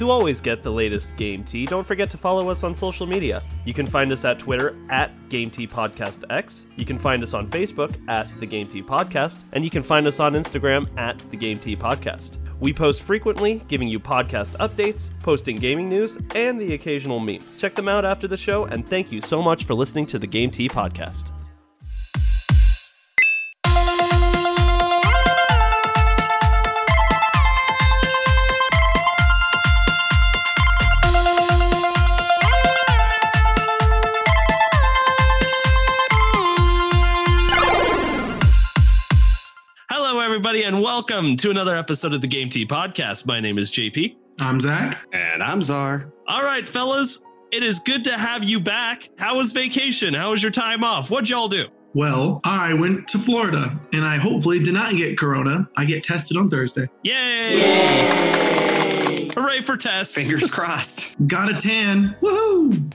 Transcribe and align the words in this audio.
To 0.00 0.08
always 0.08 0.40
get 0.40 0.62
the 0.62 0.72
latest 0.72 1.14
Game 1.18 1.44
Tea, 1.44 1.66
don't 1.66 1.86
forget 1.86 2.08
to 2.08 2.16
follow 2.16 2.48
us 2.48 2.64
on 2.64 2.74
social 2.74 3.06
media. 3.06 3.42
You 3.66 3.74
can 3.74 3.84
find 3.84 4.10
us 4.10 4.24
at 4.24 4.38
Twitter 4.38 4.74
at 4.88 5.10
Game 5.28 5.50
Tea 5.50 5.66
Podcast 5.66 6.24
X. 6.30 6.66
You 6.78 6.86
can 6.86 6.98
find 6.98 7.22
us 7.22 7.34
on 7.34 7.46
Facebook 7.50 7.94
at 8.08 8.26
The 8.40 8.46
Game 8.46 8.66
Tea 8.66 8.82
Podcast, 8.82 9.40
and 9.52 9.62
you 9.62 9.68
can 9.68 9.82
find 9.82 10.06
us 10.06 10.18
on 10.18 10.32
Instagram 10.32 10.88
at 10.98 11.18
The 11.30 11.36
Game 11.36 11.58
Tea 11.58 11.76
Podcast. 11.76 12.38
We 12.60 12.72
post 12.72 13.02
frequently, 13.02 13.60
giving 13.68 13.88
you 13.88 14.00
podcast 14.00 14.56
updates, 14.56 15.10
posting 15.20 15.56
gaming 15.56 15.90
news, 15.90 16.16
and 16.34 16.58
the 16.58 16.72
occasional 16.72 17.20
meme. 17.20 17.42
Check 17.58 17.74
them 17.74 17.86
out 17.86 18.06
after 18.06 18.26
the 18.26 18.38
show, 18.38 18.64
and 18.64 18.88
thank 18.88 19.12
you 19.12 19.20
so 19.20 19.42
much 19.42 19.64
for 19.64 19.74
listening 19.74 20.06
to 20.06 20.18
the 20.18 20.26
Game 20.26 20.50
Tea 20.50 20.70
Podcast. 20.70 21.30
Welcome 41.00 41.34
to 41.34 41.48
another 41.50 41.74
episode 41.74 42.12
of 42.12 42.20
the 42.20 42.28
Game 42.28 42.50
Tea 42.50 42.66
Podcast. 42.66 43.26
My 43.26 43.40
name 43.40 43.56
is 43.56 43.72
JP. 43.72 44.16
I'm 44.38 44.60
Zach. 44.60 45.02
And 45.14 45.42
I'm 45.42 45.62
Czar. 45.62 46.12
All 46.28 46.42
right, 46.42 46.68
fellas, 46.68 47.24
it 47.50 47.62
is 47.62 47.78
good 47.78 48.04
to 48.04 48.12
have 48.12 48.44
you 48.44 48.60
back. 48.60 49.08
How 49.18 49.38
was 49.38 49.52
vacation? 49.52 50.12
How 50.12 50.32
was 50.32 50.42
your 50.42 50.52
time 50.52 50.84
off? 50.84 51.10
What'd 51.10 51.30
y'all 51.30 51.48
do? 51.48 51.68
Well, 51.94 52.42
I 52.44 52.74
went 52.74 53.08
to 53.08 53.18
Florida 53.18 53.80
and 53.94 54.04
I 54.04 54.18
hopefully 54.18 54.58
did 54.58 54.74
not 54.74 54.92
get 54.92 55.16
corona. 55.16 55.66
I 55.78 55.86
get 55.86 56.04
tested 56.04 56.36
on 56.36 56.50
Thursday. 56.50 56.86
Yay! 57.02 58.50
Hooray 59.34 59.62
for 59.62 59.78
tests. 59.78 60.14
Fingers 60.14 60.50
crossed. 60.54 61.16
Got 61.26 61.50
a 61.50 61.54
tan. 61.56 62.14
Woohoo! 62.20 62.92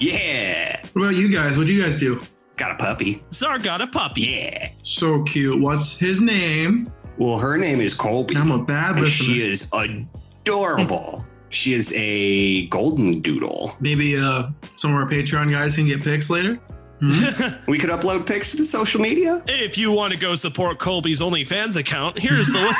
Yeah. 0.00 0.84
What 0.92 1.02
about 1.04 1.16
you 1.16 1.32
guys? 1.32 1.56
What'd 1.56 1.74
you 1.74 1.82
guys 1.82 1.98
do? 1.98 2.20
Got 2.56 2.72
a 2.72 2.76
puppy. 2.76 3.22
Czar 3.32 3.58
got 3.58 3.80
a 3.82 3.86
puppy. 3.86 4.22
Yeah. 4.22 4.70
So 4.82 5.22
cute. 5.24 5.60
What's 5.60 5.96
his 5.98 6.20
name? 6.22 6.90
Well, 7.18 7.38
her 7.38 7.56
name 7.56 7.80
is 7.80 7.94
Colby. 7.94 8.36
I'm 8.36 8.50
a 8.50 8.62
bad 8.62 8.92
and 8.92 9.00
listener. 9.02 9.34
she 9.34 9.42
is 9.42 9.70
adorable. 9.72 11.24
she 11.50 11.72
is 11.74 11.92
a 11.96 12.66
golden 12.68 13.20
doodle. 13.20 13.72
Maybe 13.80 14.16
uh, 14.18 14.48
some 14.70 14.92
of 14.94 15.00
our 15.00 15.06
Patreon 15.06 15.50
guys 15.50 15.76
can 15.76 15.86
get 15.86 16.02
pics 16.02 16.30
later. 16.30 16.56
Hmm? 17.00 17.48
We 17.68 17.78
could 17.78 17.90
upload 17.90 18.26
pics 18.26 18.52
to 18.52 18.56
the 18.56 18.64
social 18.64 19.02
media. 19.02 19.42
If 19.46 19.76
you 19.76 19.92
want 19.92 20.14
to 20.14 20.18
go 20.18 20.34
support 20.34 20.78
Colby's 20.78 21.20
OnlyFans 21.20 21.76
account, 21.76 22.18
here's 22.18 22.46
the 22.46 22.58
link. 22.58 22.72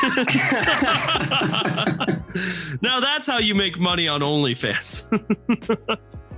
now 2.82 3.00
that's 3.00 3.26
how 3.26 3.36
you 3.38 3.54
make 3.54 3.78
money 3.78 4.08
on 4.08 4.22
OnlyFans. 4.22 5.04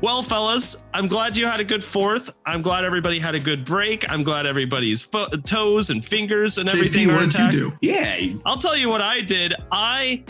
Well, 0.00 0.22
fellas, 0.22 0.84
I'm 0.94 1.08
glad 1.08 1.36
you 1.36 1.46
had 1.46 1.60
a 1.60 1.64
good 1.64 1.82
fourth. 1.82 2.32
I'm 2.46 2.62
glad 2.62 2.84
everybody 2.84 3.18
had 3.18 3.34
a 3.34 3.40
good 3.40 3.64
break. 3.64 4.08
I'm 4.08 4.22
glad 4.22 4.46
everybody's 4.46 5.02
fo- 5.02 5.28
toes 5.28 5.90
and 5.90 6.04
fingers 6.04 6.58
and 6.58 6.68
everything 6.68 7.08
JP, 7.08 7.12
are 7.12 7.16
what 7.16 7.30
did 7.30 7.40
you 7.40 7.50
do? 7.50 7.78
Yeah. 7.80 8.30
I'll 8.46 8.56
tell 8.56 8.76
you 8.76 8.88
what 8.88 9.00
I 9.02 9.20
did. 9.20 9.54
I 9.72 10.24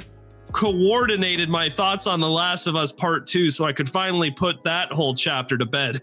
coordinated 0.52 1.48
my 1.48 1.68
thoughts 1.68 2.06
on 2.06 2.20
The 2.20 2.28
Last 2.28 2.66
of 2.66 2.76
Us 2.76 2.92
Part 2.92 3.26
2 3.26 3.50
so 3.50 3.66
I 3.66 3.72
could 3.72 3.88
finally 3.88 4.30
put 4.30 4.62
that 4.64 4.92
whole 4.92 5.14
chapter 5.14 5.58
to 5.58 5.66
bed. 5.66 6.00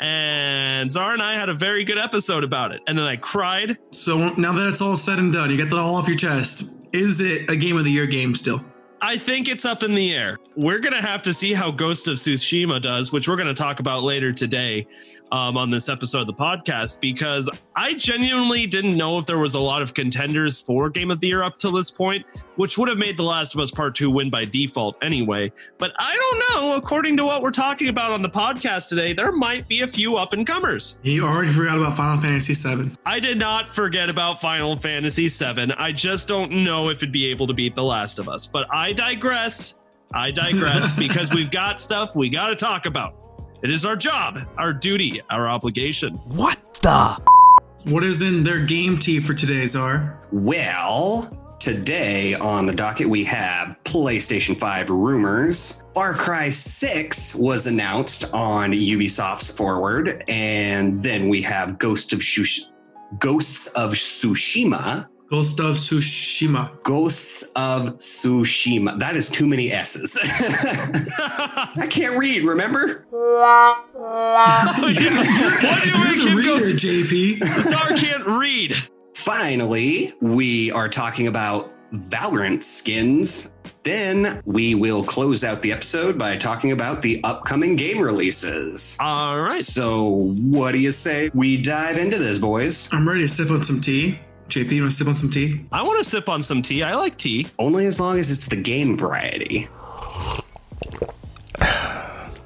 And 0.00 0.90
Zara 0.90 1.12
and 1.12 1.22
I 1.22 1.34
had 1.34 1.50
a 1.50 1.54
very 1.54 1.84
good 1.84 1.98
episode 1.98 2.42
about 2.42 2.72
it. 2.72 2.80
And 2.86 2.98
then 2.98 3.04
I 3.06 3.16
cried. 3.16 3.76
So 3.92 4.30
now 4.36 4.54
that 4.54 4.66
it's 4.66 4.80
all 4.80 4.96
said 4.96 5.18
and 5.18 5.30
done, 5.30 5.50
you 5.50 5.58
get 5.58 5.68
that 5.68 5.78
all 5.78 5.96
off 5.96 6.08
your 6.08 6.16
chest. 6.16 6.86
Is 6.92 7.20
it 7.20 7.50
a 7.50 7.56
game 7.56 7.76
of 7.76 7.84
the 7.84 7.90
year 7.90 8.06
game 8.06 8.34
still? 8.34 8.64
I 9.02 9.16
think 9.16 9.48
it's 9.48 9.64
up 9.64 9.82
in 9.82 9.94
the 9.94 10.12
air. 10.12 10.38
We're 10.56 10.78
going 10.78 10.92
to 10.92 11.00
have 11.00 11.22
to 11.22 11.32
see 11.32 11.54
how 11.54 11.70
Ghost 11.70 12.06
of 12.06 12.16
Tsushima 12.16 12.82
does, 12.82 13.12
which 13.12 13.28
we're 13.28 13.36
going 13.36 13.48
to 13.48 13.54
talk 13.54 13.80
about 13.80 14.02
later 14.02 14.30
today 14.30 14.86
um, 15.32 15.56
on 15.56 15.70
this 15.70 15.88
episode 15.88 16.20
of 16.20 16.26
the 16.26 16.34
podcast, 16.34 17.00
because 17.00 17.48
I 17.80 17.94
genuinely 17.94 18.66
didn't 18.66 18.94
know 18.94 19.18
if 19.18 19.24
there 19.24 19.38
was 19.38 19.54
a 19.54 19.58
lot 19.58 19.80
of 19.80 19.94
contenders 19.94 20.60
for 20.60 20.90
Game 20.90 21.10
of 21.10 21.18
the 21.18 21.28
Year 21.28 21.42
up 21.42 21.56
to 21.60 21.70
this 21.70 21.90
point, 21.90 22.26
which 22.56 22.76
would 22.76 22.90
have 22.90 22.98
made 22.98 23.16
The 23.16 23.22
Last 23.22 23.54
of 23.54 23.60
Us 23.62 23.70
Part 23.70 23.94
2 23.94 24.10
win 24.10 24.28
by 24.28 24.44
default 24.44 24.98
anyway. 25.02 25.50
But 25.78 25.92
I 25.98 26.14
don't 26.14 26.62
know. 26.62 26.76
According 26.76 27.16
to 27.16 27.24
what 27.24 27.40
we're 27.40 27.50
talking 27.50 27.88
about 27.88 28.12
on 28.12 28.20
the 28.20 28.28
podcast 28.28 28.90
today, 28.90 29.14
there 29.14 29.32
might 29.32 29.66
be 29.66 29.80
a 29.80 29.86
few 29.86 30.18
up 30.18 30.34
and 30.34 30.46
comers. 30.46 31.00
You 31.04 31.24
already 31.24 31.52
forgot 31.52 31.78
about 31.78 31.96
Final 31.96 32.18
Fantasy 32.18 32.52
VII. 32.52 32.90
I 33.06 33.18
did 33.18 33.38
not 33.38 33.74
forget 33.74 34.10
about 34.10 34.42
Final 34.42 34.76
Fantasy 34.76 35.28
VII. 35.28 35.72
I 35.78 35.90
just 35.90 36.28
don't 36.28 36.52
know 36.52 36.90
if 36.90 36.98
it'd 36.98 37.12
be 37.12 37.28
able 37.30 37.46
to 37.46 37.54
beat 37.54 37.74
The 37.74 37.84
Last 37.84 38.18
of 38.18 38.28
Us. 38.28 38.46
But 38.46 38.66
I 38.70 38.92
digress. 38.92 39.78
I 40.12 40.32
digress 40.32 40.92
because 40.98 41.32
we've 41.32 41.50
got 41.50 41.80
stuff 41.80 42.14
we 42.14 42.28
got 42.28 42.48
to 42.48 42.56
talk 42.56 42.84
about. 42.84 43.14
It 43.62 43.72
is 43.72 43.86
our 43.86 43.96
job, 43.96 44.40
our 44.58 44.74
duty, 44.74 45.22
our 45.30 45.48
obligation. 45.48 46.16
What 46.16 46.58
the? 46.82 47.39
What 47.84 48.04
is 48.04 48.20
in 48.20 48.44
their 48.44 48.60
game 48.64 48.98
tea 48.98 49.20
for 49.20 49.32
today, 49.32 49.66
Czar? 49.66 50.20
Well, 50.32 51.30
today 51.58 52.34
on 52.34 52.66
the 52.66 52.74
docket 52.74 53.08
we 53.08 53.24
have 53.24 53.74
PlayStation 53.84 54.56
5 54.56 54.90
rumors. 54.90 55.82
Far 55.94 56.12
Cry 56.12 56.50
6 56.50 57.34
was 57.36 57.66
announced 57.66 58.26
on 58.34 58.72
Ubisoft's 58.72 59.50
Forward, 59.50 60.22
and 60.28 61.02
then 61.02 61.28
we 61.30 61.40
have 61.40 61.78
Ghost 61.78 62.12
of 62.12 62.22
Shush- 62.22 62.70
Ghosts 63.18 63.68
of 63.68 63.92
Tsushima. 63.92 65.06
Ghost 65.30 65.60
of 65.60 65.76
Tsushima. 65.76 66.82
Ghosts 66.82 67.52
of 67.54 67.96
Tsushima. 67.98 68.98
That 68.98 69.14
is 69.14 69.30
too 69.30 69.46
many 69.46 69.70
S's. 69.70 70.18
I 70.22 71.86
can't 71.88 72.18
read, 72.18 72.42
remember? 72.42 73.06
Why 73.10 74.74
do 74.76 74.86
you 74.88 75.10
make 75.14 76.24
You're 76.24 76.30
him 76.30 76.36
the 76.36 76.42
go? 76.42 76.56
reader, 76.56 76.76
JP. 76.76 77.44
Czar 77.62 77.96
can't 77.96 78.26
read. 78.26 78.74
Finally, 79.14 80.12
we 80.20 80.72
are 80.72 80.88
talking 80.88 81.28
about 81.28 81.72
Valorant 81.92 82.64
skins. 82.64 83.52
Then 83.84 84.42
we 84.46 84.74
will 84.74 85.04
close 85.04 85.44
out 85.44 85.62
the 85.62 85.70
episode 85.70 86.18
by 86.18 86.36
talking 86.38 86.72
about 86.72 87.02
the 87.02 87.20
upcoming 87.22 87.76
game 87.76 88.00
releases. 88.00 88.98
All 89.00 89.40
right. 89.40 89.52
So, 89.52 90.32
what 90.50 90.72
do 90.72 90.78
you 90.78 90.90
say 90.90 91.30
we 91.34 91.56
dive 91.62 91.98
into 91.98 92.18
this, 92.18 92.38
boys? 92.38 92.92
I'm 92.92 93.08
ready 93.08 93.20
to 93.20 93.28
sip 93.28 93.50
on 93.52 93.62
some 93.62 93.80
tea. 93.80 94.18
JP, 94.50 94.72
you 94.72 94.82
want 94.82 94.92
to 94.92 94.96
sip 94.98 95.08
on 95.08 95.16
some 95.16 95.30
tea? 95.30 95.64
I 95.72 95.82
want 95.82 95.98
to 95.98 96.04
sip 96.04 96.28
on 96.28 96.42
some 96.42 96.60
tea. 96.62 96.82
I 96.82 96.94
like 96.94 97.16
tea. 97.16 97.48
Only 97.58 97.86
as 97.86 98.00
long 98.00 98.18
as 98.18 98.30
it's 98.30 98.46
the 98.48 98.56
game 98.60 98.96
variety. 98.96 99.68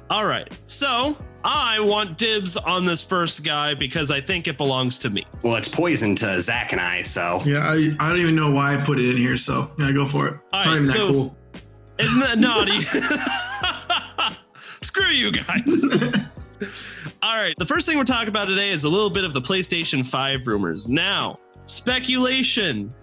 All 0.09 0.25
right. 0.25 0.47
So 0.65 1.17
I 1.43 1.79
want 1.79 2.17
dibs 2.17 2.57
on 2.57 2.85
this 2.85 3.03
first 3.03 3.43
guy 3.43 3.73
because 3.73 4.11
I 4.11 4.21
think 4.21 4.47
it 4.47 4.57
belongs 4.57 4.99
to 4.99 5.09
me. 5.09 5.25
Well, 5.43 5.55
it's 5.55 5.67
poison 5.67 6.15
to 6.17 6.39
Zach 6.41 6.71
and 6.71 6.81
I, 6.81 7.01
so 7.01 7.41
Yeah, 7.45 7.59
I, 7.59 7.95
I 7.99 8.09
don't 8.09 8.19
even 8.19 8.35
know 8.35 8.51
why 8.51 8.75
I 8.79 8.83
put 8.83 8.99
it 8.99 9.09
in 9.09 9.17
here, 9.17 9.37
so 9.37 9.67
yeah, 9.79 9.91
go 9.91 10.05
for 10.05 10.27
it. 10.27 10.39
All 10.53 10.59
it's 10.59 10.65
not 10.65 10.71
right, 10.71 10.71
even 10.77 10.83
so- 10.83 11.07
that 11.07 11.11
cool. 11.13 11.37
Isn't 11.97 12.19
that 12.19 12.39
naughty? 12.39 12.81
Screw 14.59 15.07
you 15.07 15.31
guys. 15.31 15.85
All 17.23 17.35
right. 17.35 17.53
The 17.57 17.65
first 17.65 17.87
thing 17.87 17.97
we're 17.97 18.03
talking 18.03 18.27
about 18.27 18.49
today 18.49 18.69
is 18.71 18.83
a 18.83 18.89
little 18.89 19.09
bit 19.09 19.23
of 19.23 19.33
the 19.33 19.39
PlayStation 19.39 20.05
5 20.05 20.45
rumors. 20.45 20.89
Now, 20.89 21.39
speculation, 21.65 22.93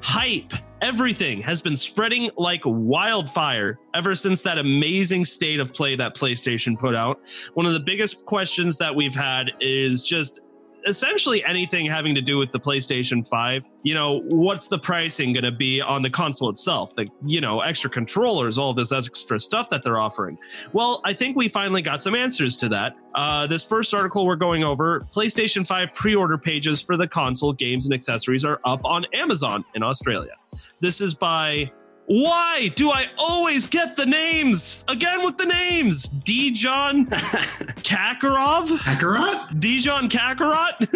hype, 0.00 0.52
everything 0.80 1.40
has 1.42 1.62
been 1.62 1.76
spreading 1.76 2.28
like 2.36 2.60
wildfire 2.64 3.78
ever 3.94 4.14
since 4.14 4.42
that 4.42 4.58
amazing 4.58 5.24
state 5.24 5.60
of 5.60 5.72
play 5.72 5.94
that 5.94 6.14
PlayStation 6.14 6.78
put 6.78 6.94
out. 6.94 7.20
One 7.54 7.66
of 7.66 7.72
the 7.72 7.80
biggest 7.80 8.26
questions 8.26 8.78
that 8.78 8.94
we've 8.94 9.14
had 9.14 9.52
is 9.60 10.02
just 10.02 10.40
essentially 10.86 11.44
anything 11.44 11.86
having 11.86 12.14
to 12.14 12.20
do 12.20 12.38
with 12.38 12.52
the 12.52 12.60
PlayStation 12.60 13.26
5. 13.26 13.62
You 13.82 13.94
know, 13.94 14.22
what's 14.28 14.68
the 14.68 14.78
pricing 14.78 15.32
going 15.32 15.44
to 15.44 15.52
be 15.52 15.80
on 15.80 16.02
the 16.02 16.10
console 16.10 16.50
itself? 16.50 16.94
The, 16.94 17.06
you 17.24 17.40
know, 17.40 17.60
extra 17.60 17.90
controllers, 17.90 18.58
all 18.58 18.72
this 18.72 18.92
extra 18.92 19.38
stuff 19.40 19.68
that 19.70 19.82
they're 19.82 19.98
offering. 19.98 20.38
Well, 20.72 21.00
I 21.04 21.12
think 21.12 21.36
we 21.36 21.48
finally 21.48 21.82
got 21.82 22.00
some 22.00 22.14
answers 22.14 22.56
to 22.58 22.68
that. 22.70 22.94
Uh, 23.14 23.46
this 23.46 23.66
first 23.66 23.92
article 23.92 24.26
we're 24.26 24.36
going 24.36 24.64
over 24.64 25.00
PlayStation 25.12 25.66
5 25.66 25.94
pre 25.94 26.14
order 26.14 26.38
pages 26.38 26.80
for 26.80 26.96
the 26.96 27.08
console, 27.08 27.52
games, 27.52 27.84
and 27.84 27.94
accessories 27.94 28.44
are 28.44 28.60
up 28.64 28.84
on 28.84 29.04
Amazon 29.12 29.64
in 29.74 29.82
Australia. 29.82 30.32
This 30.80 31.00
is 31.00 31.14
by. 31.14 31.70
Why 32.12 32.68
do 32.76 32.90
I 32.90 33.06
always 33.16 33.66
get 33.66 33.96
the 33.96 34.04
names 34.04 34.84
again 34.86 35.24
with 35.24 35.38
the 35.38 35.46
names? 35.46 36.02
Dijon 36.02 37.06
Kakarov? 37.06 38.68
Kakarot? 38.80 39.58
Dijon 39.58 40.10
Kakarot? 40.10 40.76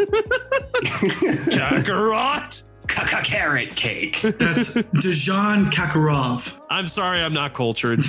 Kakarot? 1.54 2.64
Caca 2.86 3.24
carrot 3.24 3.74
cake. 3.74 4.20
That's 4.20 4.74
Dejan 4.74 5.70
Kakarov. 5.70 6.60
I'm 6.68 6.86
sorry, 6.86 7.22
I'm 7.22 7.32
not 7.32 7.54
cultured. 7.54 8.02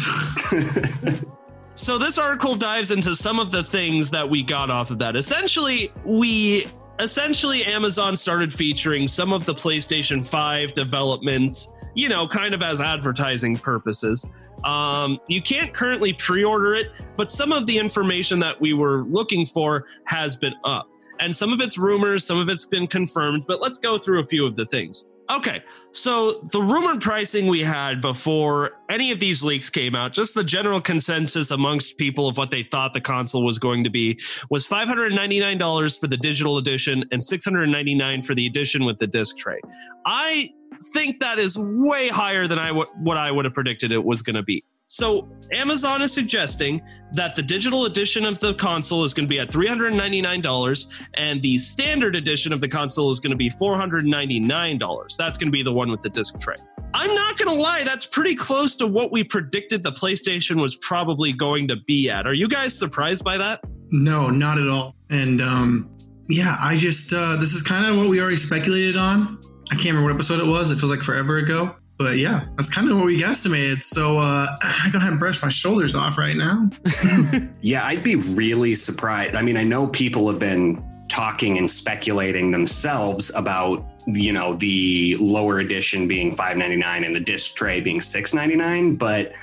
so, 1.75 1.97
this 1.97 2.17
article 2.17 2.55
dives 2.57 2.91
into 2.91 3.15
some 3.15 3.39
of 3.39 3.51
the 3.51 3.63
things 3.63 4.09
that 4.09 4.29
we 4.29 4.43
got 4.43 4.69
off 4.69 4.91
of 4.91 4.99
that. 4.99 5.15
Essentially, 5.15 5.93
we 6.03 6.65
essentially 6.99 7.63
Amazon 7.65 8.15
started 8.15 8.53
featuring 8.53 9.07
some 9.07 9.31
of 9.33 9.45
the 9.45 9.53
PlayStation 9.53 10.27
5 10.27 10.73
developments, 10.73 11.71
you 11.93 12.09
know, 12.09 12.27
kind 12.27 12.53
of 12.53 12.61
as 12.61 12.81
advertising 12.81 13.57
purposes. 13.57 14.27
Um, 14.63 15.19
you 15.27 15.41
can't 15.41 15.73
currently 15.73 16.13
pre 16.13 16.43
order 16.43 16.73
it, 16.73 16.87
but 17.15 17.29
some 17.29 17.51
of 17.51 17.67
the 17.67 17.77
information 17.77 18.39
that 18.39 18.59
we 18.59 18.73
were 18.73 19.03
looking 19.03 19.45
for 19.45 19.85
has 20.05 20.35
been 20.35 20.55
up. 20.63 20.89
And 21.19 21.35
some 21.35 21.51
of 21.51 21.61
it's 21.61 21.77
rumors, 21.77 22.25
some 22.25 22.39
of 22.39 22.49
it's 22.49 22.65
been 22.65 22.87
confirmed, 22.87 23.45
but 23.47 23.61
let's 23.61 23.77
go 23.77 23.97
through 23.97 24.19
a 24.19 24.25
few 24.25 24.45
of 24.45 24.55
the 24.55 24.65
things. 24.65 25.05
Okay, 25.29 25.61
so 25.91 26.41
the 26.53 26.61
rumored 26.61 27.01
pricing 27.01 27.47
we 27.47 27.59
had 27.59 28.01
before 28.01 28.79
any 28.89 29.11
of 29.11 29.19
these 29.19 29.43
leaks 29.43 29.69
came 29.69 29.93
out, 29.93 30.13
just 30.13 30.35
the 30.35 30.43
general 30.43 30.79
consensus 30.79 31.51
amongst 31.51 31.97
people 31.97 32.29
of 32.29 32.37
what 32.37 32.49
they 32.49 32.63
thought 32.63 32.93
the 32.93 33.01
console 33.01 33.43
was 33.43 33.59
going 33.59 33.83
to 33.83 33.89
be, 33.89 34.17
was 34.49 34.65
$599 34.65 35.99
for 35.99 36.07
the 36.07 36.15
digital 36.15 36.57
edition 36.57 37.03
and 37.11 37.21
$699 37.21 38.25
for 38.25 38.35
the 38.35 38.45
edition 38.45 38.85
with 38.85 38.99
the 38.99 39.07
disc 39.07 39.35
tray. 39.35 39.59
I 40.05 40.49
think 40.93 41.19
that 41.19 41.39
is 41.39 41.57
way 41.57 42.07
higher 42.07 42.47
than 42.47 42.59
I 42.59 42.67
w- 42.67 42.87
what 42.99 43.17
I 43.17 43.31
would 43.31 43.43
have 43.43 43.53
predicted 43.53 43.91
it 43.91 44.03
was 44.03 44.21
going 44.21 44.35
to 44.35 44.43
be. 44.43 44.63
So 44.87 45.29
Amazon 45.51 46.01
is 46.01 46.13
suggesting 46.13 46.81
that 47.13 47.35
the 47.35 47.43
digital 47.43 47.85
edition 47.85 48.25
of 48.25 48.39
the 48.39 48.53
console 48.53 49.03
is 49.03 49.13
going 49.13 49.25
to 49.25 49.29
be 49.29 49.39
at 49.39 49.49
$399 49.49 51.05
and 51.15 51.41
the 51.41 51.57
standard 51.57 52.15
edition 52.15 52.53
of 52.53 52.61
the 52.61 52.67
console 52.67 53.09
is 53.09 53.19
going 53.19 53.31
to 53.31 53.37
be 53.37 53.49
$499. 53.49 55.17
That's 55.17 55.37
going 55.37 55.47
to 55.47 55.51
be 55.51 55.63
the 55.63 55.73
one 55.73 55.91
with 55.91 56.01
the 56.01 56.09
disc 56.09 56.39
tray. 56.39 56.55
I'm 56.93 57.13
not 57.13 57.37
going 57.37 57.55
to 57.55 57.61
lie, 57.61 57.83
that's 57.83 58.05
pretty 58.05 58.33
close 58.33 58.75
to 58.75 58.87
what 58.87 59.11
we 59.11 59.23
predicted 59.23 59.83
the 59.83 59.91
PlayStation 59.91 60.61
was 60.61 60.77
probably 60.77 61.33
going 61.33 61.67
to 61.67 61.75
be 61.75 62.09
at. 62.09 62.25
Are 62.25 62.33
you 62.33 62.47
guys 62.47 62.77
surprised 62.77 63.23
by 63.25 63.37
that? 63.37 63.61
No, 63.91 64.27
not 64.27 64.57
at 64.57 64.67
all. 64.67 64.95
And 65.09 65.41
um 65.41 65.89
yeah, 66.29 66.57
I 66.59 66.75
just 66.75 67.13
uh 67.13 67.35
this 67.37 67.53
is 67.53 67.61
kind 67.61 67.85
of 67.85 67.97
what 67.97 68.09
we 68.09 68.19
already 68.19 68.37
speculated 68.37 68.97
on. 68.97 69.41
I 69.71 69.75
can't 69.75 69.87
remember 69.87 70.09
what 70.09 70.15
episode 70.15 70.39
it 70.39 70.47
was. 70.47 70.71
It 70.71 70.79
feels 70.79 70.91
like 70.91 71.01
forever 71.03 71.37
ago. 71.37 71.75
But 71.97 72.17
yeah, 72.17 72.45
that's 72.55 72.69
kind 72.69 72.89
of 72.89 72.97
what 72.97 73.05
we 73.05 73.17
guesstimated. 73.19 73.81
So 73.81 74.17
uh, 74.17 74.45
I 74.61 74.89
go 74.91 74.99
ahead 74.99 75.11
and 75.11 75.19
brush 75.19 75.41
my 75.41 75.49
shoulders 75.49 75.95
off 75.95 76.17
right 76.17 76.35
now. 76.35 76.69
yeah, 77.61 77.85
I'd 77.85 78.03
be 78.03 78.15
really 78.15 78.75
surprised. 78.75 79.35
I 79.35 79.41
mean, 79.41 79.57
I 79.57 79.63
know 79.63 79.87
people 79.87 80.29
have 80.29 80.39
been 80.39 80.83
talking 81.09 81.57
and 81.57 81.69
speculating 81.69 82.51
themselves 82.51 83.31
about 83.33 83.85
you 84.07 84.31
know 84.31 84.53
the 84.53 85.17
lower 85.19 85.59
edition 85.59 86.07
being 86.07 86.31
599 86.31 87.03
and 87.03 87.15
the 87.15 87.19
disc 87.19 87.55
tray 87.55 87.81
being 87.81 87.99
699 87.99 88.95
but 88.95 89.33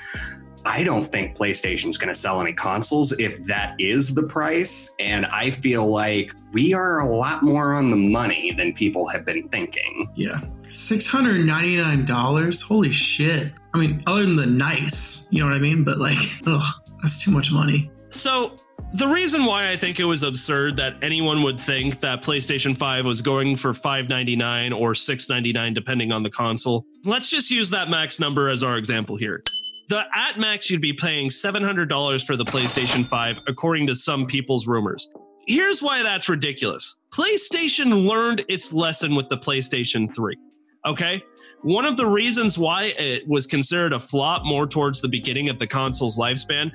I 0.65 0.83
don't 0.83 1.11
think 1.11 1.37
PlayStation's 1.37 1.99
going 1.99 2.11
to 2.11 2.19
sell 2.19 2.41
any 2.41 2.51
consoles 2.51 3.11
if 3.19 3.43
that 3.43 3.75
is 3.79 4.15
the 4.15 4.23
price. 4.23 4.95
And 4.99 5.27
I 5.27 5.51
feel 5.51 5.85
like 5.87 6.33
we 6.53 6.73
are 6.73 7.01
a 7.01 7.05
lot 7.05 7.43
more 7.43 7.75
on 7.75 7.91
the 7.91 7.97
money 7.97 8.51
than 8.51 8.73
people 8.73 9.07
have 9.07 9.25
been 9.25 9.47
thinking. 9.49 10.09
Yeah. 10.15 10.39
$699? 10.57 12.67
Holy 12.67 12.91
shit. 12.91 13.53
I 13.75 13.77
mean, 13.77 14.01
other 14.07 14.25
than 14.25 14.37
the 14.37 14.47
nice, 14.47 15.27
you 15.31 15.39
know 15.39 15.45
what 15.45 15.55
I 15.55 15.59
mean? 15.59 15.83
But 15.83 15.99
like, 15.99 16.17
ugh, 16.47 16.63
that's 16.99 17.23
too 17.23 17.29
much 17.29 17.51
money. 17.51 17.91
So 18.09 18.57
the 18.95 19.07
reason 19.07 19.45
why 19.45 19.69
I 19.69 19.75
think 19.75 19.99
it 19.99 20.05
was 20.05 20.23
absurd 20.23 20.77
that 20.77 20.95
anyone 21.03 21.43
would 21.43 21.61
think 21.61 21.99
that 21.99 22.23
PlayStation 22.23 22.75
5 22.75 23.05
was 23.05 23.21
going 23.21 23.55
for 23.55 23.75
599 23.75 24.73
or 24.73 24.95
699 24.95 25.75
depending 25.75 26.11
on 26.11 26.23
the 26.23 26.31
console. 26.31 26.87
Let's 27.03 27.29
just 27.29 27.51
use 27.51 27.69
that 27.69 27.87
max 27.89 28.19
number 28.19 28.49
as 28.49 28.63
our 28.63 28.77
example 28.77 29.15
here 29.15 29.43
the 29.87 30.03
at 30.13 30.39
max 30.39 30.69
you'd 30.69 30.81
be 30.81 30.93
paying 30.93 31.29
$700 31.29 32.25
for 32.25 32.35
the 32.35 32.45
PlayStation 32.45 33.05
5 33.05 33.41
according 33.47 33.87
to 33.87 33.95
some 33.95 34.25
people's 34.25 34.67
rumors. 34.67 35.09
Here's 35.47 35.81
why 35.81 36.01
that's 36.01 36.27
ridiculous. 36.27 36.97
PlayStation 37.11 38.07
learned 38.07 38.43
its 38.49 38.73
lesson 38.73 39.13
with 39.13 39.29
the 39.29 39.37
PlayStation 39.37 40.13
3. 40.15 40.35
Okay? 40.87 41.23
One 41.61 41.85
of 41.85 41.97
the 41.97 42.05
reasons 42.05 42.59
why 42.59 42.93
it 42.97 43.27
was 43.27 43.47
considered 43.47 43.93
a 43.93 43.99
flop 43.99 44.43
more 44.43 44.67
towards 44.67 45.01
the 45.01 45.07
beginning 45.07 45.49
of 45.49 45.57
the 45.57 45.65
console's 45.65 46.19
lifespan 46.19 46.71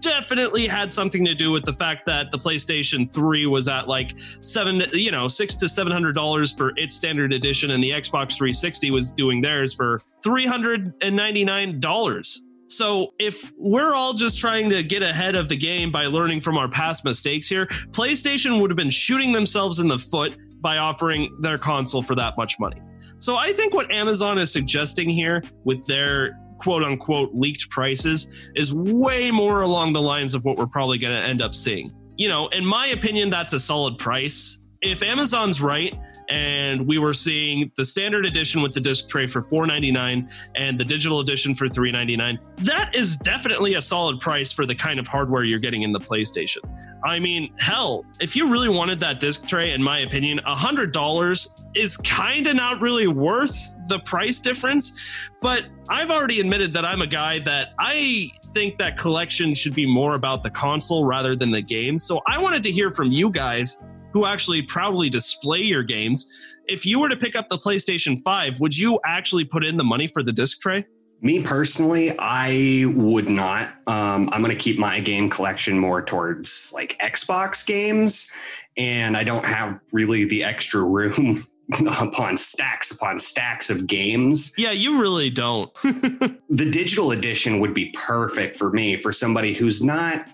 definitely 0.00 0.66
had 0.66 0.90
something 0.90 1.24
to 1.24 1.34
do 1.34 1.52
with 1.52 1.64
the 1.64 1.72
fact 1.72 2.06
that 2.06 2.32
the 2.32 2.38
PlayStation 2.38 3.12
3 3.12 3.46
was 3.46 3.68
at 3.68 3.86
like 3.86 4.14
seven, 4.18 4.82
you 4.92 5.12
know, 5.12 5.28
six 5.28 5.54
to 5.56 5.68
seven 5.68 5.92
hundred 5.92 6.14
dollars 6.14 6.52
for 6.52 6.72
its 6.76 6.94
standard 6.94 7.32
edition, 7.32 7.70
and 7.70 7.82
the 7.82 7.90
Xbox 7.90 8.36
360 8.36 8.90
was 8.90 9.12
doing 9.12 9.40
theirs 9.40 9.74
for 9.74 10.00
three 10.24 10.46
hundred 10.46 10.92
and 11.00 11.14
ninety 11.14 11.44
nine 11.44 11.78
dollars. 11.78 12.42
So 12.76 13.14
if 13.18 13.50
we're 13.58 13.94
all 13.94 14.12
just 14.12 14.38
trying 14.38 14.70
to 14.70 14.82
get 14.82 15.02
ahead 15.02 15.34
of 15.34 15.48
the 15.48 15.56
game 15.56 15.90
by 15.90 16.06
learning 16.06 16.40
from 16.40 16.56
our 16.58 16.68
past 16.68 17.04
mistakes 17.04 17.46
here, 17.46 17.66
PlayStation 17.90 18.60
would 18.60 18.70
have 18.70 18.76
been 18.76 18.90
shooting 18.90 19.32
themselves 19.32 19.78
in 19.78 19.88
the 19.88 19.98
foot 19.98 20.36
by 20.60 20.78
offering 20.78 21.36
their 21.40 21.58
console 21.58 22.02
for 22.02 22.14
that 22.14 22.34
much 22.36 22.58
money. 22.58 22.80
So 23.18 23.36
I 23.36 23.52
think 23.52 23.74
what 23.74 23.90
Amazon 23.92 24.38
is 24.38 24.52
suggesting 24.52 25.10
here 25.10 25.42
with 25.64 25.86
their 25.86 26.38
quote 26.58 26.84
unquote 26.84 27.30
leaked 27.34 27.68
prices 27.70 28.50
is 28.54 28.72
way 28.72 29.30
more 29.30 29.62
along 29.62 29.92
the 29.92 30.00
lines 30.00 30.34
of 30.34 30.44
what 30.44 30.56
we're 30.56 30.66
probably 30.66 30.98
going 30.98 31.14
to 31.14 31.28
end 31.28 31.42
up 31.42 31.54
seeing. 31.54 31.92
You 32.16 32.28
know, 32.28 32.46
in 32.48 32.64
my 32.64 32.88
opinion, 32.88 33.30
that's 33.30 33.52
a 33.52 33.60
solid 33.60 33.98
price. 33.98 34.60
If 34.80 35.02
Amazon's 35.02 35.60
right 35.60 35.94
and 36.32 36.88
we 36.88 36.98
were 36.98 37.12
seeing 37.12 37.70
the 37.76 37.84
standard 37.84 38.24
edition 38.24 38.62
with 38.62 38.72
the 38.72 38.80
disc 38.80 39.06
tray 39.06 39.26
for 39.26 39.42
499 39.42 40.30
and 40.54 40.80
the 40.80 40.84
digital 40.84 41.20
edition 41.20 41.54
for 41.54 41.68
399 41.68 42.38
that 42.64 42.90
is 42.94 43.18
definitely 43.18 43.74
a 43.74 43.82
solid 43.82 44.18
price 44.18 44.50
for 44.50 44.64
the 44.64 44.74
kind 44.74 44.98
of 44.98 45.06
hardware 45.06 45.44
you're 45.44 45.58
getting 45.58 45.82
in 45.82 45.92
the 45.92 46.00
playstation. 46.00 46.60
I 47.04 47.18
mean 47.18 47.52
hell 47.58 48.06
if 48.18 48.34
you 48.34 48.50
really 48.50 48.70
wanted 48.70 48.98
that 49.00 49.20
disc 49.20 49.46
tray 49.46 49.72
in 49.72 49.82
my 49.82 49.98
opinion 49.98 50.40
$100 50.46 51.54
is 51.74 51.98
kind 51.98 52.46
of 52.46 52.56
not 52.56 52.80
really 52.80 53.08
worth 53.08 53.74
the 53.88 53.98
price 54.00 54.40
difference 54.40 55.30
but 55.40 55.64
i've 55.88 56.10
already 56.10 56.38
admitted 56.38 56.72
that 56.74 56.84
i'm 56.84 57.00
a 57.00 57.06
guy 57.06 57.38
that 57.38 57.72
i 57.78 58.30
think 58.52 58.76
that 58.76 58.98
collection 58.98 59.54
should 59.54 59.74
be 59.74 59.86
more 59.86 60.14
about 60.14 60.42
the 60.42 60.50
console 60.50 61.06
rather 61.06 61.34
than 61.34 61.50
the 61.50 61.62
game. 61.62 61.96
So 61.96 62.20
i 62.26 62.38
wanted 62.38 62.62
to 62.64 62.70
hear 62.70 62.90
from 62.90 63.10
you 63.10 63.30
guys 63.30 63.80
who 64.12 64.26
actually 64.26 64.62
proudly 64.62 65.10
display 65.10 65.60
your 65.60 65.82
games. 65.82 66.26
If 66.68 66.86
you 66.86 67.00
were 67.00 67.08
to 67.08 67.16
pick 67.16 67.36
up 67.36 67.48
the 67.48 67.58
PlayStation 67.58 68.18
5, 68.18 68.60
would 68.60 68.76
you 68.76 68.98
actually 69.04 69.44
put 69.44 69.64
in 69.64 69.76
the 69.76 69.84
money 69.84 70.06
for 70.06 70.22
the 70.22 70.32
disc 70.32 70.60
tray? 70.60 70.86
Me 71.20 71.40
personally, 71.40 72.12
I 72.18 72.84
would 72.96 73.28
not. 73.28 73.74
Um, 73.86 74.28
I'm 74.32 74.42
going 74.42 74.50
to 74.50 74.60
keep 74.60 74.76
my 74.76 74.98
game 74.98 75.30
collection 75.30 75.78
more 75.78 76.02
towards 76.02 76.72
like 76.74 76.98
Xbox 76.98 77.64
games, 77.64 78.28
and 78.76 79.16
I 79.16 79.22
don't 79.22 79.44
have 79.44 79.78
really 79.92 80.24
the 80.24 80.42
extra 80.42 80.82
room 80.82 81.44
upon 82.00 82.36
stacks 82.36 82.90
upon 82.90 83.20
stacks 83.20 83.70
of 83.70 83.86
games. 83.86 84.52
Yeah, 84.58 84.72
you 84.72 85.00
really 85.00 85.30
don't. 85.30 85.72
the 85.82 86.68
digital 86.70 87.12
edition 87.12 87.60
would 87.60 87.72
be 87.72 87.94
perfect 87.94 88.56
for 88.56 88.70
me 88.70 88.96
for 88.96 89.12
somebody 89.12 89.54
who's 89.54 89.82
not 89.82 90.26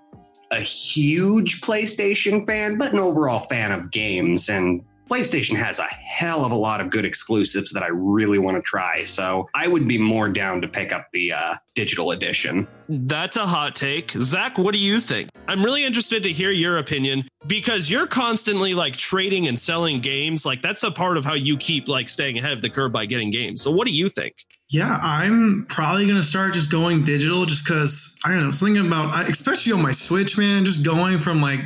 a 0.50 0.60
huge 0.60 1.60
PlayStation 1.60 2.46
fan, 2.46 2.78
but 2.78 2.92
an 2.92 2.98
overall 2.98 3.40
fan 3.40 3.72
of 3.72 3.90
games. 3.90 4.48
And 4.48 4.84
PlayStation 5.08 5.56
has 5.56 5.78
a 5.78 5.84
hell 5.84 6.44
of 6.44 6.52
a 6.52 6.56
lot 6.56 6.80
of 6.80 6.90
good 6.90 7.04
exclusives 7.04 7.72
that 7.72 7.82
I 7.82 7.88
really 7.88 8.38
want 8.38 8.56
to 8.56 8.62
try. 8.62 9.04
So 9.04 9.48
I 9.54 9.66
would 9.66 9.88
be 9.88 9.98
more 9.98 10.28
down 10.28 10.60
to 10.60 10.68
pick 10.68 10.92
up 10.92 11.08
the 11.12 11.32
uh, 11.32 11.54
digital 11.74 12.10
edition. 12.10 12.68
That's 12.88 13.36
a 13.36 13.46
hot 13.46 13.74
take. 13.74 14.12
Zach, 14.12 14.58
what 14.58 14.72
do 14.72 14.78
you 14.78 15.00
think? 15.00 15.30
I'm 15.46 15.64
really 15.64 15.84
interested 15.84 16.22
to 16.24 16.32
hear 16.32 16.50
your 16.50 16.78
opinion 16.78 17.28
because 17.46 17.90
you're 17.90 18.06
constantly 18.06 18.74
like 18.74 18.94
trading 18.96 19.48
and 19.48 19.58
selling 19.58 20.00
games. 20.00 20.44
Like 20.44 20.62
that's 20.62 20.82
a 20.82 20.90
part 20.90 21.16
of 21.16 21.24
how 21.24 21.34
you 21.34 21.56
keep 21.56 21.88
like 21.88 22.08
staying 22.08 22.38
ahead 22.38 22.52
of 22.52 22.62
the 22.62 22.70
curve 22.70 22.92
by 22.92 23.06
getting 23.06 23.30
games. 23.30 23.62
So 23.62 23.70
what 23.70 23.86
do 23.86 23.94
you 23.94 24.08
think? 24.08 24.34
Yeah, 24.70 24.98
I'm 25.00 25.64
probably 25.70 26.06
gonna 26.06 26.22
start 26.22 26.52
just 26.52 26.70
going 26.70 27.02
digital, 27.02 27.46
just 27.46 27.64
because 27.64 28.18
I 28.22 28.32
don't 28.32 28.44
know 28.44 28.50
something 28.50 28.86
about, 28.86 29.30
especially 29.30 29.72
on 29.72 29.80
my 29.80 29.92
Switch, 29.92 30.36
man. 30.36 30.66
Just 30.66 30.84
going 30.84 31.18
from 31.18 31.40
like 31.40 31.60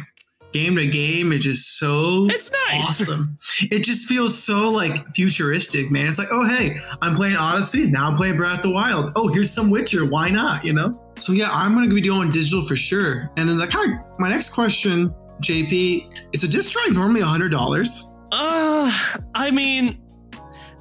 game 0.52 0.76
to 0.76 0.86
game 0.86 1.32
is 1.32 1.40
just 1.40 1.78
so 1.78 2.26
it's 2.26 2.50
nice. 2.68 3.02
awesome. 3.02 3.38
It 3.70 3.80
just 3.80 4.06
feels 4.06 4.40
so 4.40 4.70
like 4.70 5.08
futuristic, 5.10 5.90
man. 5.90 6.08
It's 6.08 6.18
like, 6.18 6.28
oh 6.30 6.46
hey, 6.48 6.78
I'm 7.00 7.14
playing 7.14 7.36
Odyssey, 7.36 7.90
now 7.90 8.08
I'm 8.08 8.16
playing 8.16 8.36
Breath 8.36 8.58
of 8.58 8.62
the 8.62 8.70
Wild. 8.70 9.12
Oh, 9.16 9.28
here's 9.28 9.50
some 9.50 9.70
Witcher, 9.70 10.04
why 10.04 10.30
not? 10.30 10.64
You 10.64 10.72
know? 10.72 11.00
So 11.18 11.32
yeah, 11.32 11.50
I'm 11.50 11.74
gonna 11.74 11.88
be 11.92 12.00
doing 12.00 12.30
digital 12.30 12.62
for 12.62 12.76
sure. 12.76 13.30
And 13.36 13.48
then 13.48 13.58
that 13.58 13.70
kind 13.70 13.92
of 13.92 14.00
my 14.18 14.28
next 14.28 14.50
question, 14.50 15.14
JP, 15.42 16.34
is 16.34 16.44
a 16.44 16.48
disc 16.48 16.72
drive 16.72 16.94
normally 16.94 17.20
a 17.20 17.26
hundred 17.26 17.50
dollars? 17.50 18.12
Uh 18.30 18.90
I 19.34 19.50
mean 19.50 19.98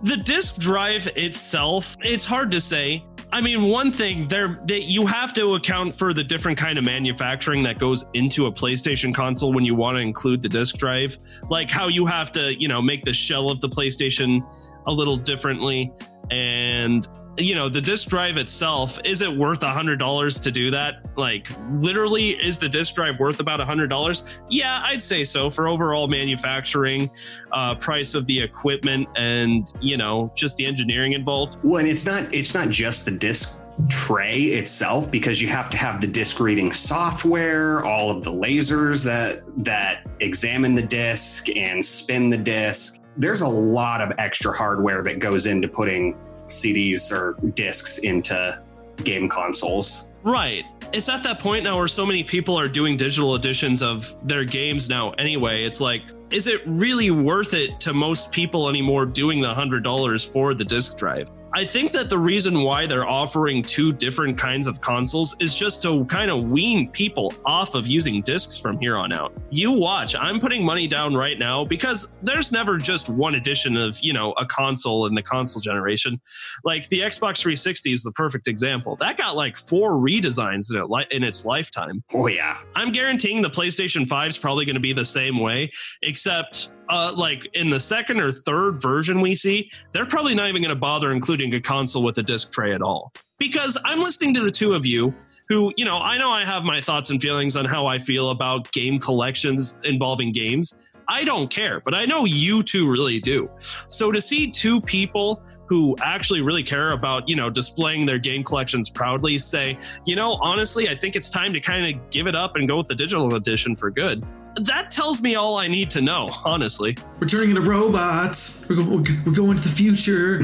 the 0.04 0.18
disk 0.18 0.58
drive 0.58 1.08
itself, 1.16 1.96
it's 2.01 2.25
hard 2.25 2.51
to 2.51 2.60
say. 2.60 3.06
I 3.34 3.40
mean, 3.40 3.64
one 3.64 3.92
thing 3.92 4.28
there 4.28 4.60
that 4.68 4.84
you 4.84 5.06
have 5.06 5.32
to 5.34 5.56
account 5.56 5.96
for 5.96 6.14
the 6.14 6.24
different 6.24 6.58
kind 6.58 6.78
of 6.78 6.84
manufacturing 6.84 7.64
that 7.64 7.80
goes 7.80 8.10
into 8.14 8.48
a 8.48 8.52
PlayStation 8.52 9.14
console 9.16 9.54
when 9.54 9.64
you 9.64 9.74
want 9.74 9.96
to 9.96 10.02
include 10.02 10.42
the 10.42 10.50
disk 10.50 10.76
drive, 10.78 11.18
like 11.50 11.72
how 11.72 11.88
you 11.88 12.06
have 12.06 12.34
to, 12.34 12.60
you 12.60 12.68
know, 12.68 12.82
make 12.82 13.06
the 13.06 13.14
shell 13.14 13.50
of 13.50 13.62
the 13.62 13.70
PlayStation 13.70 14.42
a 14.86 14.92
little 14.92 15.16
differently. 15.16 15.94
And 16.30 17.08
you 17.38 17.56
know, 17.56 17.70
the 17.70 17.82
disk 17.82 18.10
drive 18.10 18.38
itself, 18.38 19.00
is 19.06 19.22
it 19.22 19.32
worth 19.32 19.64
a 19.64 19.70
hundred 19.70 20.00
dollars 20.00 20.40
to 20.42 20.52
do 20.52 20.70
that? 20.72 21.06
Like, 21.16 21.50
literally, 21.80 22.32
is 22.32 22.58
the 22.58 22.70
disk 22.70 22.96
drive 22.96 23.20
worth 23.20 23.40
about 23.40 23.62
a 23.62 23.66
hundred 23.66 23.88
dollars? 23.88 24.26
Yeah, 24.50 24.82
I'd 24.84 25.02
say 25.02 25.24
so 25.24 25.50
for 25.50 25.68
overall 25.68 26.08
manufacturing, 26.08 27.10
uh, 27.52 27.76
price 27.76 28.16
of 28.16 28.26
the 28.26 28.40
equipment, 28.40 29.08
and 29.16 29.72
you 29.80 29.98
know, 29.98 30.32
just 30.36 30.58
the 30.58 30.66
engineering 30.66 31.14
involved. 31.14 31.58
Well, 31.64 31.80
and 31.80 31.88
it's 31.88 32.06
not 32.06 32.34
it's 32.34 32.54
not 32.54 32.70
just 32.70 33.06
the 33.06 33.12
disk 33.12 33.58
tray 33.90 34.38
itself 34.38 35.10
because 35.10 35.42
you 35.42 35.48
have 35.48 35.70
to 35.70 35.78
have 35.78 36.02
the 36.02 36.08
disk 36.08 36.40
reading 36.40 36.72
software 36.72 37.84
all 37.84 38.12
of 38.12 38.24
the 38.24 38.32
lasers 38.32 39.04
that 39.04 39.42
that 39.64 40.08
examine 40.20 40.76
the 40.76 40.82
disk 40.84 41.48
and 41.56 41.84
spin 41.84 42.30
the 42.30 42.38
disk 42.38 43.00
there's 43.16 43.42
a 43.42 43.48
lot 43.48 44.02
of 44.02 44.12
extra 44.18 44.56
hardware 44.56 45.04
that 45.04 45.20
goes 45.20 45.46
into 45.46 45.68
putting 45.68 46.16
CDs 46.51 47.12
or 47.12 47.36
discs 47.51 48.00
into 48.00 48.62
game 49.03 49.29
consoles. 49.29 50.12
Right. 50.24 50.65
It's 50.93 51.10
at 51.10 51.24
that 51.24 51.39
point 51.39 51.63
now 51.63 51.77
where 51.77 51.88
so 51.88 52.05
many 52.05 52.24
people 52.24 52.58
are 52.60 52.67
doing 52.67 52.98
digital 52.98 53.36
editions 53.36 53.81
of 53.81 54.15
their 54.27 54.43
games 54.43 54.89
now 54.89 55.12
anyway. 55.12 55.63
It's 55.63 55.81
like, 55.81 56.03
is 56.29 56.48
it 56.48 56.62
really 56.65 57.12
worth 57.12 57.53
it 57.53 57.79
to 57.81 57.93
most 57.93 58.31
people 58.31 58.70
anymore 58.70 59.05
doing 59.05 59.41
the 59.41 59.53
$100 59.53 60.31
for 60.31 60.53
the 60.53 60.63
disk 60.63 60.98
drive? 60.98 61.29
I 61.53 61.65
think 61.65 61.91
that 61.91 62.10
the 62.10 62.17
reason 62.17 62.62
why 62.62 62.86
they're 62.88 63.05
offering 63.05 63.62
two 63.62 63.91
different 63.91 64.38
kinds 64.38 64.67
of 64.67 64.79
consoles 64.79 65.36
is 65.41 65.53
just 65.53 65.81
to 65.84 66.05
kind 66.05 66.31
of 66.31 66.46
wean 66.46 66.89
people 66.91 67.34
off 67.46 67.75
of 67.75 67.88
using 67.88 68.22
discs 68.22 68.58
from 68.58 68.79
here 68.79 68.96
on 68.96 69.12
out. 69.12 69.34
You 69.50 69.77
watch, 69.77 70.15
I'm 70.15 70.39
putting 70.39 70.63
money 70.63 70.88
down 70.88 71.13
right 71.13 71.38
now 71.38 71.65
because 71.65 72.13
there's 72.22 72.53
never 72.53 72.77
just 72.77 73.10
one 73.10 73.36
edition 73.36 73.75
of, 73.75 74.00
you 74.00 74.13
know, 74.13 74.31
a 74.34 74.46
console 74.46 75.08
in 75.08 75.13
the 75.13 75.22
console 75.22 75.62
generation. 75.62 76.22
Like 76.63 76.88
the 76.88 77.01
Xbox 77.01 77.41
360 77.41 77.91
is 77.91 78.03
the 78.03 78.13
perfect 78.13 78.48
example. 78.48 78.96
That 78.96 79.17
got 79.17 79.36
like 79.36 79.58
four 79.58 80.00
redesigns 80.00 80.74
in, 80.74 80.81
it, 80.81 81.08
in 81.12 81.22
its 81.22 81.43
lifetime. 81.43 82.01
Oh, 82.13 82.27
yeah. 82.27 82.60
I'm 82.75 82.93
guaranteeing 82.93 83.41
the 83.41 83.50
PlayStation 83.50 84.08
5 84.08 84.29
is 84.29 84.38
probably 84.38 84.63
going 84.63 84.75
to 84.75 84.79
be 84.79 84.93
the 84.93 85.03
same 85.03 85.38
way, 85.38 85.70
except 86.01 86.72
uh, 86.92 87.14
like 87.16 87.50
in 87.54 87.70
the 87.70 87.80
second 87.80 88.20
or 88.20 88.32
third 88.32 88.80
version 88.80 89.22
we 89.22 89.34
see, 89.34 89.72
they're 89.94 90.06
probably 90.06 90.36
not 90.36 90.50
even 90.50 90.62
going 90.62 90.70
to 90.70 90.80
bother 90.80 91.12
including 91.12 91.54
a 91.56 91.62
console 91.62 92.04
with 92.04 92.18
a 92.18 92.24
disc 92.24 92.52
tray 92.52 92.74
at 92.74 92.82
all. 92.82 93.14
Because 93.40 93.76
I'm 93.86 94.00
listening 94.00 94.36
to 94.36 94.42
the 94.42 94.52
two 94.52 94.74
of 94.74 94.86
you 94.86 95.16
who, 95.50 95.74
you 95.76 95.84
know, 95.84 95.98
I 95.98 96.18
know 96.18 96.30
I 96.30 96.46
have 96.46 96.64
my 96.64 96.80
thoughts 96.80 97.10
and 97.10 97.20
feelings 97.20 97.56
on 97.56 97.66
how 97.66 97.88
I 97.88 97.98
feel 97.98 98.30
about 98.30 98.72
game 98.72 99.00
collections 99.00 99.80
involving 99.84 100.32
games. 100.32 100.94
I 101.08 101.24
don't 101.24 101.50
care, 101.50 101.82
but 101.82 101.96
I 101.96 102.06
know 102.06 102.26
you 102.26 102.62
two 102.62 102.92
really 102.92 103.20
do. 103.20 103.50
So 103.90 104.12
to 104.12 104.22
see 104.22 104.52
two 104.52 104.80
people 104.80 105.42
who 105.68 105.96
actually 106.02 106.42
really 106.42 106.62
care 106.62 106.92
about, 106.92 107.28
you 107.28 107.36
know, 107.36 107.50
displaying 107.50 108.06
their 108.06 108.20
game 108.20 108.44
collections 108.44 108.90
proudly 108.92 109.40
say, 109.40 109.80
you 110.06 110.16
know, 110.16 110.38
honestly, 110.42 110.88
I 110.90 110.96
think 110.96 111.16
it's 111.16 111.30
time 111.30 111.52
to 111.54 111.60
kind 111.60 111.96
of 111.96 112.10
give 112.12 112.28
it 112.28 112.36
up 112.36 112.58
and 112.58 112.68
go 112.68 112.78
with 112.78 112.88
the 112.88 112.96
digital 112.96 113.34
edition 113.34 113.76
for 113.76 113.90
good 113.90 114.24
that 114.55 114.91
tells 114.91 115.22
me 115.22 115.36
all 115.36 115.58
I 115.58 115.67
need 115.67 115.89
to 115.91 116.01
know, 116.01 116.29
honestly. 116.43 116.98
We're 117.20 117.27
turning 117.27 117.50
into 117.50 117.62
robots. 117.62 118.65
We're, 118.67 118.75
go- 118.77 119.03
we're 119.25 119.34
going 119.34 119.58
to 119.58 119.63
the 119.63 119.70
future. 119.70 120.41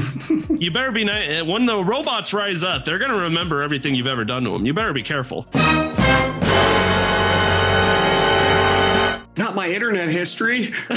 you 0.54 0.70
better 0.70 0.92
be 0.92 1.04
nice. 1.04 1.28
Eh, 1.28 1.42
when 1.42 1.66
the 1.66 1.82
robots 1.84 2.32
rise 2.32 2.64
up, 2.64 2.84
they're 2.84 2.98
going 2.98 3.10
to 3.10 3.18
remember 3.18 3.62
everything 3.62 3.94
you've 3.94 4.06
ever 4.06 4.24
done 4.24 4.44
to 4.44 4.50
them. 4.50 4.66
You 4.66 4.74
better 4.74 4.92
be 4.92 5.02
careful. 5.02 5.46
Not 9.36 9.54
my 9.54 9.68
internet 9.68 10.08
history. 10.08 10.68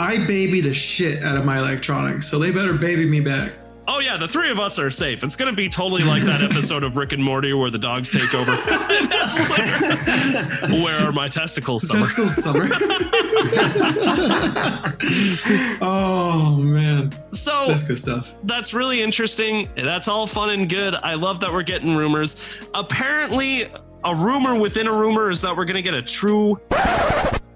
I 0.00 0.24
baby 0.26 0.60
the 0.60 0.74
shit 0.74 1.22
out 1.22 1.36
of 1.36 1.44
my 1.44 1.58
electronics, 1.58 2.26
so 2.28 2.38
they 2.38 2.50
better 2.50 2.74
baby 2.74 3.06
me 3.06 3.20
back 3.20 3.52
oh 3.88 3.98
yeah, 3.98 4.16
the 4.16 4.28
three 4.28 4.50
of 4.50 4.60
us 4.60 4.78
are 4.78 4.90
safe. 4.90 5.24
It's 5.24 5.34
gonna 5.34 5.52
be 5.52 5.68
totally 5.68 6.04
like 6.04 6.22
that 6.22 6.42
episode 6.50 6.84
of 6.84 6.96
Rick 6.96 7.12
and 7.12 7.24
Morty 7.24 7.52
where 7.54 7.70
the 7.70 7.78
dogs 7.78 8.10
take 8.10 8.32
over. 8.34 8.52
where 10.84 11.06
are 11.06 11.12
my 11.12 11.26
testicles? 11.26 11.88
Summer? 11.88 12.02
Testicles 12.02 12.36
summer. 12.36 12.68
oh 15.80 16.58
man. 16.60 17.12
So 17.32 17.66
that's 17.66 17.88
good 17.88 17.98
stuff. 17.98 18.34
That's 18.44 18.74
really 18.74 19.02
interesting. 19.02 19.68
That's 19.76 20.06
all 20.06 20.26
fun 20.26 20.50
and 20.50 20.68
good. 20.68 20.94
I 20.94 21.14
love 21.14 21.40
that 21.40 21.52
we're 21.52 21.62
getting 21.62 21.96
rumors. 21.96 22.62
Apparently, 22.74 23.64
a 24.04 24.14
rumor 24.14 24.60
within 24.60 24.86
a 24.86 24.92
rumor 24.92 25.30
is 25.30 25.40
that 25.42 25.56
we're 25.56 25.64
gonna 25.64 25.82
get 25.82 25.94
a 25.94 26.02
true 26.02 26.60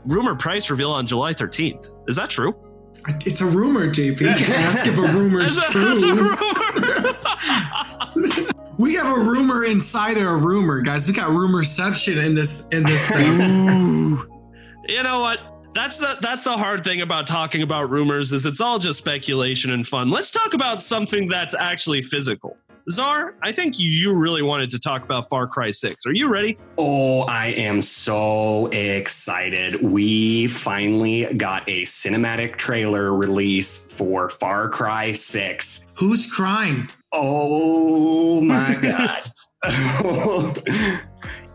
rumor 0.07 0.35
price 0.35 0.71
reveal 0.71 0.91
on 0.91 1.07
July 1.07 1.33
13th. 1.33 2.09
Is 2.09 2.17
that 2.17 2.31
true? 2.31 2.72
It's 3.27 3.41
a 3.41 3.47
rumor, 3.47 3.89
JP. 3.89 4.21
You 4.21 4.45
can 4.45 4.53
ask 4.67 4.87
if 4.87 4.99
a 4.99 5.03
rumor 5.03 5.41
is 5.41 5.57
true. 5.71 6.01
Rumor. 6.01 6.37
we 8.79 8.95
have 8.95 9.07
a 9.07 9.21
rumor 9.21 9.65
inside 9.65 10.17
of 10.17 10.27
a 10.27 10.37
rumor, 10.37 10.81
guys. 10.81 11.07
We 11.07 11.13
got 11.13 11.31
rumorception 11.31 12.25
in 12.25 12.35
this 12.35 12.69
in 12.69 12.85
this 12.85 13.11
thing. 13.11 13.41
you 14.89 15.03
know 15.03 15.21
what? 15.21 15.41
That's 15.75 15.99
the 15.99 16.17
that's 16.21 16.43
the 16.45 16.53
hard 16.57 16.85
thing 16.85 17.01
about 17.01 17.27
talking 17.27 17.63
about 17.63 17.91
rumors 17.91 18.31
is 18.33 18.45
it's 18.47 18.61
all 18.61 18.79
just 18.79 18.99
speculation 18.99 19.73
and 19.73 19.87
fun. 19.87 20.11
Let's 20.11 20.31
talk 20.31 20.55
about 20.55 20.81
something 20.81 21.29
that's 21.29 21.55
actually 21.55 22.03
physical. 22.03 22.57
Czar, 22.91 23.35
I 23.43 23.53
think 23.53 23.79
you 23.79 24.19
really 24.19 24.43
wanted 24.43 24.71
to 24.73 24.79
talk 24.79 25.05
about 25.05 25.29
Far 25.29 25.47
Cry 25.47 25.71
6. 25.71 26.05
Are 26.07 26.12
you 26.12 26.29
ready? 26.29 26.59
Oh, 26.79 27.23
I 27.23 27.49
am 27.49 27.81
so 27.81 28.67
excited. 28.73 29.81
We 29.83 30.49
finally 30.49 31.33
got 31.35 31.69
a 31.69 31.83
cinematic 31.83 32.57
trailer 32.57 33.15
release 33.15 33.95
for 33.97 34.29
Far 34.29 34.69
Cry 34.69 35.12
6. 35.12 35.87
Who's 35.95 36.33
crying? 36.33 36.89
Oh 37.12 38.41
my 38.41 38.77
God. 38.83 39.23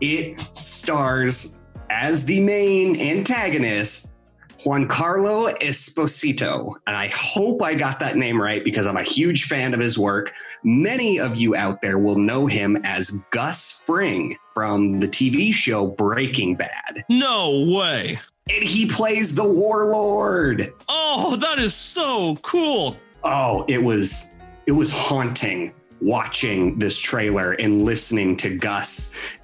it 0.01 0.39
stars 0.55 1.59
as 1.89 2.23
the 2.25 2.39
main 2.39 2.99
antagonist 2.99 4.13
Giancarlo 4.59 5.57
Esposito. 5.59 6.73
And 6.87 6.95
I 6.95 7.07
hope 7.13 7.61
I 7.61 7.75
got 7.75 7.99
that 7.99 8.17
name 8.17 8.41
right 8.41 8.63
because 8.63 8.87
I'm 8.87 8.97
a 8.97 9.03
huge 9.03 9.45
fan 9.45 9.73
of 9.73 9.79
his 9.79 9.97
work. 9.97 10.33
Many 10.63 11.19
of 11.19 11.35
you 11.35 11.55
out 11.55 11.81
there 11.81 11.97
will 11.97 12.17
know 12.17 12.47
him 12.47 12.77
as 12.83 13.11
Gus 13.29 13.83
Fring 13.85 14.37
from 14.51 14.99
the 14.99 15.07
TV 15.07 15.51
show 15.51 15.87
Breaking 15.87 16.55
Bad. 16.55 17.03
No 17.09 17.65
way. 17.75 18.19
And 18.49 18.63
he 18.63 18.85
plays 18.85 19.35
the 19.35 19.47
warlord. 19.47 20.73
Oh, 20.87 21.35
that 21.35 21.59
is 21.59 21.73
so 21.73 22.37
cool. 22.43 22.97
Oh, 23.23 23.65
it 23.67 23.83
was 23.83 24.31
it 24.67 24.71
was 24.71 24.89
haunting 24.89 25.73
watching 26.01 26.77
this 26.79 26.99
trailer 26.99 27.53
and 27.53 27.83
listening 27.83 28.37
to 28.37 28.55
Gus. 28.55 29.15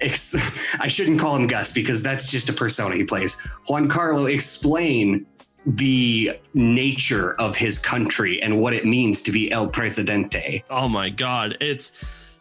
I 0.80 0.88
shouldn't 0.88 1.20
call 1.20 1.36
him 1.36 1.46
Gus 1.46 1.72
because 1.72 2.02
that's 2.02 2.30
just 2.30 2.48
a 2.48 2.52
persona 2.52 2.96
he 2.96 3.04
plays. 3.04 3.36
Giancarlo 3.68 4.32
explain 4.32 5.26
the 5.66 6.38
nature 6.52 7.34
of 7.40 7.56
his 7.56 7.78
country 7.78 8.40
and 8.42 8.60
what 8.60 8.74
it 8.74 8.84
means 8.84 9.22
to 9.22 9.32
be 9.32 9.50
El 9.50 9.68
Presidente. 9.68 10.62
Oh 10.70 10.88
my 10.88 11.08
God. 11.08 11.56
It's 11.60 11.92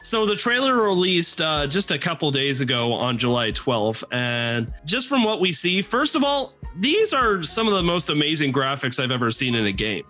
so 0.01 0.25
the 0.25 0.35
trailer 0.35 0.75
released 0.75 1.41
uh, 1.41 1.65
just 1.65 1.91
a 1.91 1.97
couple 1.97 2.29
days 2.29 2.59
ago 2.59 2.91
on 2.93 3.17
July 3.17 3.51
12th. 3.51 4.03
And 4.11 4.73
just 4.83 5.07
from 5.07 5.23
what 5.23 5.39
we 5.39 5.53
see, 5.53 5.81
first 5.81 6.17
of 6.17 6.23
all, 6.23 6.53
these 6.75 7.13
are 7.13 7.41
some 7.41 7.67
of 7.67 7.73
the 7.73 7.83
most 7.83 8.09
amazing 8.09 8.51
graphics 8.51 9.01
I've 9.01 9.11
ever 9.11 9.31
seen 9.31 9.55
in 9.55 9.65
a 9.65 9.71
game. 9.71 10.03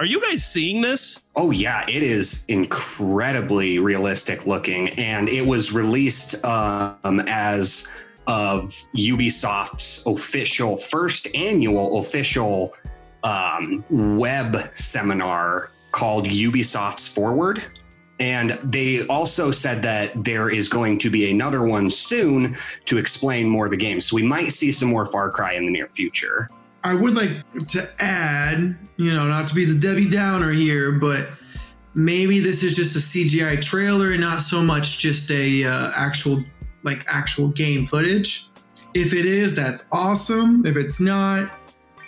Are 0.00 0.06
you 0.06 0.18
guys 0.18 0.42
seeing 0.42 0.80
this? 0.80 1.22
Oh 1.36 1.50
yeah, 1.50 1.84
it 1.86 2.02
is 2.02 2.46
incredibly 2.48 3.78
realistic 3.78 4.46
looking, 4.46 4.88
and 4.98 5.28
it 5.28 5.46
was 5.46 5.74
released 5.74 6.42
um, 6.42 7.20
as 7.26 7.86
of 8.26 8.64
Ubisoft's 8.96 10.06
official 10.06 10.78
first 10.78 11.28
annual 11.34 11.98
official 11.98 12.72
um, 13.24 13.84
web 13.90 14.70
seminar 14.72 15.70
called 15.92 16.24
Ubisoft's 16.24 17.06
Forward. 17.06 17.62
And 18.18 18.58
they 18.62 19.04
also 19.08 19.50
said 19.50 19.82
that 19.82 20.24
there 20.24 20.48
is 20.48 20.70
going 20.70 20.98
to 21.00 21.10
be 21.10 21.30
another 21.30 21.62
one 21.62 21.90
soon 21.90 22.56
to 22.86 22.96
explain 22.96 23.50
more 23.50 23.66
of 23.66 23.70
the 23.70 23.76
game. 23.76 24.00
So 24.00 24.16
we 24.16 24.22
might 24.22 24.48
see 24.48 24.72
some 24.72 24.88
more 24.88 25.04
Far 25.04 25.30
Cry 25.30 25.54
in 25.54 25.66
the 25.66 25.70
near 25.70 25.90
future. 25.90 26.48
I 26.82 26.94
would 26.94 27.14
like 27.14 27.66
to 27.68 27.88
add, 27.98 28.76
you 28.96 29.12
know, 29.12 29.28
not 29.28 29.48
to 29.48 29.54
be 29.54 29.64
the 29.64 29.78
Debbie 29.78 30.08
Downer 30.08 30.50
here, 30.50 30.92
but 30.92 31.28
maybe 31.94 32.40
this 32.40 32.62
is 32.62 32.76
just 32.76 32.96
a 32.96 32.98
CGI 32.98 33.60
trailer 33.62 34.12
and 34.12 34.20
not 34.20 34.40
so 34.40 34.62
much 34.62 34.98
just 34.98 35.30
a 35.30 35.64
uh, 35.64 35.92
actual 35.94 36.42
like 36.82 37.04
actual 37.08 37.48
game 37.48 37.86
footage. 37.86 38.48
If 38.94 39.12
it 39.12 39.26
is, 39.26 39.54
that's 39.54 39.88
awesome. 39.92 40.64
If 40.64 40.76
it's 40.76 41.00
not, 41.00 41.50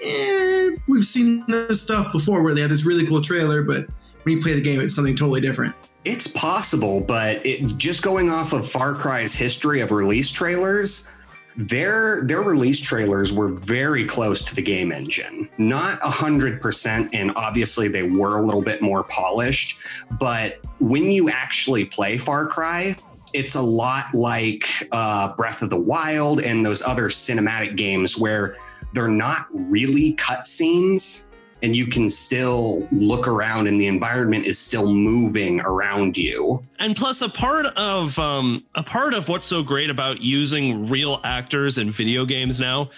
eh, 0.03 0.71
we've 0.89 1.05
seen 1.05 1.45
this 1.47 1.83
stuff 1.83 2.13
before 2.13 2.43
where 2.43 2.55
they 2.55 2.63
have 2.63 2.71
this 2.71 2.85
really 2.85 3.07
cool 3.07 3.21
trailer, 3.21 3.63
but 3.63 3.87
when 4.23 4.37
you 4.37 4.43
play 4.43 4.55
the 4.55 4.61
game, 4.61 4.81
it's 4.81 4.95
something 4.95 5.15
totally 5.15 5.41
different. 5.41 5.75
It's 6.05 6.27
possible, 6.27 7.01
but 7.01 7.45
it, 7.47 7.77
just 7.77 8.03
going 8.03 8.31
off 8.31 8.53
of 8.53 8.69
Far 8.69 8.95
Cry's 8.95 9.35
history 9.35 9.81
of 9.81 9.93
release 9.93 10.31
trailers, 10.31 11.09
their 11.57 12.23
their 12.25 12.43
release 12.43 12.81
trailers 12.81 13.33
were 13.33 13.49
very 13.49 14.05
close 14.05 14.43
to 14.45 14.55
the 14.55 14.63
game 14.63 14.93
engine. 14.93 15.49
Not 15.59 15.99
a 16.03 16.11
hundred 16.11 16.61
percent, 16.61 17.15
and 17.15 17.33
obviously 17.37 17.89
they 17.89 18.03
were 18.03 18.39
a 18.39 18.43
little 18.43 18.63
bit 18.63 18.83
more 18.83 19.05
polished. 19.05 19.79
But 20.19 20.61
when 20.81 21.11
you 21.11 21.31
actually 21.31 21.85
play 21.85 22.19
Far 22.19 22.47
Cry, 22.47 22.97
it's 23.33 23.55
a 23.55 23.63
lot 23.63 24.15
like 24.15 24.65
uh, 24.93 25.35
Breath 25.35 25.63
of 25.63 25.71
the 25.71 25.81
Wild 25.81 26.41
and 26.41 26.65
those 26.65 26.83
other 26.83 27.09
cinematic 27.09 27.77
games 27.77 28.19
where 28.19 28.57
they're 28.93 29.09
not 29.09 29.47
really 29.53 30.15
cutscenes 30.17 31.27
and 31.63 31.77
you 31.77 31.87
can 31.87 32.11
still 32.11 32.87
look 32.91 33.29
around 33.29 33.67
and 33.67 33.81
the 33.81 33.87
environment 33.87 34.45
is 34.45 34.59
still 34.59 34.93
moving 34.93 35.61
around 35.61 36.17
you 36.17 36.65
and 36.79 36.97
plus 36.97 37.23
a 37.23 37.29
part 37.29 37.67
of 37.67 38.19
um, 38.19 38.65
a 38.75 38.83
part 38.83 39.15
of 39.15 39.29
what's 39.29 39.47
so 39.47 39.63
great 39.63 39.91
about 39.91 40.23
using 40.23 40.87
real 40.87 41.21
actors 41.25 41.79
in 41.79 41.91
video 41.91 42.25
games 42.25 42.61
now 42.61 42.91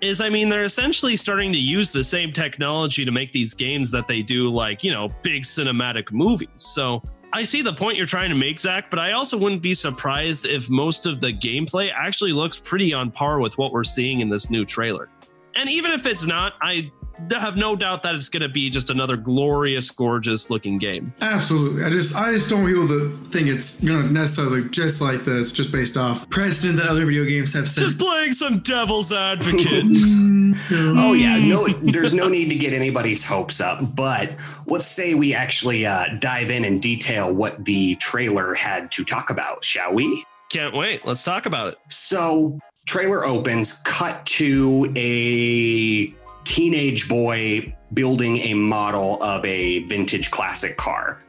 is 0.00 0.20
i 0.20 0.28
mean 0.28 0.48
they're 0.48 0.64
essentially 0.64 1.16
starting 1.16 1.52
to 1.52 1.58
use 1.58 1.92
the 1.92 2.04
same 2.04 2.32
technology 2.32 3.04
to 3.04 3.12
make 3.12 3.32
these 3.32 3.54
games 3.54 3.90
that 3.90 4.08
they 4.08 4.22
do 4.22 4.52
like 4.52 4.82
you 4.82 4.90
know 4.90 5.08
big 5.22 5.42
cinematic 5.42 6.10
movies 6.12 6.48
so 6.56 7.02
I 7.34 7.44
see 7.44 7.62
the 7.62 7.72
point 7.72 7.96
you're 7.96 8.04
trying 8.04 8.28
to 8.28 8.36
make, 8.36 8.60
Zach, 8.60 8.90
but 8.90 8.98
I 8.98 9.12
also 9.12 9.38
wouldn't 9.38 9.62
be 9.62 9.72
surprised 9.72 10.44
if 10.44 10.68
most 10.68 11.06
of 11.06 11.18
the 11.18 11.32
gameplay 11.32 11.90
actually 11.90 12.32
looks 12.32 12.58
pretty 12.58 12.92
on 12.92 13.10
par 13.10 13.40
with 13.40 13.56
what 13.56 13.72
we're 13.72 13.84
seeing 13.84 14.20
in 14.20 14.28
this 14.28 14.50
new 14.50 14.66
trailer. 14.66 15.08
And 15.54 15.70
even 15.70 15.92
if 15.92 16.06
it's 16.06 16.26
not, 16.26 16.54
I 16.60 16.90
have 17.30 17.56
no 17.56 17.76
doubt 17.76 18.02
that 18.02 18.14
it's 18.14 18.28
going 18.28 18.42
to 18.42 18.48
be 18.48 18.70
just 18.70 18.90
another 18.90 19.16
glorious, 19.16 19.90
gorgeous 19.90 20.50
looking 20.50 20.78
game. 20.78 21.12
Absolutely. 21.20 21.84
I 21.84 21.90
just, 21.90 22.16
I 22.16 22.32
just 22.32 22.50
don't 22.50 22.66
feel 22.66 22.86
the 22.86 23.10
thing 23.28 23.48
it's 23.48 23.84
going 23.84 24.02
to 24.02 24.12
necessarily 24.12 24.62
look 24.62 24.72
just 24.72 25.00
like 25.00 25.24
this, 25.24 25.52
just 25.52 25.72
based 25.72 25.96
off 25.96 26.28
precedent 26.30 26.78
that 26.78 26.88
other 26.88 27.06
video 27.06 27.24
games 27.24 27.52
have 27.54 27.68
set. 27.68 27.82
Just 27.82 27.98
playing 27.98 28.32
some 28.32 28.60
devil's 28.60 29.12
advocate. 29.12 29.84
oh 30.72 31.12
yeah, 31.12 31.38
no, 31.38 31.68
there's 31.68 32.12
no 32.12 32.28
need 32.28 32.50
to 32.50 32.56
get 32.56 32.72
anybody's 32.72 33.24
hopes 33.24 33.60
up. 33.60 33.94
But 33.94 34.36
let's 34.66 34.86
say 34.86 35.14
we 35.14 35.34
actually 35.34 35.86
uh, 35.86 36.04
dive 36.18 36.50
in 36.50 36.64
and 36.64 36.82
detail 36.82 37.32
what 37.32 37.64
the 37.64 37.96
trailer 37.96 38.54
had 38.54 38.90
to 38.92 39.04
talk 39.04 39.30
about, 39.30 39.64
shall 39.64 39.92
we? 39.92 40.24
Can't 40.50 40.74
wait. 40.74 41.06
Let's 41.06 41.24
talk 41.24 41.46
about 41.46 41.68
it. 41.68 41.78
So 41.88 42.58
trailer 42.86 43.24
opens, 43.24 43.74
cut 43.84 44.24
to 44.26 44.92
a 44.96 46.12
teenage 46.44 47.08
boy 47.08 47.74
building 47.94 48.38
a 48.38 48.54
model 48.54 49.22
of 49.22 49.44
a 49.44 49.80
vintage 49.86 50.30
classic 50.30 50.76
car. 50.76 51.22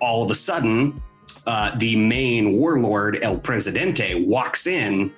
All 0.00 0.24
of 0.24 0.30
a 0.30 0.34
sudden, 0.34 1.00
uh, 1.46 1.76
the 1.78 1.96
main 1.96 2.56
warlord, 2.56 3.18
El 3.22 3.38
Presidente, 3.38 4.26
walks 4.26 4.66
in 4.66 5.12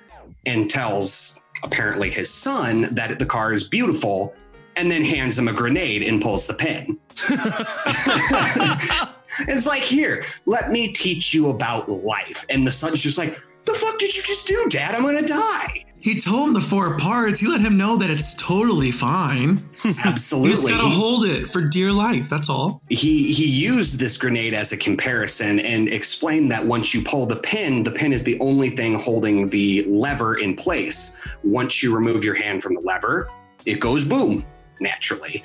and 0.45 0.69
tells 0.69 1.41
apparently 1.63 2.09
his 2.09 2.29
son 2.29 2.93
that 2.93 3.17
the 3.19 3.25
car 3.25 3.51
is 3.51 3.63
beautiful 3.63 4.33
and 4.75 4.89
then 4.89 5.03
hands 5.03 5.37
him 5.37 5.47
a 5.47 5.53
grenade 5.53 6.03
and 6.03 6.21
pulls 6.21 6.47
the 6.47 6.53
pin. 6.53 6.97
it's 9.47 9.67
like, 9.67 9.81
here, 9.81 10.23
let 10.45 10.71
me 10.71 10.93
teach 10.93 11.33
you 11.33 11.49
about 11.49 11.89
life. 11.89 12.45
And 12.49 12.65
the 12.65 12.71
son's 12.71 13.01
just 13.01 13.17
like, 13.17 13.37
the 13.73 13.79
fuck 13.79 13.97
did 13.99 14.15
you 14.15 14.21
just 14.23 14.47
do, 14.47 14.67
dad? 14.69 14.95
I'm 14.95 15.01
gonna 15.01 15.25
die. 15.27 15.85
He 16.01 16.17
told 16.17 16.47
him 16.47 16.53
the 16.53 16.61
four 16.61 16.97
parts. 16.97 17.39
He 17.41 17.47
let 17.47 17.59
him 17.59 17.77
know 17.77 17.97
that 17.97 18.09
it's 18.09 18.33
totally 18.35 18.89
fine. 18.89 19.61
Absolutely. 20.05 20.49
you 20.51 20.55
just 20.55 20.67
gotta 20.69 20.87
He- 20.89 20.95
hold 20.95 21.25
it 21.25 21.51
for 21.51 21.61
dear 21.61 21.91
life. 21.91 22.29
That's 22.29 22.49
all. 22.49 22.81
he 22.89 23.33
he 23.33 23.45
used 23.45 23.99
this 23.99 24.17
grenade 24.17 24.53
as 24.53 24.71
a 24.71 24.77
comparison 24.77 25.59
and 25.59 25.89
explained 25.89 26.49
that 26.51 26.65
once 26.65 26.93
you 26.93 27.01
pull 27.03 27.25
the 27.25 27.35
pin, 27.35 27.83
the 27.83 27.91
pin 27.91 28.13
is 28.13 28.23
the 28.23 28.39
only 28.39 28.69
thing 28.69 28.95
holding 28.97 29.49
the 29.49 29.83
lever 29.89 30.37
in 30.37 30.55
place. 30.55 31.17
Once 31.43 31.83
you 31.83 31.93
remove 31.93 32.23
your 32.23 32.35
hand 32.35 32.63
from 32.63 32.75
the 32.75 32.81
lever, 32.81 33.29
it 33.65 33.81
goes 33.81 34.05
boom 34.05 34.41
naturally. 34.79 35.43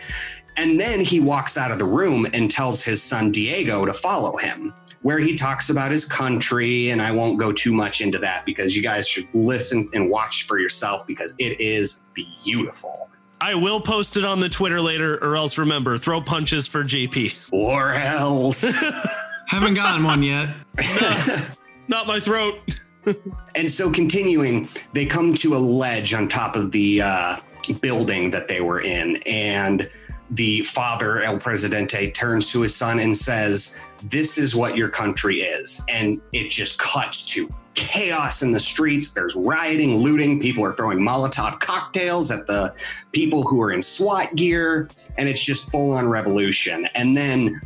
And 0.56 0.78
then 0.78 1.00
he 1.00 1.18
walks 1.18 1.58
out 1.58 1.72
of 1.72 1.80
the 1.80 1.84
room 1.84 2.28
and 2.32 2.48
tells 2.48 2.84
his 2.84 3.02
son 3.02 3.32
Diego 3.32 3.84
to 3.86 3.92
follow 3.92 4.36
him, 4.36 4.72
where 5.04 5.18
he 5.18 5.34
talks 5.34 5.68
about 5.68 5.92
his 5.92 6.06
country. 6.06 6.88
And 6.88 7.00
I 7.02 7.12
won't 7.12 7.38
go 7.38 7.52
too 7.52 7.74
much 7.74 8.00
into 8.00 8.18
that 8.20 8.46
because 8.46 8.74
you 8.74 8.82
guys 8.82 9.06
should 9.06 9.28
listen 9.34 9.88
and 9.92 10.08
watch 10.08 10.46
for 10.46 10.58
yourself 10.58 11.06
because 11.06 11.34
it 11.38 11.60
is 11.60 12.04
beautiful. 12.14 13.10
I 13.38 13.54
will 13.54 13.82
post 13.82 14.16
it 14.16 14.24
on 14.24 14.40
the 14.40 14.48
Twitter 14.48 14.80
later, 14.80 15.22
or 15.22 15.36
else 15.36 15.58
remember, 15.58 15.98
throw 15.98 16.22
punches 16.22 16.66
for 16.66 16.82
JP. 16.82 17.50
Or 17.52 17.92
else. 17.92 18.62
Haven't 19.46 19.74
gotten 19.74 20.04
one 20.04 20.22
yet. 20.22 20.48
Not 21.88 22.06
my 22.06 22.18
throat. 22.18 22.58
And 23.54 23.70
so, 23.70 23.92
continuing, 23.92 24.66
they 24.94 25.04
come 25.04 25.34
to 25.34 25.54
a 25.54 25.58
ledge 25.58 26.14
on 26.14 26.26
top 26.26 26.56
of 26.56 26.72
the 26.72 27.02
uh, 27.02 27.36
building 27.82 28.30
that 28.30 28.48
they 28.48 28.62
were 28.62 28.80
in. 28.80 29.16
And 29.26 29.90
the 30.34 30.62
father, 30.62 31.22
El 31.22 31.38
Presidente, 31.38 32.10
turns 32.10 32.50
to 32.50 32.62
his 32.62 32.74
son 32.74 32.98
and 32.98 33.16
says, 33.16 33.78
This 34.02 34.36
is 34.36 34.56
what 34.56 34.76
your 34.76 34.88
country 34.88 35.42
is. 35.42 35.84
And 35.88 36.20
it 36.32 36.50
just 36.50 36.78
cuts 36.78 37.24
to 37.34 37.52
chaos 37.74 38.42
in 38.42 38.52
the 38.52 38.60
streets. 38.60 39.12
There's 39.12 39.36
rioting, 39.36 39.98
looting. 39.98 40.40
People 40.40 40.64
are 40.64 40.72
throwing 40.74 40.98
Molotov 40.98 41.60
cocktails 41.60 42.30
at 42.30 42.46
the 42.46 42.74
people 43.12 43.42
who 43.42 43.60
are 43.62 43.72
in 43.72 43.80
SWAT 43.80 44.34
gear. 44.34 44.88
And 45.16 45.28
it's 45.28 45.42
just 45.42 45.70
full 45.70 45.92
on 45.92 46.08
revolution. 46.08 46.88
And 46.94 47.16
then 47.16 47.60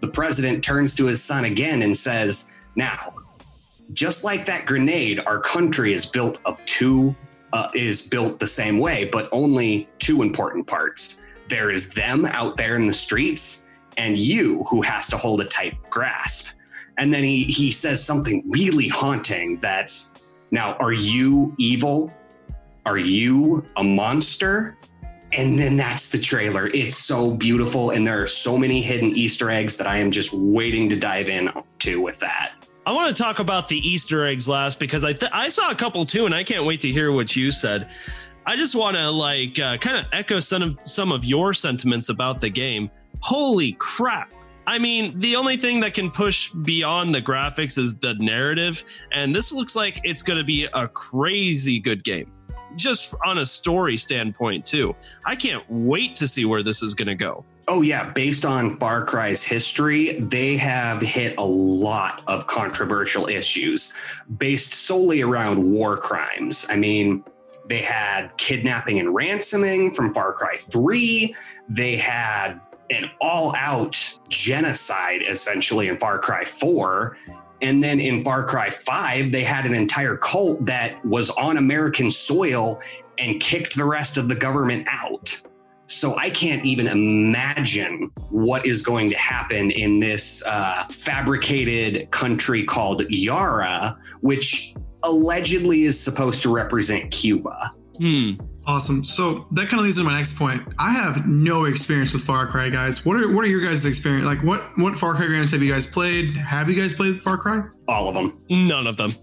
the 0.00 0.08
president 0.08 0.62
turns 0.62 0.94
to 0.96 1.06
his 1.06 1.22
son 1.22 1.44
again 1.44 1.82
and 1.82 1.96
says, 1.96 2.52
Now, 2.76 3.14
just 3.92 4.22
like 4.22 4.46
that 4.46 4.66
grenade, 4.66 5.20
our 5.26 5.40
country 5.40 5.92
is 5.92 6.06
built 6.06 6.38
of 6.44 6.64
two, 6.66 7.16
uh, 7.52 7.68
is 7.74 8.02
built 8.02 8.38
the 8.38 8.46
same 8.46 8.78
way, 8.78 9.06
but 9.06 9.28
only 9.32 9.88
two 9.98 10.22
important 10.22 10.66
parts. 10.66 11.21
There 11.52 11.68
is 11.68 11.90
them 11.90 12.24
out 12.24 12.56
there 12.56 12.76
in 12.76 12.86
the 12.86 12.94
streets, 12.94 13.68
and 13.98 14.16
you 14.16 14.64
who 14.70 14.80
has 14.80 15.06
to 15.08 15.18
hold 15.18 15.42
a 15.42 15.44
tight 15.44 15.76
grasp. 15.90 16.56
And 16.96 17.12
then 17.12 17.22
he 17.22 17.44
he 17.44 17.70
says 17.70 18.02
something 18.02 18.42
really 18.48 18.88
haunting. 18.88 19.58
That's 19.58 20.32
now, 20.50 20.76
are 20.76 20.94
you 20.94 21.54
evil? 21.58 22.10
Are 22.86 22.96
you 22.96 23.66
a 23.76 23.84
monster? 23.84 24.78
And 25.34 25.58
then 25.58 25.76
that's 25.76 26.10
the 26.10 26.18
trailer. 26.18 26.68
It's 26.68 26.96
so 26.96 27.34
beautiful, 27.34 27.90
and 27.90 28.06
there 28.06 28.22
are 28.22 28.26
so 28.26 28.56
many 28.56 28.80
hidden 28.80 29.10
Easter 29.10 29.50
eggs 29.50 29.76
that 29.76 29.86
I 29.86 29.98
am 29.98 30.10
just 30.10 30.32
waiting 30.32 30.88
to 30.88 30.98
dive 30.98 31.28
in 31.28 31.50
to 31.80 32.00
with 32.00 32.18
that. 32.20 32.52
I 32.86 32.92
want 32.92 33.14
to 33.14 33.22
talk 33.22 33.40
about 33.40 33.68
the 33.68 33.76
Easter 33.86 34.26
eggs 34.26 34.48
last 34.48 34.80
because 34.80 35.04
I 35.04 35.12
th- 35.12 35.32
I 35.34 35.50
saw 35.50 35.70
a 35.70 35.74
couple 35.74 36.06
too, 36.06 36.24
and 36.24 36.34
I 36.34 36.44
can't 36.44 36.64
wait 36.64 36.80
to 36.80 36.90
hear 36.90 37.12
what 37.12 37.36
you 37.36 37.50
said. 37.50 37.90
I 38.44 38.56
just 38.56 38.74
want 38.74 38.96
to 38.96 39.08
like 39.10 39.58
uh, 39.58 39.76
kind 39.76 39.96
of 39.96 40.06
echo 40.12 40.40
some 40.40 40.62
of 40.62 40.80
some 40.80 41.12
of 41.12 41.24
your 41.24 41.54
sentiments 41.54 42.08
about 42.08 42.40
the 42.40 42.50
game. 42.50 42.90
Holy 43.20 43.72
crap! 43.74 44.32
I 44.66 44.78
mean, 44.78 45.18
the 45.18 45.36
only 45.36 45.56
thing 45.56 45.80
that 45.80 45.94
can 45.94 46.10
push 46.10 46.50
beyond 46.50 47.14
the 47.14 47.22
graphics 47.22 47.78
is 47.78 47.98
the 47.98 48.14
narrative, 48.14 48.84
and 49.12 49.34
this 49.34 49.52
looks 49.52 49.76
like 49.76 50.00
it's 50.02 50.22
going 50.22 50.38
to 50.38 50.44
be 50.44 50.66
a 50.74 50.88
crazy 50.88 51.78
good 51.78 52.02
game, 52.02 52.32
just 52.74 53.14
on 53.24 53.38
a 53.38 53.46
story 53.46 53.96
standpoint 53.96 54.64
too. 54.64 54.94
I 55.24 55.36
can't 55.36 55.64
wait 55.68 56.16
to 56.16 56.26
see 56.26 56.44
where 56.44 56.64
this 56.64 56.82
is 56.82 56.94
going 56.94 57.08
to 57.08 57.14
go. 57.14 57.44
Oh 57.68 57.82
yeah, 57.82 58.10
based 58.10 58.44
on 58.44 58.76
Far 58.78 59.04
Cry's 59.04 59.44
history, 59.44 60.14
they 60.18 60.56
have 60.56 61.00
hit 61.00 61.36
a 61.38 61.44
lot 61.44 62.24
of 62.26 62.48
controversial 62.48 63.28
issues 63.28 63.94
based 64.36 64.74
solely 64.74 65.22
around 65.22 65.72
war 65.72 65.96
crimes. 65.96 66.66
I 66.68 66.76
mean, 66.76 67.22
they 67.72 67.80
had 67.80 68.36
kidnapping 68.36 69.00
and 69.00 69.14
ransoming 69.14 69.92
from 69.92 70.12
Far 70.12 70.34
Cry 70.34 70.58
3. 70.58 71.34
They 71.70 71.96
had 71.96 72.60
an 72.90 73.10
all-out 73.18 74.18
genocide 74.28 75.22
essentially 75.26 75.88
in 75.88 75.96
Far 75.96 76.18
Cry 76.18 76.44
4. 76.44 77.16
And 77.62 77.82
then 77.82 77.98
in 77.98 78.20
Far 78.20 78.44
Cry 78.44 78.68
5, 78.68 79.32
they 79.32 79.42
had 79.42 79.64
an 79.64 79.72
entire 79.72 80.18
cult 80.18 80.66
that 80.66 81.02
was 81.02 81.30
on 81.30 81.56
American 81.56 82.10
soil 82.10 82.78
and 83.16 83.40
kicked 83.40 83.74
the 83.74 83.86
rest 83.86 84.18
of 84.18 84.28
the 84.28 84.36
government 84.36 84.86
out. 84.90 85.40
So 85.86 86.14
I 86.16 86.28
can't 86.28 86.62
even 86.66 86.86
imagine 86.88 88.10
what 88.28 88.66
is 88.66 88.82
going 88.82 89.08
to 89.08 89.16
happen 89.16 89.70
in 89.70 89.98
this 89.98 90.44
uh, 90.44 90.84
fabricated 90.90 92.10
country 92.10 92.64
called 92.64 93.04
Yara, 93.08 93.98
which 94.20 94.74
allegedly 95.04 95.84
is 95.84 95.98
supposed 95.98 96.42
to 96.42 96.54
represent 96.54 97.10
Cuba. 97.10 97.70
Hmm. 97.98 98.32
Awesome. 98.64 99.02
So 99.02 99.46
that 99.52 99.68
kind 99.68 99.80
of 99.80 99.86
leads 99.86 99.98
into 99.98 100.08
my 100.08 100.16
next 100.16 100.38
point. 100.38 100.62
I 100.78 100.92
have 100.92 101.26
no 101.26 101.64
experience 101.64 102.12
with 102.12 102.22
Far 102.22 102.46
Cry, 102.46 102.68
guys. 102.68 103.04
What 103.04 103.16
are 103.16 103.32
what 103.34 103.44
are 103.44 103.48
your 103.48 103.60
guys' 103.60 103.84
experience? 103.86 104.24
Like, 104.24 104.42
what 104.44 104.62
what 104.78 104.96
Far 104.96 105.14
Cry 105.14 105.26
games 105.26 105.50
have 105.50 105.62
you 105.62 105.72
guys 105.72 105.84
played? 105.84 106.36
Have 106.36 106.70
you 106.70 106.80
guys 106.80 106.94
played 106.94 107.20
Far 107.22 107.38
Cry? 107.38 107.62
All 107.88 108.08
of 108.08 108.14
them. 108.14 108.40
None 108.48 108.86
of 108.86 108.96
them. 108.96 109.14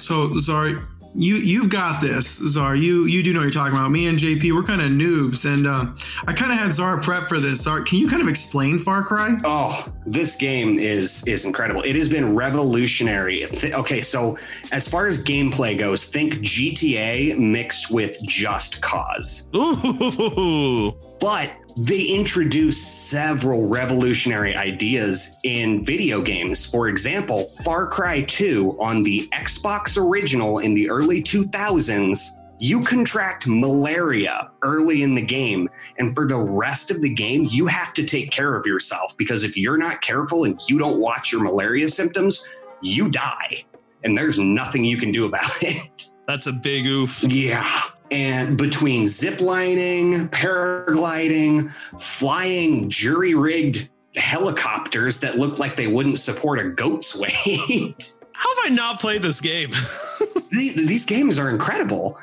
So, 0.00 0.36
sorry, 0.36 0.78
you 1.14 1.36
you've 1.36 1.70
got 1.70 2.00
this, 2.00 2.36
Czar. 2.36 2.76
You 2.76 3.04
you 3.06 3.22
do 3.22 3.32
know 3.32 3.40
what 3.40 3.44
you're 3.44 3.52
talking 3.52 3.76
about. 3.76 3.90
Me 3.90 4.06
and 4.06 4.18
JP, 4.18 4.52
we're 4.52 4.62
kind 4.62 4.80
of 4.80 4.90
noobs, 4.90 5.44
and 5.52 5.66
uh, 5.66 5.86
I 6.26 6.32
kind 6.32 6.52
of 6.52 6.58
had 6.58 6.72
Czar 6.72 7.00
prep 7.00 7.28
for 7.28 7.40
this. 7.40 7.62
Czar, 7.62 7.82
can 7.82 7.98
you 7.98 8.08
kind 8.08 8.22
of 8.22 8.28
explain 8.28 8.78
Far 8.78 9.02
Cry? 9.02 9.36
Oh, 9.44 9.92
this 10.06 10.36
game 10.36 10.78
is 10.78 11.26
is 11.26 11.44
incredible. 11.44 11.82
It 11.82 11.96
has 11.96 12.08
been 12.08 12.34
revolutionary. 12.34 13.46
Okay, 13.64 14.00
so 14.00 14.38
as 14.72 14.88
far 14.88 15.06
as 15.06 15.22
gameplay 15.22 15.76
goes, 15.76 16.04
think 16.04 16.34
GTA 16.34 17.38
mixed 17.38 17.90
with 17.90 18.20
Just 18.22 18.80
Cause. 18.82 19.48
Ooh. 19.54 20.92
but 21.20 21.52
they 21.76 22.02
introduced 22.02 23.10
several 23.10 23.66
revolutionary 23.66 24.54
ideas 24.54 25.36
in 25.44 25.84
video 25.84 26.20
games. 26.20 26.66
For 26.66 26.88
example, 26.88 27.46
Far 27.64 27.86
Cry 27.86 28.22
2 28.22 28.76
on 28.80 29.02
the 29.02 29.28
Xbox 29.32 29.96
original 29.96 30.58
in 30.58 30.74
the 30.74 30.88
early 30.90 31.22
2000s, 31.22 32.28
you 32.58 32.84
contract 32.84 33.46
malaria 33.46 34.50
early 34.62 35.02
in 35.02 35.14
the 35.14 35.24
game. 35.24 35.68
And 35.98 36.14
for 36.14 36.26
the 36.26 36.38
rest 36.38 36.90
of 36.90 37.00
the 37.02 37.12
game, 37.12 37.46
you 37.50 37.66
have 37.66 37.94
to 37.94 38.04
take 38.04 38.30
care 38.30 38.54
of 38.54 38.66
yourself 38.66 39.16
because 39.16 39.44
if 39.44 39.56
you're 39.56 39.78
not 39.78 40.02
careful 40.02 40.44
and 40.44 40.60
you 40.68 40.78
don't 40.78 41.00
watch 41.00 41.32
your 41.32 41.42
malaria 41.42 41.88
symptoms, 41.88 42.44
you 42.82 43.10
die. 43.10 43.64
And 44.04 44.16
there's 44.16 44.38
nothing 44.38 44.84
you 44.84 44.98
can 44.98 45.10
do 45.10 45.24
about 45.24 45.50
it. 45.62 46.04
That's 46.26 46.46
a 46.46 46.52
big 46.52 46.86
oof. 46.86 47.24
Yeah. 47.28 47.82
And 48.10 48.58
between 48.58 49.04
ziplining, 49.04 50.28
paragliding, 50.30 51.72
flying 52.00 52.88
jury 52.88 53.34
rigged 53.34 53.88
helicopters 54.16 55.20
that 55.20 55.38
look 55.38 55.58
like 55.58 55.76
they 55.76 55.86
wouldn't 55.86 56.18
support 56.18 56.58
a 56.58 56.70
goat's 56.70 57.16
weight, 57.18 58.12
How 58.32 58.56
have 58.56 58.72
I 58.72 58.74
not 58.74 59.00
played 59.00 59.22
this 59.22 59.40
game? 59.40 59.70
these, 60.50 60.86
these 60.86 61.04
games 61.04 61.38
are 61.38 61.50
incredible. 61.50 62.18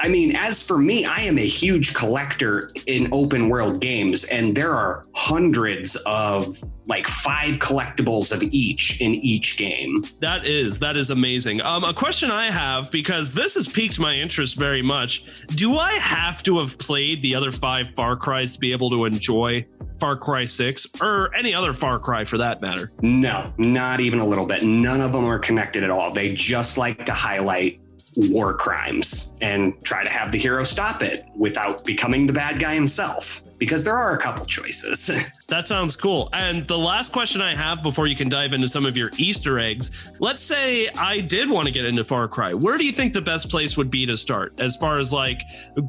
I 0.00 0.08
mean, 0.08 0.36
as 0.36 0.62
for 0.62 0.78
me, 0.78 1.04
I 1.04 1.22
am 1.22 1.38
a 1.38 1.46
huge 1.46 1.92
collector 1.92 2.70
in 2.86 3.08
open 3.12 3.48
world 3.48 3.80
games, 3.80 4.24
and 4.24 4.54
there 4.54 4.72
are 4.72 5.04
hundreds 5.14 5.96
of 6.06 6.56
like 6.86 7.06
five 7.08 7.56
collectibles 7.56 8.32
of 8.32 8.42
each 8.44 9.00
in 9.00 9.14
each 9.16 9.58
game. 9.58 10.04
That 10.20 10.46
is 10.46 10.78
that 10.78 10.96
is 10.96 11.10
amazing. 11.10 11.60
Um, 11.62 11.82
a 11.82 11.92
question 11.92 12.30
I 12.30 12.46
have 12.46 12.90
because 12.92 13.32
this 13.32 13.56
has 13.56 13.66
piqued 13.66 13.98
my 13.98 14.14
interest 14.14 14.56
very 14.56 14.82
much. 14.82 15.46
Do 15.48 15.76
I 15.76 15.92
have 15.94 16.44
to 16.44 16.58
have 16.60 16.78
played 16.78 17.20
the 17.22 17.34
other 17.34 17.50
five 17.50 17.90
Far 17.90 18.16
Cries 18.16 18.54
to 18.54 18.60
be 18.60 18.70
able 18.70 18.90
to 18.90 19.04
enjoy 19.04 19.66
Far 19.98 20.16
Cry 20.16 20.44
Six 20.44 20.86
or 21.00 21.34
any 21.34 21.52
other 21.52 21.72
Far 21.72 21.98
Cry 21.98 22.24
for 22.24 22.38
that 22.38 22.60
matter? 22.60 22.92
No, 23.02 23.52
not 23.58 24.00
even 24.00 24.20
a 24.20 24.26
little 24.26 24.46
bit. 24.46 24.62
None 24.62 25.00
of 25.00 25.12
them 25.12 25.24
are 25.24 25.40
connected 25.40 25.82
at 25.82 25.90
all. 25.90 26.12
They 26.12 26.32
just 26.32 26.78
like 26.78 27.04
to 27.06 27.12
highlight 27.12 27.80
war 28.18 28.52
crimes 28.52 29.32
and 29.40 29.72
try 29.84 30.02
to 30.02 30.10
have 30.10 30.32
the 30.32 30.38
hero 30.38 30.64
stop 30.64 31.02
it 31.02 31.26
without 31.36 31.84
becoming 31.84 32.26
the 32.26 32.32
bad 32.32 32.58
guy 32.58 32.74
himself 32.74 33.42
because 33.58 33.84
there 33.84 33.96
are 33.96 34.14
a 34.14 34.18
couple 34.18 34.44
choices. 34.44 35.10
That 35.48 35.66
sounds 35.66 35.96
cool. 35.96 36.28
And 36.34 36.66
the 36.66 36.76
last 36.76 37.10
question 37.10 37.40
I 37.40 37.54
have 37.54 37.82
before 37.82 38.06
you 38.06 38.14
can 38.14 38.28
dive 38.28 38.52
into 38.52 38.68
some 38.68 38.84
of 38.84 38.98
your 38.98 39.10
Easter 39.16 39.58
eggs, 39.58 40.12
let's 40.20 40.40
say 40.40 40.88
I 40.88 41.20
did 41.20 41.48
want 41.48 41.66
to 41.66 41.72
get 41.72 41.86
into 41.86 42.04
Far 42.04 42.28
Cry. 42.28 42.52
Where 42.52 42.76
do 42.76 42.84
you 42.84 42.92
think 42.92 43.14
the 43.14 43.22
best 43.22 43.48
place 43.48 43.74
would 43.74 43.90
be 43.90 44.04
to 44.04 44.16
start 44.18 44.60
as 44.60 44.76
far 44.76 44.98
as 44.98 45.10
like 45.10 45.40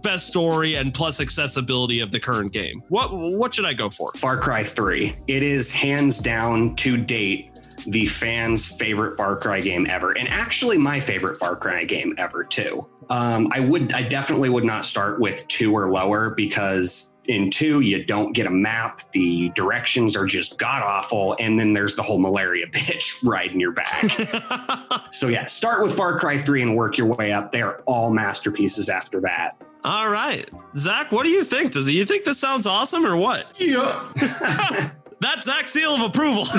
best 0.02 0.28
story 0.28 0.76
and 0.76 0.94
plus 0.94 1.20
accessibility 1.20 2.00
of 2.00 2.12
the 2.12 2.22
current 2.22 2.54
game? 2.54 2.80
What 2.88 3.14
what 3.14 3.54
should 3.54 3.66
I 3.66 3.74
go 3.74 3.90
for? 3.90 4.14
Far 4.16 4.38
Cry 4.38 4.64
3. 4.64 5.14
It 5.28 5.44
is 5.44 5.74
hands 5.74 6.20
down 6.20 6.78
to 6.78 6.96
date 6.96 7.49
the 7.88 8.06
fans' 8.08 8.72
favorite 8.72 9.16
Far 9.16 9.36
Cry 9.36 9.62
game 9.62 9.88
ever, 9.90 10.12
and 10.12 10.28
actually 10.28 10.78
my 10.78 11.00
favorite 11.00 11.38
Far 11.38 11.56
Cry 11.56 11.84
game 11.84 12.14
ever 12.18 12.44
too. 12.44 12.88
Um, 13.10 13.50
I 13.52 13.60
would, 13.60 13.94
I 13.94 14.04
definitely 14.04 14.50
would 14.50 14.64
not 14.64 14.86
start 14.86 15.20
with 15.20 15.48
two 15.48 15.74
or 15.74 15.90
lower 15.90 16.30
because 16.30 17.16
in 17.26 17.50
two 17.50 17.80
you 17.80 18.04
don't 18.04 18.34
get 18.34 18.46
a 18.46 18.52
map, 18.52 19.02
the 19.14 19.50
directions 19.50 20.16
are 20.16 20.26
just 20.26 20.60
god 20.60 20.84
awful, 20.84 21.36
and 21.40 21.60
then 21.60 21.74
there's 21.74 21.96
the 21.96 22.04
whole 22.04 22.20
malaria 22.20 22.68
bitch 22.72 23.24
riding 23.24 23.60
your 23.60 23.72
back. 23.72 25.08
so 25.12 25.28
yeah, 25.28 25.46
start 25.46 25.82
with 25.82 25.96
Far 25.96 26.20
Cry 26.20 26.38
3 26.38 26.62
and 26.62 26.76
work 26.76 26.98
your 26.98 27.08
way 27.08 27.32
up. 27.32 27.52
They 27.52 27.62
are 27.62 27.82
all 27.86 28.12
masterpieces 28.12 28.90
after 28.90 29.22
that. 29.22 29.58
All 29.84 30.10
right. 30.10 30.50
Zach, 30.76 31.12
what 31.12 31.24
do 31.24 31.30
you 31.30 31.44
think? 31.44 31.72
Does 31.72 31.90
you 31.90 32.06
think 32.06 32.26
this 32.26 32.38
sounds 32.38 32.66
awesome 32.66 33.06
or 33.06 33.16
what? 33.16 33.56
Yeah. 33.60 34.92
That's 35.22 35.46
Zach's 35.46 35.72
seal 35.72 35.96
of 35.96 36.02
approval. 36.02 36.46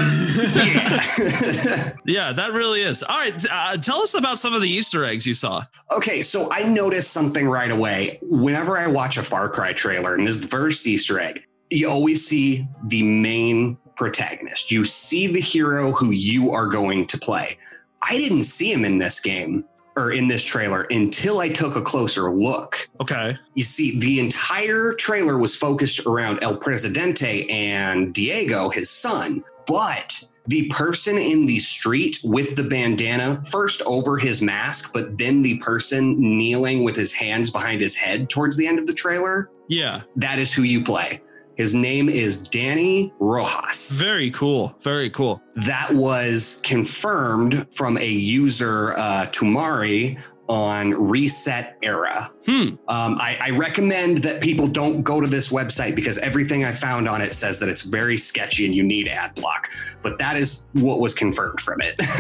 yeah. 0.55 1.92
yeah, 2.05 2.33
that 2.33 2.51
really 2.53 2.83
is. 2.83 3.03
All 3.03 3.16
right. 3.16 3.46
Uh, 3.51 3.77
tell 3.79 4.01
us 4.01 4.14
about 4.14 4.38
some 4.38 4.55
of 4.55 4.61
the 4.61 4.68
Easter 4.68 5.05
eggs 5.05 5.27
you 5.27 5.35
saw. 5.35 5.64
Okay, 5.92 6.20
so 6.20 6.49
I 6.53 6.64
noticed 6.64 7.12
something 7.12 7.49
right 7.49 7.70
away. 7.70 8.18
Whenever 8.23 8.77
I 8.77 8.87
watch 8.87 9.16
a 9.16 9.23
Far 9.23 9.49
Cry 9.49 9.73
trailer, 9.73 10.14
and 10.14 10.27
this 10.27 10.37
is 10.37 10.42
the 10.42 10.49
first 10.49 10.87
Easter 10.87 11.18
egg, 11.18 11.42
you 11.70 11.88
always 11.88 12.27
see 12.27 12.68
the 12.88 13.03
main 13.03 13.79
protagonist. 13.96 14.70
You 14.70 14.85
see 14.85 15.27
the 15.27 15.40
hero 15.40 15.92
who 15.92 16.11
you 16.11 16.51
are 16.51 16.66
going 16.66 17.07
to 17.07 17.18
play. 17.18 17.57
I 18.03 18.16
didn't 18.16 18.44
see 18.44 18.73
him 18.73 18.85
in 18.85 18.99
this 18.99 19.20
game 19.20 19.64
or 19.96 20.12
in 20.12 20.29
this 20.29 20.44
trailer 20.44 20.83
until 20.90 21.40
I 21.40 21.48
took 21.48 21.76
a 21.76 21.83
closer 21.83 22.31
look. 22.33 22.88
Okay. 23.00 23.37
You 23.55 23.64
see, 23.64 23.98
the 23.98 24.20
entire 24.20 24.94
trailer 24.94 25.37
was 25.38 25.57
focused 25.57 26.07
around 26.07 26.38
El 26.42 26.57
Presidente 26.57 27.46
and 27.48 28.12
Diego, 28.14 28.68
his 28.70 28.88
son, 28.90 29.42
but 29.66 30.22
the 30.46 30.66
person 30.68 31.16
in 31.18 31.46
the 31.46 31.59
street 31.59 32.18
with 32.24 32.57
the 32.57 32.62
bandana 32.64 33.40
first 33.50 33.83
over 33.83 34.16
his 34.16 34.40
mask, 34.42 34.92
but 34.92 35.18
then 35.18 35.42
the 35.42 35.59
person 35.59 36.16
kneeling 36.18 36.83
with 36.83 36.96
his 36.96 37.12
hands 37.12 37.50
behind 37.50 37.81
his 37.81 37.94
head 37.94 38.31
towards 38.31 38.57
the 38.57 38.66
end 38.66 38.79
of 38.79 38.87
the 38.87 38.94
trailer, 38.94 39.50
Yeah. 39.68 40.03
that 40.16 40.38
is 40.38 40.53
who 40.53 40.62
you 40.62 40.83
play. 40.83 41.20
His 41.61 41.75
name 41.75 42.09
is 42.09 42.49
Danny 42.49 43.12
Rojas. 43.18 43.90
Very 43.90 44.31
cool. 44.31 44.75
Very 44.81 45.11
cool. 45.11 45.42
That 45.57 45.92
was 45.92 46.59
confirmed 46.64 47.66
from 47.75 47.99
a 47.99 48.07
user, 48.09 48.94
uh, 48.94 49.27
Tumari, 49.27 50.18
on 50.50 50.90
ResetEra. 50.94 52.28
Hmm. 52.44 52.74
Um, 52.88 53.18
I, 53.20 53.38
I 53.40 53.50
recommend 53.50 54.18
that 54.18 54.42
people 54.42 54.66
don't 54.66 55.02
go 55.02 55.20
to 55.20 55.28
this 55.28 55.52
website 55.52 55.94
because 55.94 56.18
everything 56.18 56.64
I 56.64 56.72
found 56.72 57.08
on 57.08 57.22
it 57.22 57.34
says 57.34 57.60
that 57.60 57.68
it's 57.68 57.82
very 57.82 58.16
sketchy 58.16 58.66
and 58.66 58.74
you 58.74 58.82
need 58.82 59.06
ad 59.06 59.36
block. 59.36 59.68
But 60.02 60.18
that 60.18 60.36
is 60.36 60.66
what 60.72 60.98
was 60.98 61.14
confirmed 61.14 61.60
from 61.60 61.80
it. 61.80 61.94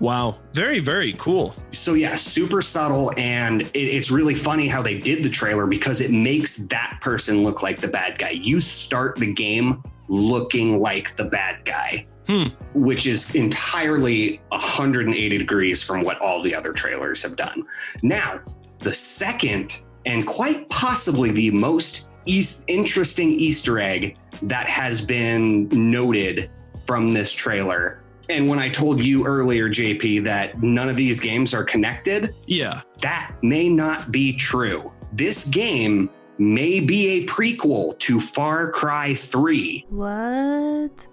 Wow. 0.00 0.38
Very, 0.52 0.78
very 0.78 1.12
cool. 1.14 1.54
so 1.70 1.94
yeah, 1.94 2.16
super 2.16 2.60
subtle, 2.60 3.12
and 3.16 3.62
it, 3.62 3.70
it's 3.74 4.10
really 4.10 4.34
funny 4.34 4.68
how 4.68 4.82
they 4.82 4.98
did 4.98 5.22
the 5.22 5.30
trailer 5.30 5.66
because 5.66 6.00
it 6.00 6.10
makes 6.10 6.56
that 6.56 6.98
person 7.00 7.44
look 7.44 7.62
like 7.62 7.80
the 7.80 7.88
bad 7.88 8.18
guy. 8.18 8.30
You 8.30 8.58
start 8.60 9.16
the 9.16 9.32
game 9.32 9.82
looking 10.08 10.80
like 10.80 11.14
the 11.14 11.24
bad 11.24 11.64
guy. 11.64 12.06
Hmm. 12.26 12.44
Which 12.74 13.06
is 13.06 13.34
entirely 13.34 14.40
180 14.48 15.38
degrees 15.38 15.82
from 15.82 16.02
what 16.02 16.18
all 16.20 16.42
the 16.42 16.54
other 16.54 16.72
trailers 16.72 17.22
have 17.22 17.36
done. 17.36 17.64
Now, 18.02 18.40
the 18.78 18.92
second 18.92 19.82
and 20.04 20.26
quite 20.26 20.68
possibly 20.68 21.30
the 21.30 21.50
most 21.50 22.08
east, 22.26 22.64
interesting 22.68 23.30
Easter 23.30 23.78
egg 23.78 24.16
that 24.42 24.68
has 24.68 25.00
been 25.00 25.68
noted 25.68 26.50
from 26.84 27.14
this 27.14 27.32
trailer. 27.32 28.02
And 28.28 28.48
when 28.48 28.58
I 28.58 28.68
told 28.68 29.04
you 29.04 29.24
earlier, 29.24 29.68
JP, 29.68 30.24
that 30.24 30.60
none 30.62 30.88
of 30.88 30.96
these 30.96 31.20
games 31.20 31.54
are 31.54 31.62
connected, 31.64 32.34
Yeah. 32.46 32.80
that 33.02 33.32
may 33.42 33.68
not 33.68 34.10
be 34.10 34.32
true. 34.32 34.90
This 35.12 35.44
game 35.44 36.10
may 36.38 36.80
be 36.80 37.08
a 37.08 37.26
prequel 37.26 37.96
to 38.00 38.18
Far 38.20 38.70
Cry 38.72 39.14
3. 39.14 39.86
What? 39.90 41.06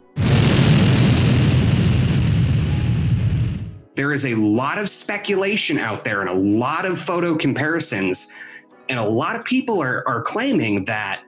There 3.96 4.12
is 4.12 4.26
a 4.26 4.36
lot 4.36 4.78
of 4.78 4.90
speculation 4.90 5.78
out 5.78 6.04
there 6.04 6.22
and 6.22 6.30
a 6.30 6.34
lot 6.34 6.86
of 6.86 7.00
photo 7.00 7.36
comparisons. 7.36 8.32
And 8.90 9.00
a 9.00 9.08
lot 9.08 9.36
of 9.36 9.46
people 9.46 9.82
are, 9.82 10.08
are 10.08 10.22
claiming 10.22 10.86
that 10.86 11.24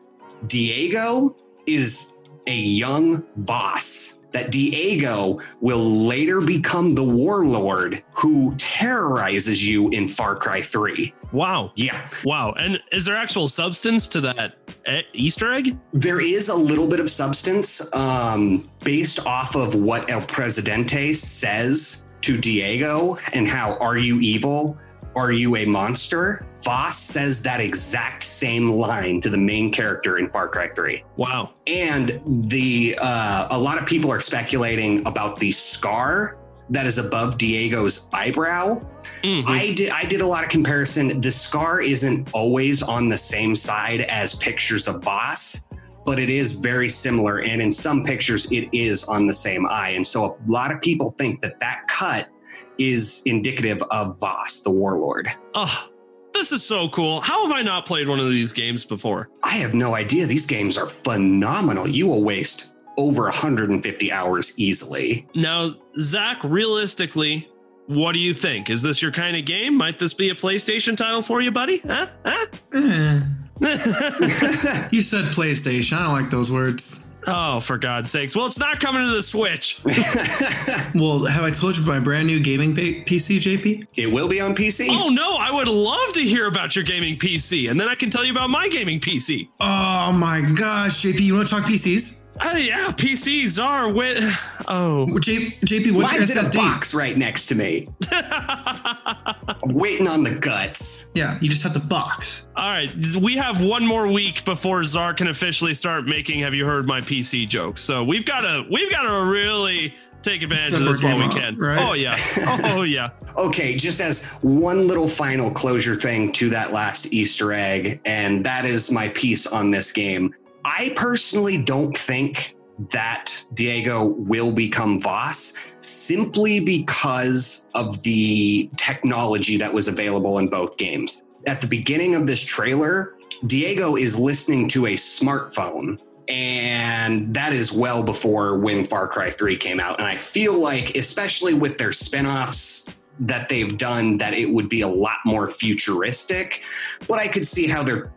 Diego 0.47 1.35
is 1.67 2.17
a 2.47 2.55
young 2.55 3.23
Vaas, 3.37 4.19
that 4.31 4.51
Diego 4.51 5.39
will 5.61 5.83
later 5.83 6.41
become 6.41 6.93
the 6.93 7.03
warlord 7.03 8.03
who 8.13 8.53
terrorizes 8.57 9.65
you 9.65 9.89
in 9.89 10.07
Far 10.07 10.35
Cry 10.35 10.61
3. 10.61 11.13
Wow. 11.31 11.71
Yeah, 11.75 12.07
Wow. 12.23 12.51
And 12.53 12.81
is 12.91 13.05
there 13.05 13.15
actual 13.15 13.47
substance 13.47 14.07
to 14.09 14.21
that 14.21 14.57
eh, 14.85 15.01
Easter 15.13 15.51
egg? 15.51 15.77
there 15.93 16.19
is 16.19 16.49
a 16.49 16.55
little 16.55 16.87
bit 16.87 16.99
of 16.99 17.09
substance 17.09 17.93
um, 17.95 18.67
based 18.83 19.25
off 19.25 19.55
of 19.55 19.75
what 19.75 20.09
El 20.11 20.21
Presidente 20.21 21.13
says 21.13 22.04
to 22.21 22.37
Diego 22.37 23.17
and 23.33 23.47
how 23.47 23.77
are 23.77 23.97
you 23.97 24.19
evil? 24.19 24.77
Are 25.15 25.31
you 25.31 25.55
a 25.55 25.65
monster? 25.65 26.45
Vaas 26.63 26.93
says 26.95 27.41
that 27.43 27.61
exact 27.61 28.23
same 28.23 28.71
line 28.71 29.21
to 29.21 29.29
the 29.29 29.37
main 29.37 29.69
character 29.69 30.17
in 30.17 30.29
Far 30.29 30.49
Cry 30.49 30.67
3. 30.67 31.03
Wow. 31.15 31.51
And 31.67 32.19
the 32.49 32.97
uh, 32.99 33.47
a 33.51 33.57
lot 33.57 33.77
of 33.77 33.85
people 33.85 34.11
are 34.11 34.19
speculating 34.19 35.05
about 35.07 35.39
the 35.39 35.51
scar 35.51 36.37
that 36.71 36.87
is 36.87 36.97
above 36.97 37.37
Diego's 37.37 38.09
eyebrow. 38.11 38.81
Mhm. 39.23 39.43
I 39.47 39.71
did 39.73 39.91
I 39.91 40.03
did 40.05 40.21
a 40.21 40.25
lot 40.27 40.43
of 40.43 40.49
comparison. 40.49 41.21
The 41.21 41.31
scar 41.31 41.79
isn't 41.79 42.27
always 42.33 42.81
on 42.81 43.07
the 43.07 43.17
same 43.17 43.55
side 43.55 44.01
as 44.01 44.33
pictures 44.35 44.87
of 44.87 45.01
Vaas, 45.03 45.67
but 46.05 46.19
it 46.19 46.29
is 46.29 46.53
very 46.53 46.89
similar. 46.89 47.39
And 47.39 47.61
in 47.61 47.71
some 47.71 48.03
pictures, 48.03 48.51
it 48.51 48.69
is 48.71 49.03
on 49.05 49.25
the 49.25 49.33
same 49.33 49.65
eye. 49.67 49.89
And 49.89 50.05
so 50.05 50.25
a 50.25 50.35
lot 50.45 50.71
of 50.71 50.81
people 50.81 51.11
think 51.17 51.41
that 51.41 51.59
that 51.59 51.87
cut 51.87 52.29
is 52.77 53.21
indicative 53.25 53.81
of 53.91 54.19
Vaas, 54.19 54.61
the 54.63 54.69
warlord. 54.69 55.29
Oh, 55.53 55.89
this 56.33 56.51
is 56.51 56.63
so 56.63 56.89
cool. 56.89 57.21
How 57.21 57.47
have 57.47 57.55
I 57.55 57.61
not 57.61 57.85
played 57.85 58.07
one 58.07 58.19
of 58.19 58.29
these 58.29 58.53
games 58.53 58.85
before? 58.85 59.29
I 59.43 59.55
have 59.55 59.73
no 59.73 59.95
idea. 59.95 60.25
These 60.25 60.45
games 60.45 60.77
are 60.77 60.87
phenomenal. 60.87 61.87
You 61.87 62.07
will 62.07 62.23
waste 62.23 62.73
over 62.97 63.23
150 63.23 64.11
hours 64.11 64.53
easily. 64.57 65.27
Now, 65.35 65.71
Zach, 65.99 66.43
realistically, 66.43 67.49
what 67.87 68.13
do 68.13 68.19
you 68.19 68.33
think? 68.33 68.69
Is 68.69 68.81
this 68.81 69.01
your 69.01 69.11
kind 69.11 69.37
of 69.37 69.45
game? 69.45 69.75
Might 69.75 69.99
this 69.99 70.13
be 70.13 70.29
a 70.29 70.35
PlayStation 70.35 70.97
title 70.97 71.21
for 71.21 71.41
you, 71.41 71.51
buddy? 71.51 71.79
Huh? 71.79 72.07
Huh? 72.25 72.45
Eh. 72.73 73.21
You 74.91 75.01
said 75.01 75.25
PlayStation. 75.25 75.97
I 75.97 76.03
don't 76.03 76.13
like 76.13 76.29
those 76.29 76.51
words. 76.51 77.15
oh, 77.27 77.59
for 77.59 77.77
God's 77.77 78.11
sakes. 78.11 78.35
Well, 78.35 78.45
it's 78.45 78.59
not 78.59 78.79
coming 78.79 79.07
to 79.07 79.13
the 79.13 79.21
Switch. 79.23 79.79
Well, 80.95 81.25
have 81.25 81.43
I 81.43 81.51
told 81.51 81.75
you 81.75 81.83
about 81.83 81.93
my 81.93 81.99
brand 81.99 82.27
new 82.27 82.39
gaming 82.39 82.73
pa- 82.73 82.81
PC, 82.81 83.37
JP? 83.37 83.85
it 83.97 84.07
will 84.07 84.27
be 84.29 84.39
on 84.39 84.55
PC. 84.55 84.87
Oh, 84.89 85.09
no. 85.09 85.35
I 85.37 85.51
would 85.51 85.67
love 85.67 86.13
to 86.13 86.21
hear 86.21 86.47
about 86.47 86.75
your 86.75 86.85
gaming 86.85 87.17
PC, 87.17 87.69
and 87.69 87.79
then 87.79 87.89
I 87.89 87.95
can 87.95 88.09
tell 88.09 88.23
you 88.23 88.31
about 88.31 88.49
my 88.49 88.69
gaming 88.69 88.99
PC. 89.01 89.49
Oh 89.59 90.11
my 90.13 90.41
gosh, 90.57 91.01
JP, 91.03 91.19
you 91.19 91.35
want 91.35 91.47
to 91.49 91.53
talk 91.55 91.63
PCs? 91.65 92.24
Oh, 92.43 92.57
yeah. 92.57 92.87
PCs 92.91 93.63
are 93.63 93.93
with. 93.93 94.19
Oh. 94.67 95.05
Well, 95.05 95.19
J- 95.19 95.51
JP, 95.65 95.91
what's 95.93 96.11
Why 96.11 96.15
your 96.15 96.23
is 96.23 96.35
it 96.35 96.37
a 96.37 96.41
SSD? 96.41 96.55
box 96.57 96.93
right 96.93 97.17
next 97.17 97.45
to 97.47 97.55
me? 97.55 97.87
I'm 98.11 99.73
waiting 99.73 100.07
on 100.07 100.23
the 100.23 100.35
guts. 100.35 101.09
Yeah, 101.13 101.37
you 101.41 101.49
just 101.49 101.63
have 101.63 101.73
the 101.73 101.79
box. 101.79 102.47
All 102.55 102.69
right, 102.69 102.91
we 103.21 103.35
have 103.37 103.63
one 103.63 103.85
more 103.85 104.07
week 104.11 104.43
before 104.45 104.83
Czar 104.83 105.13
can 105.13 105.27
officially 105.27 105.73
start 105.73 106.05
making 106.05 106.39
"Have 106.39 106.53
you 106.53 106.65
heard 106.65 106.85
my 106.85 106.99
PC?" 107.01 107.47
jokes. 107.47 107.81
So 107.81 108.03
we've 108.03 108.25
got 108.25 108.41
to 108.41 108.65
we've 108.69 108.91
got 108.91 109.03
to 109.03 109.25
really 109.31 109.93
take 110.21 110.41
advantage 110.43 110.73
of 110.73 110.79
this 110.85 111.03
while 111.03 111.17
we 111.17 111.23
up, 111.25 111.31
can. 111.31 111.57
right? 111.57 111.79
Oh 111.81 111.93
yeah, 111.93 112.15
oh 112.65 112.81
yeah. 112.83 113.09
Okay, 113.37 113.75
just 113.75 114.01
as 114.01 114.25
one 114.41 114.87
little 114.87 115.07
final 115.07 115.51
closure 115.51 115.95
thing 115.95 116.31
to 116.33 116.49
that 116.49 116.73
last 116.73 117.13
Easter 117.13 117.51
egg, 117.53 118.01
and 118.05 118.45
that 118.45 118.65
is 118.65 118.91
my 118.91 119.09
piece 119.09 119.47
on 119.47 119.71
this 119.71 119.91
game. 119.91 120.33
I 120.65 120.93
personally 120.95 121.61
don't 121.61 121.95
think 121.95 122.55
that 122.89 123.45
Diego 123.53 124.15
will 124.17 124.51
become 124.51 124.99
Vaas 124.99 125.53
simply 125.79 126.59
because 126.59 127.69
of 127.75 128.01
the 128.01 128.67
technology 128.75 129.57
that 129.57 129.71
was 129.71 129.87
available 129.87 130.39
in 130.39 130.47
both 130.47 130.75
games. 130.77 131.21
At 131.45 131.61
the 131.61 131.67
beginning 131.67 132.15
of 132.15 132.25
this 132.25 132.43
trailer, 132.43 133.13
Diego 133.45 133.95
is 133.95 134.17
listening 134.17 134.67
to 134.69 134.87
a 134.87 134.93
smartphone 134.93 136.01
and 136.27 137.31
that 137.35 137.53
is 137.53 137.71
well 137.71 138.01
before 138.01 138.57
when 138.57 138.87
Far 138.87 139.07
Cry 139.07 139.29
3 139.29 139.57
came 139.57 139.79
out. 139.79 139.99
And 139.99 140.07
I 140.07 140.17
feel 140.17 140.53
like, 140.53 140.97
especially 140.97 141.53
with 141.53 141.77
their 141.77 141.91
spin-offs 141.91 142.89
that 143.19 143.49
they've 143.49 143.77
done, 143.77 144.17
that 144.17 144.33
it 144.33 144.49
would 144.49 144.67
be 144.67 144.81
a 144.81 144.87
lot 144.87 145.19
more 145.27 145.47
futuristic. 145.47 146.63
But 147.07 147.19
I 147.19 147.27
could 147.27 147.45
see 147.45 147.67
how 147.67 147.83
they're 147.83 148.11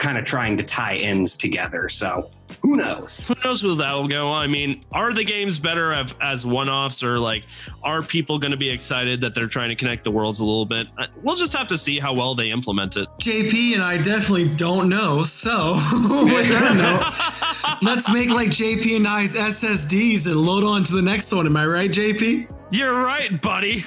kind 0.00 0.18
of 0.18 0.24
trying 0.24 0.56
to 0.56 0.64
tie 0.64 0.96
ends 0.96 1.36
together. 1.36 1.88
So 1.88 2.30
who 2.62 2.76
knows? 2.76 3.26
Who 3.26 3.34
knows 3.44 3.62
where 3.62 3.74
that 3.76 3.94
will 3.94 4.08
go? 4.08 4.32
I 4.32 4.46
mean, 4.46 4.84
are 4.92 5.12
the 5.12 5.24
games 5.24 5.58
better 5.58 5.94
of, 5.94 6.14
as 6.20 6.44
one-offs, 6.44 7.02
or 7.02 7.18
like, 7.18 7.44
are 7.82 8.02
people 8.02 8.38
going 8.38 8.50
to 8.50 8.56
be 8.56 8.68
excited 8.68 9.20
that 9.22 9.34
they're 9.34 9.46
trying 9.46 9.70
to 9.70 9.74
connect 9.74 10.04
the 10.04 10.10
worlds 10.10 10.40
a 10.40 10.44
little 10.44 10.66
bit? 10.66 10.88
We'll 11.22 11.36
just 11.36 11.56
have 11.56 11.68
to 11.68 11.78
see 11.78 11.98
how 11.98 12.12
well 12.12 12.34
they 12.34 12.50
implement 12.50 12.96
it. 12.96 13.08
JP 13.18 13.74
and 13.74 13.82
I 13.82 13.96
definitely 14.02 14.54
don't 14.54 14.88
know. 14.88 15.22
So, 15.22 15.74
with 15.92 16.48
that 16.50 17.78
note, 17.80 17.82
let's 17.82 18.12
make 18.12 18.30
like 18.30 18.48
JP 18.48 18.96
and 18.96 19.08
I's 19.08 19.34
SSDs 19.34 20.26
and 20.26 20.36
load 20.36 20.64
on 20.64 20.84
to 20.84 20.92
the 20.92 21.02
next 21.02 21.32
one. 21.32 21.46
Am 21.46 21.56
I 21.56 21.66
right, 21.66 21.90
JP? 21.90 22.48
You're 22.72 23.02
right, 23.02 23.40
buddy. 23.42 23.78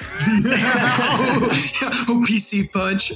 oh, 2.10 2.23
PC 2.28 2.71
punch. 2.73 3.13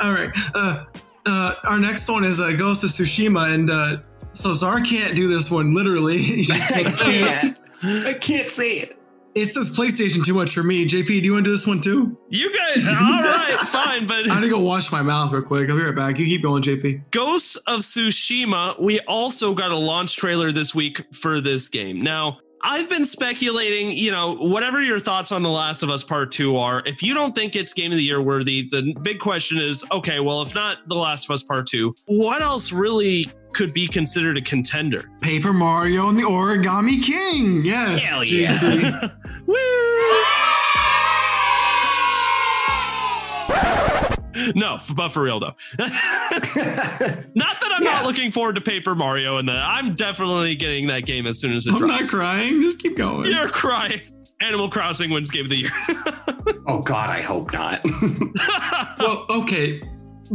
All 0.00 0.12
right. 0.12 0.30
Uh, 0.54 0.84
uh, 1.26 1.54
our 1.64 1.78
next 1.78 2.08
one 2.08 2.24
is 2.24 2.40
uh, 2.40 2.52
Ghost 2.52 2.84
of 2.84 2.90
Tsushima, 2.90 3.52
and 3.52 3.70
uh, 3.70 3.96
so 4.32 4.54
Czar 4.54 4.80
can't 4.80 5.14
do 5.14 5.28
this 5.28 5.50
one 5.50 5.74
literally. 5.74 6.18
I 6.50 6.82
can't 6.82 6.90
say 6.90 7.22
it. 7.22 7.58
can't. 7.80 8.06
I 8.06 8.12
can't 8.14 8.48
say 8.48 8.78
it. 8.78 8.98
It 9.34 9.46
says 9.46 9.76
PlayStation 9.76 10.24
too 10.24 10.34
much 10.34 10.52
for 10.52 10.62
me. 10.62 10.86
JP, 10.86 11.08
do 11.08 11.14
you 11.14 11.32
want 11.32 11.44
to 11.44 11.48
do 11.48 11.56
this 11.56 11.66
one 11.66 11.80
too? 11.80 12.16
You 12.28 12.52
guys, 12.56 12.86
all 12.86 12.94
right, 12.94 13.58
fine, 13.66 14.06
but 14.06 14.30
I'm 14.30 14.40
gonna 14.40 14.48
go 14.48 14.60
wash 14.60 14.92
my 14.92 15.02
mouth 15.02 15.32
real 15.32 15.42
quick. 15.42 15.68
I'll 15.68 15.76
be 15.76 15.82
right 15.82 15.94
back. 15.94 16.18
You 16.18 16.24
keep 16.24 16.42
going, 16.42 16.62
JP. 16.62 17.10
Ghosts 17.10 17.56
of 17.66 17.80
Tsushima, 17.80 18.80
we 18.80 19.00
also 19.00 19.52
got 19.52 19.72
a 19.72 19.76
launch 19.76 20.16
trailer 20.16 20.52
this 20.52 20.72
week 20.72 21.02
for 21.12 21.40
this 21.40 21.68
game. 21.68 22.00
Now, 22.00 22.38
I've 22.66 22.88
been 22.88 23.04
speculating, 23.04 23.92
you 23.92 24.10
know, 24.10 24.36
whatever 24.36 24.80
your 24.80 24.98
thoughts 24.98 25.32
on 25.32 25.42
The 25.42 25.50
Last 25.50 25.82
of 25.82 25.90
Us 25.90 26.02
Part 26.02 26.30
2 26.32 26.56
are, 26.56 26.82
if 26.86 27.02
you 27.02 27.12
don't 27.12 27.34
think 27.34 27.56
it's 27.56 27.74
Game 27.74 27.92
of 27.92 27.98
the 27.98 28.02
Year 28.02 28.22
worthy, 28.22 28.66
the 28.70 28.94
big 29.02 29.18
question 29.18 29.60
is 29.60 29.84
okay, 29.92 30.18
well, 30.18 30.40
if 30.40 30.54
not 30.54 30.78
The 30.88 30.94
Last 30.96 31.26
of 31.26 31.34
Us 31.34 31.42
Part 31.42 31.66
2, 31.66 31.94
what 32.06 32.40
else 32.40 32.72
really 32.72 33.30
could 33.52 33.74
be 33.74 33.86
considered 33.86 34.38
a 34.38 34.42
contender? 34.42 35.10
Paper 35.20 35.52
Mario 35.52 36.08
and 36.08 36.18
the 36.18 36.22
Origami 36.22 37.02
King. 37.02 37.62
Yes. 37.66 38.02
Hell 38.08 38.24
yeah. 38.24 39.08
Woo! 39.46 39.73
No, 44.54 44.78
but 44.96 45.10
for 45.10 45.22
real 45.22 45.40
though. 45.40 45.54
not 45.78 45.88
that 47.60 47.72
I'm 47.74 47.84
not 47.84 48.04
looking 48.04 48.30
forward 48.30 48.56
to 48.56 48.60
Paper 48.60 48.94
Mario 48.94 49.38
and 49.38 49.48
that 49.48 49.62
I'm 49.64 49.94
definitely 49.94 50.56
getting 50.56 50.88
that 50.88 51.06
game 51.06 51.26
as 51.26 51.40
soon 51.40 51.54
as 51.54 51.66
it 51.66 51.70
drops. 51.70 51.82
I'm 51.82 51.88
drops. 51.88 52.12
not 52.12 52.18
crying. 52.18 52.62
Just 52.62 52.80
keep 52.80 52.96
going. 52.96 53.30
You're 53.30 53.48
crying. 53.48 54.00
Animal 54.40 54.68
Crossing 54.68 55.10
wins 55.10 55.30
Game 55.30 55.44
of 55.44 55.50
the 55.50 55.56
Year. 55.56 55.70
Oh 56.66 56.80
God, 56.80 57.10
I 57.10 57.20
hope 57.20 57.52
not. 57.52 57.84
Well, 58.98 59.26
okay. 59.28 59.80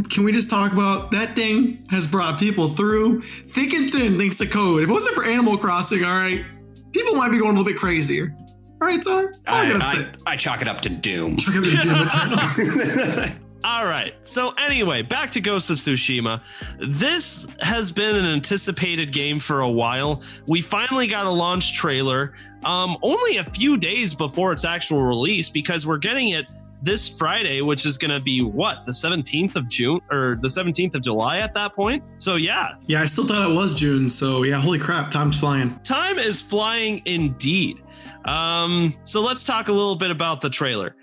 Can 0.10 0.24
we 0.24 0.32
just 0.32 0.50
talk 0.50 0.74
about 0.74 1.12
that 1.12 1.36
thing 1.36 1.84
has 1.90 2.06
brought 2.06 2.40
people 2.40 2.70
through 2.70 3.22
thick 3.22 3.74
and 3.74 3.92
thin 3.92 4.18
thanks 4.18 4.38
to 4.38 4.46
code. 4.46 4.84
If 4.84 4.90
it 4.90 4.92
wasn't 4.94 5.16
for 5.16 5.24
Animal 5.24 5.58
Crossing, 5.58 6.04
all 6.04 6.16
right, 6.16 6.46
people 6.92 7.16
might 7.16 7.32
be 7.32 7.40
going 7.40 7.56
a 7.56 7.60
little 7.60 7.66
bit 7.66 7.78
crazier. 7.78 8.36
All 8.82 8.88
right, 8.88 9.04
Czar? 9.04 9.32
That's 9.32 9.54
all 9.54 9.60
I, 9.60 9.66
I, 9.66 9.72
gotta 9.72 9.82
say. 9.82 10.12
I, 10.28 10.34
I 10.34 10.36
chalk 10.36 10.62
it 10.62 10.68
up 10.68 10.82
to 10.82 10.90
Doom. 10.90 11.38
Chuck 11.38 11.56
him 11.56 11.64
in 11.64 11.70
the 11.72 11.78
Doom 11.78 12.08
Eternal. 12.08 13.40
All 13.64 13.86
right. 13.86 14.16
So 14.26 14.52
anyway, 14.58 15.02
back 15.02 15.32
to 15.32 15.42
Ghost 15.42 15.70
of 15.70 15.78
Tsushima. 15.78 16.42
This 16.80 17.46
has 17.60 17.92
been 17.92 18.16
an 18.16 18.26
anticipated 18.26 19.12
game 19.12 19.40
for 19.40 19.62
a 19.62 19.70
while. 19.70 20.24
We 20.48 20.62
finally 20.62 21.08
got 21.08 21.26
a 21.26 21.30
launch 21.30 21.74
trailer, 21.74 22.34
um, 22.64 22.98
only 23.02 23.38
a 23.38 23.44
few 23.44 23.78
days 23.78 24.14
before 24.14 24.54
its 24.54 24.64
actual 24.64 25.02
release, 25.02 25.50
because 25.50 25.86
we're 25.86 25.98
getting 25.98 26.30
it 26.30 26.46
this 26.82 27.10
Friday, 27.10 27.62
which 27.62 27.86
is 27.86 27.98
going 27.98 28.12
to 28.12 28.22
be 28.22 28.42
what 28.42 28.86
the 28.86 28.94
17th 28.94 29.58
of 29.58 29.68
June 29.68 30.00
or 30.10 30.38
the 30.42 30.48
17th 30.48 30.96
of 30.96 31.02
July 31.02 31.40
at 31.40 31.54
that 31.54 31.76
point. 31.76 32.02
So 32.16 32.36
yeah, 32.36 32.76
yeah, 32.88 33.02
I 33.02 33.06
still 33.06 33.26
thought 33.26 33.50
it 33.50 33.54
was 33.54 33.74
June, 33.76 34.08
so 34.08 34.44
yeah, 34.44 34.62
holy 34.62 34.80
crap, 34.80 35.12
time's 35.12 35.40
flying. 35.40 35.78
time 35.80 36.18
is 36.18 36.42
flying 36.42 37.02
indeed. 37.06 37.82
Um, 38.26 38.94
so 39.04 39.22
let's 39.22 39.44
talk 39.44 39.68
a 39.68 39.72
little 39.72 39.96
bit 39.96 40.12
about 40.12 40.42
the 40.42 40.50
trailer. 40.50 40.96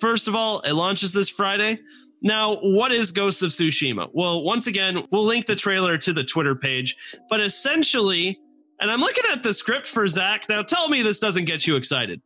First 0.00 0.28
of 0.28 0.34
all, 0.34 0.60
it 0.60 0.72
launches 0.72 1.12
this 1.12 1.28
Friday. 1.28 1.78
Now, 2.22 2.56
what 2.56 2.92
is 2.92 3.12
Ghost 3.12 3.42
of 3.42 3.50
Tsushima? 3.50 4.08
Well, 4.12 4.42
once 4.42 4.66
again, 4.66 5.06
we'll 5.10 5.24
link 5.24 5.46
the 5.46 5.54
trailer 5.54 5.96
to 5.98 6.12
the 6.12 6.24
Twitter 6.24 6.54
page, 6.54 6.96
but 7.28 7.40
essentially, 7.40 8.38
and 8.80 8.90
I'm 8.90 9.00
looking 9.00 9.24
at 9.30 9.42
the 9.42 9.52
script 9.52 9.86
for 9.86 10.06
Zach. 10.08 10.48
Now, 10.48 10.62
tell 10.62 10.88
me 10.88 11.02
this 11.02 11.18
doesn't 11.18 11.44
get 11.44 11.66
you 11.66 11.76
excited. 11.76 12.20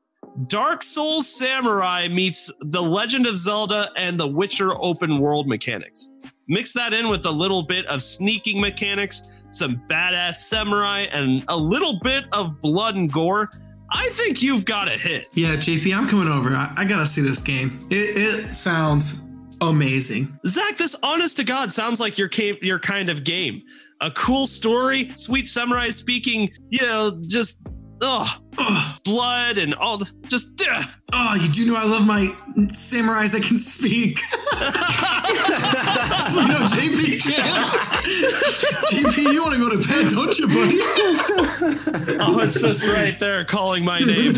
Dark 0.49 0.83
Souls 0.83 1.29
Samurai 1.29 2.09
meets 2.09 2.51
The 2.61 2.83
Legend 2.83 3.27
of 3.27 3.37
Zelda 3.37 3.91
and 3.97 4.19
The 4.19 4.27
Witcher 4.27 4.73
open 4.81 5.19
world 5.19 5.47
mechanics. 5.47 6.11
Mix 6.49 6.73
that 6.73 6.93
in 6.93 7.09
with 7.09 7.25
a 7.27 7.31
little 7.31 7.63
bit 7.63 7.87
of 7.87 8.03
sneaking 8.03 8.61
mechanics, 8.61 9.45
some 9.51 9.81
badass 9.89 10.35
samurai, 10.35 11.07
and 11.13 11.45
a 11.49 11.57
little 11.57 12.01
bit 12.03 12.25
of 12.33 12.61
blood 12.61 12.97
and 12.97 13.13
gore. 13.13 13.49
I 13.95 14.09
think 14.11 14.43
you've 14.43 14.65
got 14.65 14.89
a 14.89 14.99
hit. 14.99 15.29
Yeah, 15.33 15.55
JP, 15.55 15.97
I'm 15.97 16.09
coming 16.09 16.29
over. 16.29 16.51
I, 16.51 16.73
I 16.77 16.85
gotta 16.85 17.07
see 17.07 17.21
this 17.23 17.41
game. 17.41 17.87
It, 17.91 18.47
it 18.49 18.55
sounds 18.55 19.23
amazing. 19.61 20.37
Zach, 20.47 20.77
this 20.77 20.97
honest 21.03 21.37
to 21.37 21.45
God 21.45 21.73
sounds 21.73 22.01
like 22.01 22.19
your 22.19 22.29
ca- 22.29 22.59
your 22.61 22.81
kind 22.81 23.09
of 23.09 23.23
game. 23.25 23.63
A 24.01 24.11
cool 24.11 24.47
story, 24.47 25.13
sweet 25.13 25.47
samurai 25.47 25.91
speaking, 25.91 26.51
you 26.71 26.83
know, 26.83 27.23
just 27.29 27.63
oh, 28.03 28.37
Oh, 28.59 28.97
blood 29.05 29.59
and 29.59 29.75
all 29.75 29.99
the 29.99 30.11
just 30.29 30.63
uh. 30.69 30.83
oh, 31.13 31.35
you 31.35 31.49
do 31.49 31.67
know 31.67 31.77
I 31.77 31.85
love 31.85 32.07
my 32.07 32.35
samurais 32.57 33.33
that 33.33 33.43
can 33.43 33.57
speak. 33.59 34.19
so, 36.35 36.41
you 36.41 36.49
know, 36.49 36.55
JP 36.55 37.23
can't. 37.23 37.81
JP, 38.91 39.33
you 39.33 39.43
want 39.43 39.55
to 39.55 39.61
go 39.61 39.71
to 39.71 39.79
bed, 39.89 40.11
don't 40.11 40.37
you, 40.39 40.47
buddy? 40.49 40.79
oh, 42.21 42.41
it's 42.41 42.61
just 42.61 42.87
right 42.89 43.19
there 43.21 43.45
calling 43.45 43.85
my 43.85 44.01
name. 44.01 44.35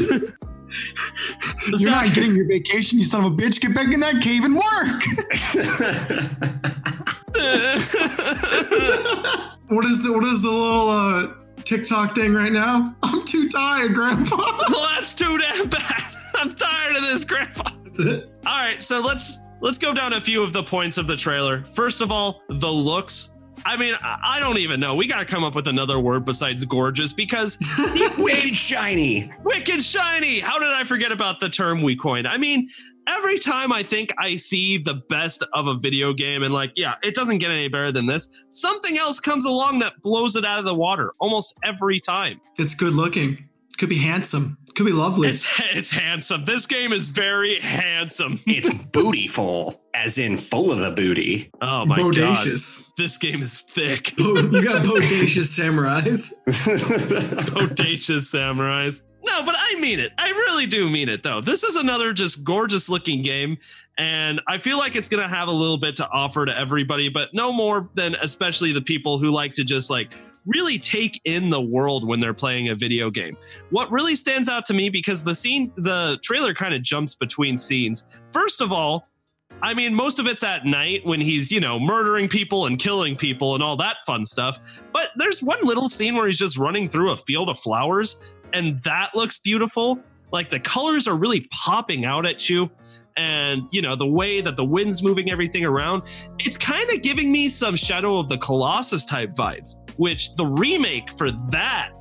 You're 1.78 1.90
not 1.90 2.12
getting 2.14 2.35
your 2.35 2.46
vacation, 2.46 2.98
you 2.98 3.04
son 3.04 3.24
of 3.24 3.32
a 3.32 3.37
bitch. 3.37 3.61
Get 3.61 3.74
back 3.74 3.92
in 3.92 4.00
that 4.00 4.20
cave 4.20 4.44
and 4.44 4.54
work. 4.54 4.62
what 9.68 9.85
is 9.87 10.02
the 10.02 10.12
what 10.12 10.24
is 10.24 10.42
the 10.42 10.50
little 10.50 10.90
uh, 10.90 11.28
TikTok 11.64 12.14
thing 12.14 12.35
right 12.35 12.52
now? 12.52 12.94
I'm 13.02 13.24
too 13.24 13.48
tired, 13.48 13.94
Grandpa. 13.94 14.37
well, 14.70 14.87
that's 14.94 15.14
too 15.14 15.38
damn 15.38 15.68
bad. 15.68 16.02
I'm 16.35 16.52
tired 16.52 16.96
of 16.96 17.02
this, 17.02 17.24
Grandpa. 17.24 17.70
That's 17.85 17.98
it. 18.00 18.30
All 18.44 18.59
right, 18.59 18.82
so 18.82 19.00
let's 19.00 19.38
let's 19.60 19.78
go 19.78 19.94
down 19.94 20.12
a 20.12 20.20
few 20.20 20.42
of 20.42 20.52
the 20.52 20.62
points 20.62 20.98
of 20.98 21.06
the 21.06 21.16
trailer. 21.16 21.64
First 21.64 22.00
of 22.00 22.10
all, 22.10 22.42
the 22.48 22.70
looks. 22.70 23.34
I 23.64 23.76
mean, 23.76 23.94
I 24.02 24.16
I 24.36 24.40
don't 24.40 24.58
even 24.58 24.78
know. 24.80 24.94
We 24.94 25.08
got 25.08 25.18
to 25.18 25.24
come 25.24 25.42
up 25.42 25.54
with 25.54 25.66
another 25.66 25.98
word 25.98 26.24
besides 26.24 26.64
gorgeous 26.64 27.12
because 27.12 27.58
Wicked 28.18 28.56
shiny. 28.56 29.32
wicked 29.44 29.82
shiny. 29.82 30.40
How 30.40 30.58
did 30.58 30.68
I 30.68 30.84
forget 30.84 31.10
about 31.10 31.40
the 31.40 31.48
term 31.48 31.82
we 31.82 31.96
coined? 31.96 32.28
I 32.28 32.36
mean, 32.36 32.68
every 33.08 33.38
time 33.38 33.72
I 33.72 33.82
think 33.82 34.12
I 34.18 34.36
see 34.36 34.78
the 34.78 35.02
best 35.08 35.44
of 35.54 35.66
a 35.66 35.74
video 35.74 36.12
game 36.12 36.42
and 36.42 36.52
like, 36.54 36.72
yeah, 36.76 36.94
it 37.02 37.14
doesn't 37.14 37.38
get 37.38 37.50
any 37.50 37.68
better 37.68 37.90
than 37.90 38.06
this, 38.06 38.28
something 38.52 38.98
else 38.98 39.18
comes 39.20 39.44
along 39.44 39.78
that 39.80 39.94
blows 40.02 40.36
it 40.36 40.44
out 40.44 40.58
of 40.58 40.64
the 40.64 40.74
water 40.74 41.12
almost 41.18 41.54
every 41.64 41.98
time. 41.98 42.40
It's 42.58 42.74
good 42.74 42.92
looking. 42.92 43.48
Could 43.78 43.88
be 43.88 43.98
handsome. 43.98 44.58
Could 44.76 44.86
be 44.86 44.92
lovely. 44.92 45.28
It's 45.30 45.44
it's 45.74 45.90
handsome. 45.90 46.44
This 46.44 46.66
game 46.66 46.92
is 46.92 47.08
very 47.08 47.58
handsome. 47.60 48.38
It's 48.46 48.68
bootyful, 48.68 49.78
as 49.94 50.18
in 50.18 50.36
full 50.36 50.70
of 50.70 50.78
the 50.78 50.90
booty. 50.90 51.50
Oh 51.62 51.86
my 51.86 51.96
god. 51.96 52.14
bodacious. 52.14 52.94
This 52.96 53.16
game 53.16 53.40
is 53.40 53.62
thick. 53.62 54.14
Bo- 54.18 54.36
you 54.36 54.62
got 54.62 54.84
bodacious 54.84 55.58
samurais. 55.58 56.44
Bodacious 57.46 58.34
samurais. 58.34 59.02
No, 59.26 59.42
but 59.44 59.56
I 59.58 59.80
mean 59.80 59.98
it. 59.98 60.12
I 60.18 60.28
really 60.28 60.66
do 60.66 60.88
mean 60.88 61.08
it, 61.08 61.24
though. 61.24 61.40
This 61.40 61.64
is 61.64 61.74
another 61.74 62.12
just 62.12 62.44
gorgeous 62.44 62.88
looking 62.88 63.22
game. 63.22 63.58
And 63.98 64.40
I 64.46 64.58
feel 64.58 64.78
like 64.78 64.94
it's 64.94 65.08
going 65.08 65.22
to 65.22 65.34
have 65.34 65.48
a 65.48 65.52
little 65.52 65.78
bit 65.78 65.96
to 65.96 66.08
offer 66.10 66.46
to 66.46 66.56
everybody, 66.56 67.08
but 67.08 67.34
no 67.34 67.50
more 67.50 67.90
than 67.94 68.14
especially 68.16 68.72
the 68.72 68.82
people 68.82 69.18
who 69.18 69.32
like 69.32 69.52
to 69.54 69.64
just 69.64 69.90
like 69.90 70.14
really 70.44 70.78
take 70.78 71.20
in 71.24 71.50
the 71.50 71.60
world 71.60 72.06
when 72.06 72.20
they're 72.20 72.34
playing 72.34 72.68
a 72.68 72.74
video 72.76 73.10
game. 73.10 73.36
What 73.70 73.90
really 73.90 74.14
stands 74.14 74.48
out 74.48 74.64
to 74.66 74.74
me 74.74 74.88
because 74.88 75.24
the 75.24 75.35
scene, 75.35 75.72
the 75.76 76.18
trailer 76.22 76.55
kind 76.55 76.74
of 76.74 76.83
jumps 76.83 77.14
between 77.14 77.59
scenes. 77.59 78.07
First 78.33 78.61
of 78.61 78.72
all, 78.72 79.09
I 79.62 79.72
mean, 79.72 79.94
most 79.94 80.18
of 80.18 80.26
it's 80.26 80.42
at 80.42 80.66
night 80.66 81.00
when 81.05 81.20
he's, 81.20 81.50
you 81.50 81.61
know, 81.61 81.81
murdering 81.81 82.29
people 82.29 82.66
and 82.66 82.79
killing 82.79 83.16
people 83.16 83.55
and 83.55 83.62
all 83.62 83.76
that 83.79 83.98
fun 84.07 84.24
stuff. 84.24 84.85
But 84.92 85.11
there's 85.16 85.42
one 85.42 85.59
little 85.62 85.88
scene 85.88 86.14
where 86.14 86.26
he's 86.26 86.38
just 86.38 86.59
running 86.59 86.88
through 86.88 87.12
a 87.12 87.16
field 87.16 87.48
of 87.48 87.59
flowers, 87.59 88.35
and 88.52 88.79
that 88.81 89.14
looks 89.14 89.38
beautiful. 89.38 89.98
Like 90.33 90.50
the 90.50 90.61
colors 90.61 91.09
are 91.09 91.16
really 91.16 91.48
popping 91.50 92.05
out 92.05 92.26
at 92.26 92.50
you. 92.50 92.70
And, 93.16 93.62
you 93.72 93.81
know, 93.81 93.96
the 93.96 94.07
way 94.07 94.42
that 94.42 94.59
the 94.59 94.64
wind's 94.64 95.02
moving 95.02 95.31
everything 95.31 95.64
around, 95.64 96.02
it's 96.38 96.59
kind 96.59 96.90
of 96.90 97.00
giving 97.00 97.33
me 97.33 97.48
some 97.48 97.74
Shadow 97.74 98.18
of 98.18 98.29
the 98.29 98.37
Colossus 98.37 99.07
type 99.07 99.31
vibes, 99.31 99.79
which 99.96 100.35
the 100.35 100.44
remake 100.44 101.11
for 101.12 101.31
that 101.50 101.92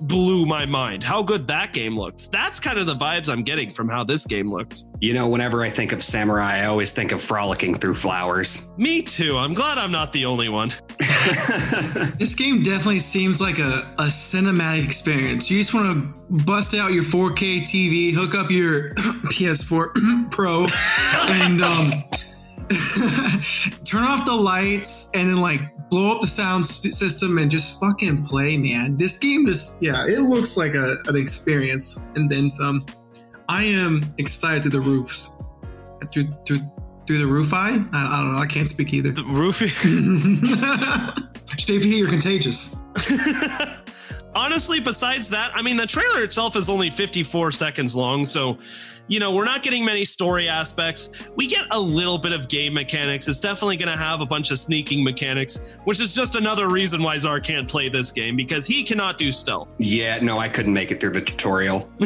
blew 0.00 0.46
my 0.46 0.66
mind. 0.66 1.02
How 1.02 1.22
good 1.22 1.46
that 1.48 1.72
game 1.72 1.98
looked. 1.98 2.30
That's 2.32 2.60
kind 2.60 2.78
of 2.78 2.86
the 2.86 2.94
vibes 2.94 3.30
I'm 3.30 3.42
getting 3.42 3.70
from 3.70 3.88
how 3.88 4.04
this 4.04 4.26
game 4.26 4.50
looks. 4.52 4.84
you 5.00 5.12
know, 5.14 5.28
whenever 5.28 5.62
I 5.62 5.70
think 5.70 5.92
of 5.92 6.02
samurai, 6.02 6.62
I 6.62 6.66
always 6.66 6.92
think 6.92 7.12
of 7.12 7.22
frolicking 7.22 7.74
through 7.74 7.94
flowers. 7.94 8.72
Me 8.76 9.02
too. 9.02 9.36
I'm 9.36 9.54
glad 9.54 9.78
I'm 9.78 9.92
not 9.92 10.12
the 10.12 10.24
only 10.26 10.48
one. 10.48 10.72
This 12.18 12.34
game 12.34 12.62
definitely 12.62 13.00
seems 13.00 13.40
like 13.40 13.58
a, 13.58 13.82
a 13.98 14.04
cinematic 14.04 14.84
experience. 14.84 15.50
You 15.50 15.58
just 15.58 15.74
want 15.74 15.86
to 15.86 16.44
bust 16.44 16.74
out 16.74 16.92
your 16.92 17.02
4K 17.02 17.60
TV, 17.62 18.12
hook 18.12 18.34
up 18.34 18.50
your 18.50 18.94
PS4 18.94 20.30
Pro, 20.30 20.66
and 21.42 21.62
um, 21.62 21.90
turn 23.84 24.02
off 24.02 24.26
the 24.26 24.34
lights, 24.34 25.10
and 25.14 25.28
then 25.28 25.36
like 25.36 25.60
blow 25.90 26.14
up 26.14 26.20
the 26.20 26.26
sound 26.26 26.66
system 26.66 27.38
and 27.38 27.50
just 27.50 27.78
fucking 27.80 28.24
play, 28.24 28.56
man. 28.56 28.96
This 28.96 29.18
game 29.18 29.46
just, 29.46 29.82
yeah, 29.82 30.04
it 30.06 30.20
looks 30.20 30.56
like 30.56 30.74
a, 30.74 30.96
an 31.06 31.16
experience, 31.16 31.98
and 32.14 32.28
then 32.28 32.50
some. 32.50 32.84
I 33.48 33.62
am 33.64 34.12
excited 34.18 34.64
to 34.64 34.68
the 34.70 34.80
roofs. 34.80 35.36
Through, 36.12 36.28
through, 36.46 36.60
through 37.06 37.18
the 37.18 37.26
roof 37.26 37.54
eye? 37.54 37.78
I, 37.92 38.06
I 38.06 38.20
don't 38.20 38.32
know. 38.34 38.38
I 38.38 38.46
can't 38.46 38.68
speak 38.68 38.92
either. 38.92 39.10
The 39.10 39.22
roofie. 39.22 39.68
JP, 41.46 41.98
you're 41.98 42.08
contagious. 42.08 42.82
Honestly, 44.36 44.80
besides 44.80 45.30
that, 45.30 45.50
I 45.54 45.62
mean, 45.62 45.78
the 45.78 45.86
trailer 45.86 46.22
itself 46.22 46.56
is 46.56 46.68
only 46.68 46.90
54 46.90 47.50
seconds 47.52 47.96
long. 47.96 48.26
So, 48.26 48.58
you 49.08 49.18
know, 49.18 49.34
we're 49.34 49.46
not 49.46 49.62
getting 49.62 49.82
many 49.82 50.04
story 50.04 50.46
aspects. 50.46 51.30
We 51.36 51.46
get 51.46 51.66
a 51.70 51.80
little 51.80 52.18
bit 52.18 52.32
of 52.32 52.46
game 52.46 52.74
mechanics. 52.74 53.28
It's 53.28 53.40
definitely 53.40 53.78
going 53.78 53.88
to 53.90 53.96
have 53.96 54.20
a 54.20 54.26
bunch 54.26 54.50
of 54.50 54.58
sneaking 54.58 55.02
mechanics, 55.02 55.78
which 55.84 56.02
is 56.02 56.14
just 56.14 56.36
another 56.36 56.68
reason 56.68 57.02
why 57.02 57.16
Czar 57.16 57.40
can't 57.40 57.66
play 57.66 57.88
this 57.88 58.12
game 58.12 58.36
because 58.36 58.66
he 58.66 58.84
cannot 58.84 59.16
do 59.16 59.32
stealth. 59.32 59.74
yeah, 59.78 60.18
no, 60.18 60.38
I 60.38 60.50
couldn't 60.50 60.74
make 60.74 60.90
it 60.90 61.00
through 61.00 61.12
the 61.12 61.22
tutorial. 61.22 61.90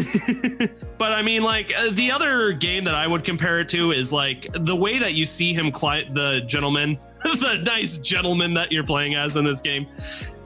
But 1.00 1.12
I 1.12 1.22
mean, 1.22 1.42
like 1.42 1.72
uh, 1.74 1.88
the 1.92 2.12
other 2.12 2.52
game 2.52 2.84
that 2.84 2.94
I 2.94 3.06
would 3.06 3.24
compare 3.24 3.58
it 3.60 3.70
to 3.70 3.92
is 3.92 4.12
like 4.12 4.46
the 4.52 4.76
way 4.76 4.98
that 4.98 5.14
you 5.14 5.24
see 5.24 5.54
him 5.54 5.70
climb 5.70 6.12
the 6.12 6.42
gentleman, 6.46 6.98
the 7.40 7.62
nice 7.66 7.98
gentleman 7.98 8.54
that 8.54 8.72
you're 8.72 8.84
playing 8.84 9.14
as 9.14 9.36
in 9.36 9.44
this 9.44 9.60
game. 9.60 9.86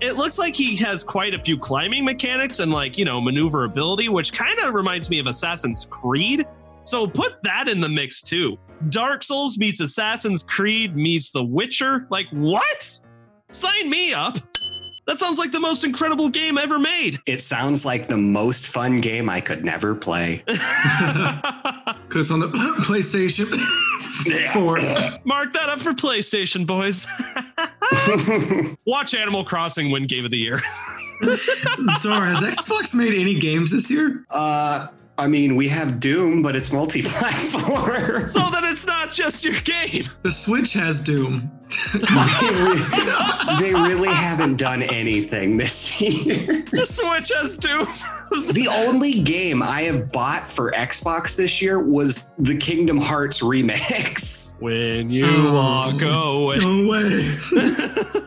It 0.00 0.16
looks 0.16 0.38
like 0.38 0.56
he 0.56 0.76
has 0.76 1.04
quite 1.04 1.34
a 1.34 1.38
few 1.38 1.56
climbing 1.56 2.04
mechanics 2.04 2.58
and 2.60 2.72
like 2.72 2.98
you 2.98 3.04
know 3.04 3.20
maneuverability, 3.20 4.08
which 4.08 4.32
kind 4.32 4.58
of 4.58 4.74
reminds 4.74 5.08
me 5.08 5.18
of 5.18 5.26
Assassin's 5.26 5.84
Creed. 5.84 6.46
So 6.84 7.06
put 7.06 7.42
that 7.44 7.68
in 7.68 7.80
the 7.80 7.88
mix 7.88 8.22
too. 8.22 8.58
Dark 8.88 9.22
Souls 9.22 9.56
meets 9.56 9.80
Assassin's 9.80 10.42
Creed 10.42 10.96
meets 10.96 11.30
The 11.30 11.44
Witcher. 11.44 12.06
Like 12.10 12.26
what? 12.32 13.00
Sign 13.50 13.88
me 13.88 14.12
up. 14.12 14.36
That 15.06 15.20
sounds 15.20 15.38
like 15.38 15.52
the 15.52 15.60
most 15.60 15.84
incredible 15.84 16.30
game 16.30 16.58
ever 16.58 16.78
made. 16.78 17.18
It 17.26 17.40
sounds 17.40 17.84
like 17.84 18.08
the 18.08 18.16
most 18.16 18.68
fun 18.68 19.00
game 19.00 19.28
I 19.28 19.40
could 19.40 19.64
never 19.64 19.94
play. 19.94 20.42
Because 22.14 22.30
on 22.30 22.38
the 22.38 22.46
PlayStation 22.86 23.50
4, 24.52 24.76
Mark 25.24 25.52
that 25.52 25.68
up 25.68 25.80
for 25.80 25.92
PlayStation, 25.92 26.66
boys. 26.66 27.06
Watch 28.86 29.14
Animal 29.14 29.44
Crossing 29.44 29.90
win 29.90 30.06
Game 30.06 30.24
of 30.24 30.30
the 30.30 30.38
Year. 30.38 30.58
Sorry, 31.98 32.28
has 32.28 32.42
Xbox 32.42 32.94
made 32.94 33.14
any 33.14 33.38
games 33.38 33.72
this 33.72 33.90
year? 33.90 34.24
uh, 34.30 34.88
I 35.16 35.28
mean, 35.28 35.54
we 35.54 35.68
have 35.68 36.00
Doom, 36.00 36.42
but 36.42 36.56
it's 36.56 36.72
multi-platform. 36.72 38.26
so 38.26 38.40
that 38.50 38.62
it's 38.64 38.84
not 38.84 39.12
just 39.12 39.44
your 39.44 39.54
game. 39.60 40.04
The 40.22 40.30
Switch 40.32 40.72
has 40.72 41.00
Doom. 41.00 41.52
they, 41.92 42.52
re- 42.52 43.60
they 43.60 43.72
really 43.74 44.08
haven't 44.12 44.56
done 44.56 44.82
anything 44.82 45.56
this 45.56 46.00
year. 46.00 46.64
The 46.70 46.84
Switch 46.84 47.30
has 47.36 47.56
Doom. 47.56 47.86
The 48.30 48.68
only 48.70 49.20
game 49.22 49.62
I 49.62 49.82
have 49.82 50.10
bought 50.12 50.46
for 50.48 50.70
Xbox 50.72 51.36
this 51.36 51.60
year 51.62 51.78
was 51.82 52.32
the 52.38 52.56
Kingdom 52.56 52.98
Hearts 52.98 53.40
remix. 53.42 54.60
when 54.60 55.10
you 55.10 55.24
Oh. 55.26 55.54
walk 55.54 56.02
away. 56.02 56.56
No 56.58 56.88
way. 56.90 57.34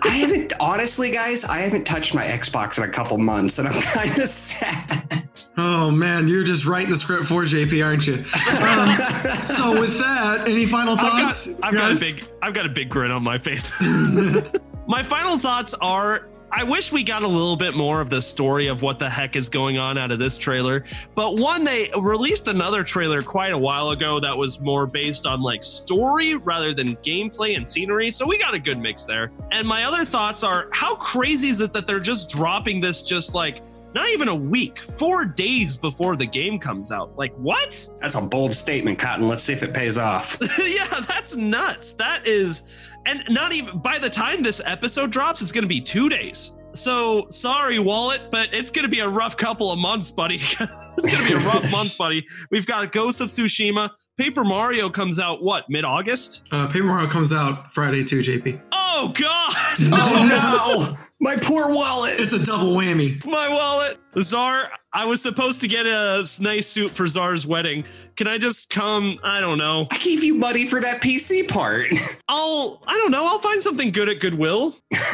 I 0.04 0.10
haven't, 0.10 0.54
honestly, 0.60 1.12
guys, 1.12 1.46
I 1.46 1.58
haven't 1.60 1.86
touched 1.86 2.14
my 2.16 2.26
Xbox 2.26 2.78
in 2.78 2.84
a 2.84 2.92
couple 2.92 3.18
months, 3.18 3.60
and 3.60 3.68
I'm 3.68 3.82
kind 3.82 4.18
of 4.18 4.28
sad. 4.30 5.24
Oh 5.58 5.90
man, 5.92 6.28
you're 6.28 6.44
just 6.44 6.66
writing 6.66 6.90
the 6.90 6.98
script 6.98 7.26
for 7.26 7.44
JP, 7.44 7.84
aren't 7.84 8.06
you? 8.08 8.14
Um, 8.16 9.42
so 9.42 9.80
with 9.80 9.98
that, 10.00 10.44
any 10.48 10.66
final 10.66 10.94
I've 10.94 11.02
got, 11.02 11.22
thoughts? 11.24 11.60
I've 11.64 11.74
got 11.74 11.92
a 11.92 11.96
big 11.96 12.24
I've 12.42 12.54
got 12.54 12.66
a 12.66 12.70
big 12.70 12.90
grin 12.90 13.12
on 13.12 13.24
my 13.24 13.38
face. 13.38 13.72
my 14.88 15.02
final 15.04 15.38
thoughts 15.38 15.74
are 15.76 16.28
I 16.52 16.64
wish 16.64 16.92
we 16.92 17.04
got 17.04 17.24
a 17.24 17.28
little 17.28 17.56
bit 17.56 17.76
more 17.76 18.00
of 18.00 18.10
the 18.10 18.22
story 18.22 18.68
of 18.68 18.82
what 18.82 19.00
the 19.00 19.10
heck 19.10 19.36
is 19.36 19.50
going 19.50 19.78
on 19.78 19.98
out 19.98 20.12
of 20.12 20.20
this 20.20 20.38
trailer. 20.38 20.86
But 21.14 21.38
one, 21.38 21.64
they 21.64 21.90
released 22.00 22.48
another 22.48 22.84
trailer 22.84 23.22
quite 23.22 23.52
a 23.52 23.58
while 23.58 23.90
ago 23.90 24.20
that 24.20 24.36
was 24.38 24.62
more 24.62 24.88
based 24.88 25.26
on 25.26 25.42
like 25.42 25.64
story 25.64 26.36
rather 26.36 26.74
than 26.74 26.96
gameplay 26.98 27.58
and 27.58 27.68
scenery. 27.68 28.10
So 28.10 28.26
we 28.26 28.38
got 28.38 28.54
a 28.54 28.60
good 28.60 28.80
mix 28.80 29.04
there. 29.04 29.32
And 29.52 29.68
my 29.68 29.84
other 29.84 30.06
thoughts 30.06 30.44
are 30.44 30.70
how 30.72 30.96
crazy 30.96 31.50
is 31.50 31.62
it 31.62 31.74
that 31.74 31.86
they're 31.86 32.00
just 32.00 32.30
dropping 32.30 32.80
this 32.80 33.02
just 33.02 33.36
like 33.36 33.62
not 33.94 34.10
even 34.10 34.28
a 34.28 34.36
week, 34.36 34.80
four 34.80 35.26
days 35.26 35.76
before 35.76 36.16
the 36.16 36.26
game 36.26 36.60
comes 36.60 36.92
out? 36.92 37.18
Like, 37.18 37.34
what? 37.36 37.90
That's 38.00 38.16
a 38.16 38.22
bold 38.22 38.54
statement, 38.54 39.00
Cotton. 39.00 39.28
Let's 39.28 39.44
see 39.44 39.54
if 39.54 39.64
it 39.64 39.74
pays 39.74 39.98
off. 39.98 40.38
yeah, 40.60 40.86
that's 41.08 41.36
nuts. 41.36 41.94
That 41.94 42.28
is, 42.28 42.64
and 43.08 43.24
not 43.30 43.54
even 43.54 43.80
by 43.80 43.98
the 43.98 44.10
time 44.10 44.44
this 44.44 44.62
episode 44.66 45.12
drops, 45.12 45.42
it's 45.42 45.52
going 45.52 45.64
to 45.64 45.70
be 45.70 45.82
two 45.82 46.10
days. 46.10 46.56
So 46.74 47.26
sorry, 47.30 47.80
wallet, 47.80 48.22
but 48.30 48.54
it's 48.54 48.70
going 48.70 48.84
to 48.84 48.92
be 48.92 49.00
a 49.00 49.10
rough 49.10 49.36
couple 49.36 49.72
of 49.72 49.80
months, 49.80 50.12
buddy. 50.12 50.36
it's 50.60 50.60
going 50.60 51.24
to 51.24 51.28
be 51.28 51.34
a 51.34 51.48
rough 51.48 51.72
month, 51.72 51.98
buddy. 51.98 52.28
We've 52.52 52.68
got 52.68 52.92
Ghost 52.92 53.22
of 53.22 53.28
Tsushima. 53.28 53.90
Paper 54.18 54.44
Mario 54.44 54.90
comes 54.90 55.20
out 55.20 55.42
what 55.42 55.66
mid 55.70 55.86
August? 55.86 56.48
Uh, 56.52 56.68
Paper 56.68 56.86
Mario 56.86 57.08
comes 57.08 57.34
out 57.34 57.72
Friday 57.74 58.04
too, 58.04 58.20
JP. 58.20 58.62
Oh 58.72 59.12
God! 59.16 59.56
oh 59.94 60.96
no! 60.98 61.04
My 61.20 61.36
poor 61.38 61.74
wallet. 61.74 62.20
It's 62.20 62.34
a 62.34 62.44
double 62.44 62.76
whammy. 62.76 63.26
My 63.26 63.48
wallet, 63.48 63.98
Czar. 64.20 64.70
I 64.98 65.06
was 65.06 65.22
supposed 65.22 65.62
to 65.62 65.68
get 65.68 65.86
a 65.86 66.26
nice 66.42 66.66
suit 66.66 66.90
for 66.90 67.08
Czar's 67.08 67.46
wedding. 67.46 67.86
Can 68.16 68.28
I 68.28 68.40
just 68.40 68.72
come? 68.72 69.20
I 69.24 69.40
don't 69.40 69.60
know. 69.60 69.86
I 69.92 70.00
gave 70.00 70.24
you 70.24 70.34
money 70.34 70.66
for 70.66 70.80
that 70.82 71.04
PC 71.04 71.48
part. 71.48 71.92
I'll, 72.28 72.82
I 72.88 72.98
don't 72.98 73.12
know. 73.12 73.28
I'll 73.28 73.38
find 73.38 73.62
something 73.62 73.92
good 73.92 74.10
at 74.10 74.20
Goodwill. 74.20 74.74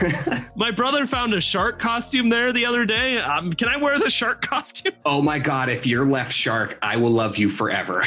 My 0.55 0.71
brother 0.71 1.05
found 1.05 1.33
a 1.33 1.41
shark 1.41 1.79
costume 1.79 2.29
there 2.29 2.53
the 2.53 2.65
other 2.65 2.85
day. 2.85 3.17
Um, 3.17 3.51
can 3.51 3.67
I 3.67 3.75
wear 3.75 3.99
the 3.99 4.09
shark 4.09 4.41
costume? 4.47 4.93
oh 5.05 5.21
my 5.21 5.37
god, 5.37 5.69
if 5.69 5.85
you're 5.85 6.05
left 6.05 6.31
shark, 6.31 6.79
I 6.81 6.95
will 6.95 7.11
love 7.11 7.35
you 7.35 7.49
forever. 7.49 8.03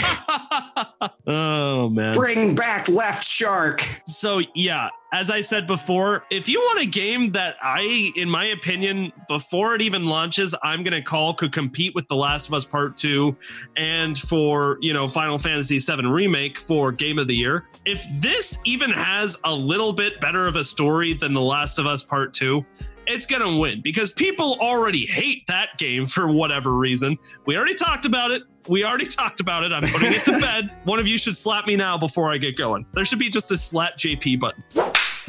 oh, 1.26 1.90
man. 1.90 2.14
Bring 2.14 2.54
back 2.54 2.88
left 2.88 3.22
shark. 3.22 3.82
So, 4.06 4.40
yeah, 4.54 4.88
as 5.16 5.30
I 5.30 5.40
said 5.40 5.66
before, 5.66 6.24
if 6.30 6.46
you 6.46 6.60
want 6.60 6.82
a 6.82 6.86
game 6.86 7.32
that 7.32 7.56
I, 7.62 8.12
in 8.16 8.28
my 8.28 8.44
opinion, 8.44 9.12
before 9.28 9.74
it 9.74 9.80
even 9.80 10.04
launches, 10.04 10.54
I'm 10.62 10.82
going 10.82 10.92
to 10.92 11.00
call 11.00 11.32
could 11.32 11.52
compete 11.52 11.94
with 11.94 12.06
The 12.08 12.16
Last 12.16 12.48
of 12.48 12.54
Us 12.54 12.66
Part 12.66 12.98
2 12.98 13.34
and 13.78 14.18
for, 14.18 14.76
you 14.82 14.92
know, 14.92 15.08
Final 15.08 15.38
Fantasy 15.38 15.78
VII 15.78 16.04
Remake 16.04 16.58
for 16.58 16.92
Game 16.92 17.18
of 17.18 17.28
the 17.28 17.34
Year, 17.34 17.66
if 17.86 18.04
this 18.20 18.58
even 18.66 18.90
has 18.90 19.38
a 19.44 19.54
little 19.54 19.94
bit 19.94 20.20
better 20.20 20.46
of 20.46 20.56
a 20.56 20.64
story 20.64 21.14
than 21.14 21.32
The 21.32 21.40
Last 21.40 21.78
of 21.78 21.86
Us 21.86 22.02
Part 22.02 22.34
2, 22.34 22.62
it's 23.06 23.24
going 23.24 23.40
to 23.40 23.58
win 23.58 23.80
because 23.80 24.12
people 24.12 24.58
already 24.60 25.06
hate 25.06 25.46
that 25.46 25.78
game 25.78 26.04
for 26.04 26.30
whatever 26.30 26.72
reason. 26.74 27.16
We 27.46 27.56
already 27.56 27.74
talked 27.74 28.04
about 28.04 28.32
it. 28.32 28.42
We 28.68 28.84
already 28.84 29.06
talked 29.06 29.40
about 29.40 29.64
it. 29.64 29.72
I'm 29.72 29.82
putting 29.82 30.12
it 30.12 30.24
to 30.24 30.32
bed. 30.40 30.70
One 30.84 30.98
of 30.98 31.06
you 31.06 31.16
should 31.16 31.36
slap 31.36 31.66
me 31.66 31.74
now 31.74 31.96
before 31.96 32.30
I 32.30 32.36
get 32.36 32.58
going. 32.58 32.84
There 32.92 33.04
should 33.06 33.18
be 33.18 33.30
just 33.30 33.50
a 33.50 33.56
slap 33.56 33.96
JP 33.96 34.40
button. 34.40 34.85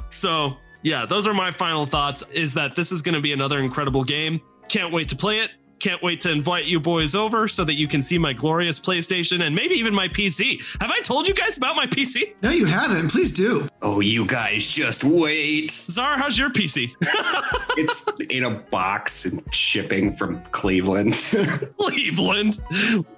So, 0.10 0.58
yeah, 0.84 1.06
those 1.06 1.28
are 1.28 1.34
my 1.34 1.52
final 1.52 1.86
thoughts 1.86 2.30
is 2.32 2.54
that 2.54 2.76
this 2.76 2.92
is 2.92 3.02
going 3.02 3.16
to 3.16 3.22
be 3.22 3.34
another 3.34 3.60
incredible 3.60 4.04
game. 4.04 4.42
Can't 4.70 4.94
wait 4.94 5.10
to 5.10 5.16
play 5.16 5.40
it. 5.40 5.52
Can't 5.88 6.04
wait 6.04 6.20
to 6.20 6.32
invite 6.34 6.66
you 6.66 6.82
boys 6.82 7.16
over 7.16 7.48
so 7.48 7.64
that 7.64 7.76
you 7.76 7.88
can 7.88 8.02
see 8.02 8.18
my 8.18 8.34
glorious 8.34 8.78
PlayStation 8.78 9.46
and 9.46 9.56
maybe 9.56 9.76
even 9.76 9.94
my 9.96 10.10
PC. 10.10 10.60
Have 10.82 10.92
I 10.92 11.00
told 11.00 11.30
you 11.30 11.34
guys 11.34 11.56
about 11.56 11.78
my 11.78 11.88
PC? 11.88 12.36
No, 12.42 12.50
you 12.50 12.66
haven't. 12.66 13.10
Please 13.10 13.32
do. 13.32 13.70
Oh, 13.82 14.02
you 14.02 14.26
guys 14.26 14.68
just 14.68 15.06
wait. 15.06 15.72
Czar, 15.72 16.18
how's 16.18 16.38
your 16.38 16.50
PC? 16.50 16.94
It's 17.80 18.04
in 18.32 18.44
a 18.44 18.50
box 18.50 19.26
and 19.26 19.44
shipping 19.54 20.10
from 20.10 20.42
Cleveland. 20.46 21.14
Cleveland. 21.80 22.60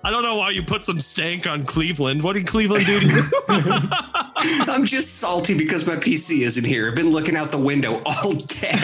I 0.04 0.10
don't 0.12 0.22
know 0.22 0.36
why 0.36 0.50
you 0.50 0.64
put 0.64 0.84
some 0.84 1.00
stank 1.00 1.48
on 1.48 1.66
Cleveland. 1.66 2.22
What 2.24 2.34
did 2.34 2.46
Cleveland 2.46 2.86
do 2.86 3.00
to 3.00 3.06
you? 3.06 3.22
I'm 4.68 4.84
just 4.84 5.20
salty 5.20 5.58
because 5.58 5.88
my 5.88 5.96
PC 5.96 6.42
isn't 6.42 6.66
here. 6.66 6.90
I've 6.90 6.96
been 6.96 7.10
looking 7.10 7.38
out 7.38 7.52
the 7.52 7.58
window 7.58 8.02
all 8.06 8.34
day 8.34 8.76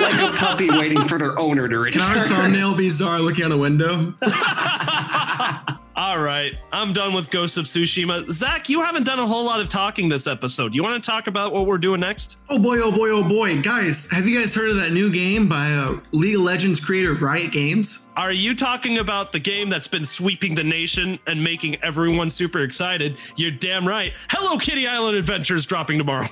like 0.00 0.22
a 0.22 0.34
puppy 0.34 0.70
waiting 0.70 1.02
for 1.02 1.18
their 1.18 1.38
owner 1.38 1.68
to 1.68 1.90
Can 1.90 2.00
our 2.00 2.22
return. 2.22 2.28
thumbnail 2.28 2.74
be 2.74 2.88
Czar 2.96 3.20
looking 3.20 3.44
out 3.44 3.52
a 3.52 3.56
window? 3.58 4.14
All 5.96 6.18
right, 6.18 6.54
I'm 6.72 6.94
done 6.94 7.12
with 7.12 7.30
Ghost 7.30 7.58
of 7.58 7.64
Tsushima. 7.64 8.30
Zach, 8.30 8.70
you 8.70 8.82
haven't 8.82 9.04
done 9.04 9.18
a 9.18 9.26
whole 9.26 9.44
lot 9.44 9.60
of 9.60 9.68
talking 9.68 10.08
this 10.08 10.26
episode. 10.26 10.74
You 10.74 10.82
want 10.82 11.02
to 11.02 11.10
talk 11.10 11.26
about 11.26 11.52
what 11.52 11.66
we're 11.66 11.76
doing 11.78 12.00
next? 12.00 12.38
Oh 12.50 12.62
boy, 12.62 12.78
oh 12.80 12.90
boy, 12.90 13.10
oh 13.10 13.26
boy. 13.26 13.60
Guys, 13.60 14.10
have 14.10 14.26
you 14.26 14.38
guys 14.38 14.54
heard 14.54 14.70
of 14.70 14.76
that 14.76 14.92
new 14.92 15.12
game 15.12 15.46
by 15.46 15.72
uh, 15.72 15.96
League 16.12 16.36
of 16.36 16.42
Legends 16.42 16.80
creator 16.80 17.14
Riot 17.14 17.52
Games? 17.52 18.10
Are 18.16 18.32
you 18.32 18.54
talking 18.54 18.98
about 18.98 19.32
the 19.32 19.40
game 19.40 19.68
that's 19.68 19.88
been 19.88 20.04
sweeping 20.04 20.54
the 20.54 20.64
nation 20.64 21.18
and 21.26 21.42
making 21.42 21.76
everyone 21.82 22.30
super 22.30 22.60
excited? 22.60 23.18
You're 23.36 23.50
damn 23.50 23.86
right. 23.86 24.12
Hello 24.30 24.58
Kitty 24.58 24.86
Island 24.86 25.16
Adventures 25.16 25.66
dropping 25.66 25.98
tomorrow. 25.98 26.28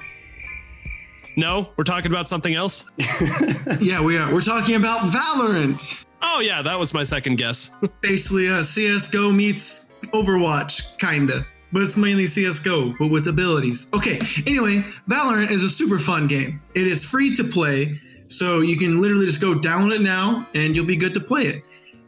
No, 1.37 1.71
we're 1.77 1.85
talking 1.85 2.13
about 2.13 2.29
something 2.29 2.55
else. 2.55 2.91
yeah, 3.81 4.01
we 4.01 4.19
are. 4.19 4.33
We're 4.33 4.41
talking 4.41 4.77
about 4.77 5.01
Valorant. 5.11 6.04
Oh 6.27 6.41
yeah, 6.41 6.63
that 6.63 6.79
was 6.79 6.93
my 6.95 7.05
second 7.05 7.37
guess. 7.37 7.71
Basically, 8.01 8.49
uh, 8.49 8.61
CSGO 8.61 9.35
meets 9.35 9.95
Overwatch, 10.07 10.99
kinda. 10.99 11.47
But 11.73 11.83
it's 11.83 11.97
mainly 11.97 12.25
CSGO, 12.25 12.97
but 12.99 13.09
with 13.09 13.27
abilities. 13.27 13.91
Okay, 13.93 14.21
anyway, 14.47 14.85
Valorant 15.09 15.51
is 15.51 15.63
a 15.63 15.69
super 15.69 15.99
fun 15.99 16.27
game. 16.29 16.63
It 16.75 16.87
is 16.87 17.05
free 17.05 17.35
to 17.35 17.45
play, 17.45 18.01
so 18.29 18.61
you 18.61 18.77
can 18.77 19.01
literally 19.01 19.27
just 19.27 19.41
go 19.41 19.55
download 19.55 19.97
it 19.97 20.01
now 20.03 20.47
and 20.55 20.75
you'll 20.77 20.87
be 20.87 20.97
good 20.97 21.15
to 21.15 21.21
play 21.21 21.43
it. 21.43 21.63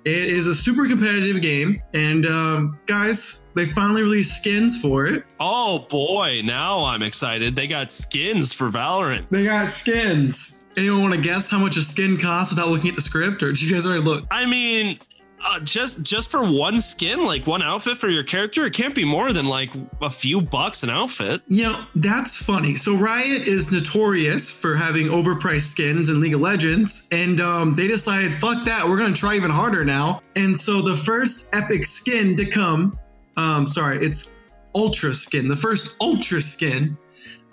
It 0.04 0.28
is 0.30 0.46
a 0.46 0.54
super 0.54 0.86
competitive 0.88 1.42
game, 1.42 1.82
and 1.92 2.26
um, 2.26 2.78
guys, 2.86 3.50
they 3.56 3.66
finally 3.66 4.02
released 4.02 4.36
skins 4.40 4.80
for 4.80 5.06
it. 5.06 5.24
oh 5.40 5.80
boy, 5.90 6.42
now 6.44 6.84
I'm 6.84 7.02
excited. 7.02 7.56
They 7.56 7.66
got 7.66 7.90
skins 7.90 8.52
for 8.52 8.68
Valorant. 8.68 9.26
They 9.30 9.44
got 9.44 9.66
skins. 9.66 10.65
Anyone 10.78 11.02
want 11.02 11.14
to 11.14 11.20
guess 11.20 11.50
how 11.50 11.58
much 11.58 11.76
a 11.76 11.82
skin 11.82 12.16
costs 12.16 12.54
without 12.54 12.68
looking 12.68 12.90
at 12.90 12.94
the 12.94 13.00
script, 13.00 13.42
or 13.42 13.46
did 13.46 13.62
you 13.62 13.72
guys 13.72 13.86
already 13.86 14.02
look? 14.02 14.26
I 14.30 14.44
mean, 14.44 14.98
uh, 15.44 15.60
just 15.60 16.02
just 16.02 16.30
for 16.30 16.42
one 16.42 16.80
skin, 16.80 17.24
like 17.24 17.46
one 17.46 17.62
outfit 17.62 17.96
for 17.96 18.08
your 18.08 18.24
character, 18.24 18.66
it 18.66 18.72
can't 18.72 18.94
be 18.94 19.04
more 19.04 19.32
than 19.32 19.46
like 19.46 19.70
a 20.02 20.10
few 20.10 20.42
bucks 20.42 20.82
an 20.82 20.90
outfit. 20.90 21.42
You 21.48 21.64
know, 21.64 21.86
that's 21.94 22.36
funny. 22.36 22.74
So 22.74 22.96
Riot 22.96 23.42
is 23.42 23.72
notorious 23.72 24.50
for 24.50 24.74
having 24.74 25.06
overpriced 25.06 25.68
skins 25.68 26.08
in 26.08 26.20
League 26.20 26.34
of 26.34 26.40
Legends, 26.40 27.08
and 27.12 27.40
um, 27.40 27.74
they 27.74 27.86
decided, 27.86 28.34
fuck 28.34 28.64
that, 28.64 28.86
we're 28.86 28.98
gonna 28.98 29.14
try 29.14 29.36
even 29.36 29.50
harder 29.50 29.84
now. 29.84 30.20
And 30.34 30.58
so 30.58 30.82
the 30.82 30.94
first 30.94 31.54
epic 31.54 31.86
skin 31.86 32.36
to 32.36 32.46
come, 32.46 32.98
um, 33.36 33.66
sorry, 33.66 33.98
it's 33.98 34.36
Ultra 34.74 35.14
skin. 35.14 35.48
The 35.48 35.56
first 35.56 35.96
Ultra 36.02 36.40
skin 36.40 36.98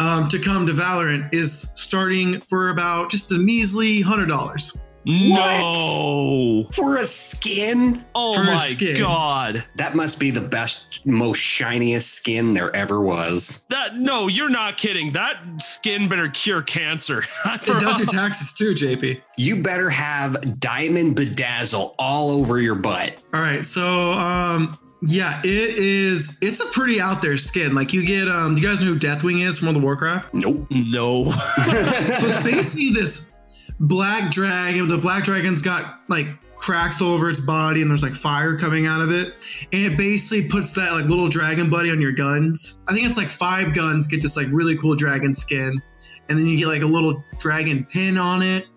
um, 0.04 0.28
to 0.30 0.40
come 0.40 0.66
to 0.68 0.74
Valorant 0.74 1.34
is 1.34 1.62
starting 1.76 2.42
for 2.42 2.70
about 2.70 3.10
just 3.10 3.32
a 3.32 3.36
measly 3.36 4.02
hundred 4.02 4.28
dollars. 4.28 4.76
No. 5.06 6.66
For 6.72 6.98
a 6.98 7.06
skin? 7.06 8.06
Oh 8.16 8.36
For 8.36 8.44
my 8.44 8.56
skin. 8.58 8.98
god. 9.00 9.64
That 9.76 9.96
must 9.96 10.20
be 10.20 10.32
the 10.32 10.42
best, 10.42 11.06
most 11.06 11.40
shiniest 11.40 12.14
skin 12.14 12.54
there 12.54 12.74
ever 12.76 13.02
was. 13.02 13.66
That 13.70 13.98
no, 13.98 14.28
you're 14.28 14.50
not 14.50 14.78
kidding. 14.78 15.12
That 15.12 15.44
skin 15.62 16.08
better 16.08 16.30
cure 16.30 16.62
cancer. 16.62 17.24
It 17.46 17.80
does 17.80 18.00
your 18.00 18.08
taxes 18.08 18.54
too, 18.54 18.74
JP. 18.74 19.22
You 19.38 19.62
better 19.62 19.90
have 19.90 20.60
diamond 20.60 21.16
bedazzle 21.18 21.96
all 22.00 22.32
over 22.32 22.60
your 22.60 22.76
butt. 22.76 23.22
All 23.34 23.42
right, 23.42 23.64
so 23.66 24.12
um, 24.14 24.78
yeah, 25.06 25.42
it 25.44 25.78
is. 25.78 26.38
It's 26.42 26.60
a 26.60 26.66
pretty 26.66 27.02
out 27.02 27.22
there 27.22 27.38
skin. 27.38 27.76
Like 27.76 27.94
you 27.94 28.06
get, 28.06 28.28
um, 28.28 28.56
do 28.56 28.62
you 28.62 28.68
guys 28.68 28.82
know 28.82 28.94
who 28.94 29.00
Deathwing 29.00 29.46
is 29.46 29.60
from 29.60 29.68
World 29.68 29.78
of 29.78 29.84
Warcraft? 29.84 30.34
Nope. 30.34 30.68
no. 30.70 31.26
So 32.14 32.28
it's 32.28 32.44
basically 32.44 32.92
this 32.92 33.36
black 33.80 34.32
dragon. 34.32 34.88
The 34.88 34.98
black 34.98 35.24
dragon's 35.24 35.62
got 35.62 36.00
like 36.08 36.28
cracks 36.58 37.02
all 37.02 37.14
over 37.14 37.30
its 37.30 37.40
body, 37.40 37.82
and 37.82 37.90
there's 37.90 38.04
like 38.04 38.14
fire 38.14 38.58
coming 38.58 38.86
out 38.86 39.02
of 39.02 39.12
it, 39.12 39.34
and 39.74 39.86
it 39.86 39.98
basically 39.98 40.48
puts 40.48 40.74
that 40.74 40.94
like 40.94 41.06
little 41.06 41.28
dragon 41.28 41.70
buddy 41.70 41.92
on 41.92 42.00
your 42.00 42.12
guns. 42.14 42.78
I 42.88 42.94
think 42.94 43.08
it's 43.08 43.18
like 43.18 43.28
five 43.28 43.74
guns 43.74 44.08
get 44.08 44.22
this 44.22 44.38
like 44.38 44.48
really 44.52 44.78
cool 44.78 44.96
dragon 44.96 45.34
skin, 45.34 45.82
and 46.30 46.40
then 46.40 46.48
you 46.48 46.58
get 46.58 46.68
like 46.68 46.82
a 46.82 46.88
little 46.88 47.24
dragon 47.38 47.86
pin 47.86 48.18
on 48.18 48.42
it, 48.42 48.70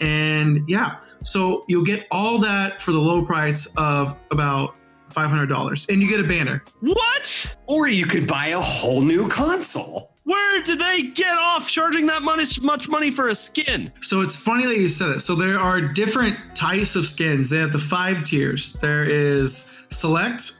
and 0.00 0.68
yeah. 0.68 0.96
So 1.22 1.64
you'll 1.68 1.84
get 1.84 2.06
all 2.10 2.38
that 2.38 2.80
for 2.80 2.92
the 2.92 2.98
low 2.98 3.24
price 3.24 3.72
of 3.76 4.16
about 4.30 4.74
five 5.12 5.30
hundred 5.30 5.46
dollars, 5.48 5.86
and 5.88 6.02
you 6.02 6.08
get 6.08 6.20
a 6.20 6.28
banner. 6.28 6.62
what? 6.80 7.56
Or 7.66 7.88
you 7.88 8.06
could 8.06 8.26
buy 8.26 8.48
a 8.48 8.60
whole 8.60 9.00
new 9.00 9.28
console. 9.28 10.10
Where 10.24 10.62
did 10.62 10.78
they 10.78 11.02
get 11.02 11.36
off 11.38 11.68
charging 11.68 12.06
that 12.06 12.22
much 12.22 12.60
much 12.60 12.88
money 12.88 13.10
for 13.10 13.28
a 13.28 13.34
skin? 13.34 13.92
So 14.00 14.20
it's 14.20 14.36
funny 14.36 14.64
that 14.66 14.76
you 14.76 14.88
said 14.88 15.10
it. 15.10 15.20
So 15.20 15.34
there 15.34 15.58
are 15.58 15.80
different 15.80 16.54
types 16.54 16.94
of 16.94 17.06
skins. 17.06 17.50
They 17.50 17.58
have 17.58 17.72
the 17.72 17.78
five 17.78 18.22
tiers. 18.24 18.74
There 18.74 19.02
is 19.02 19.86
select, 19.90 20.52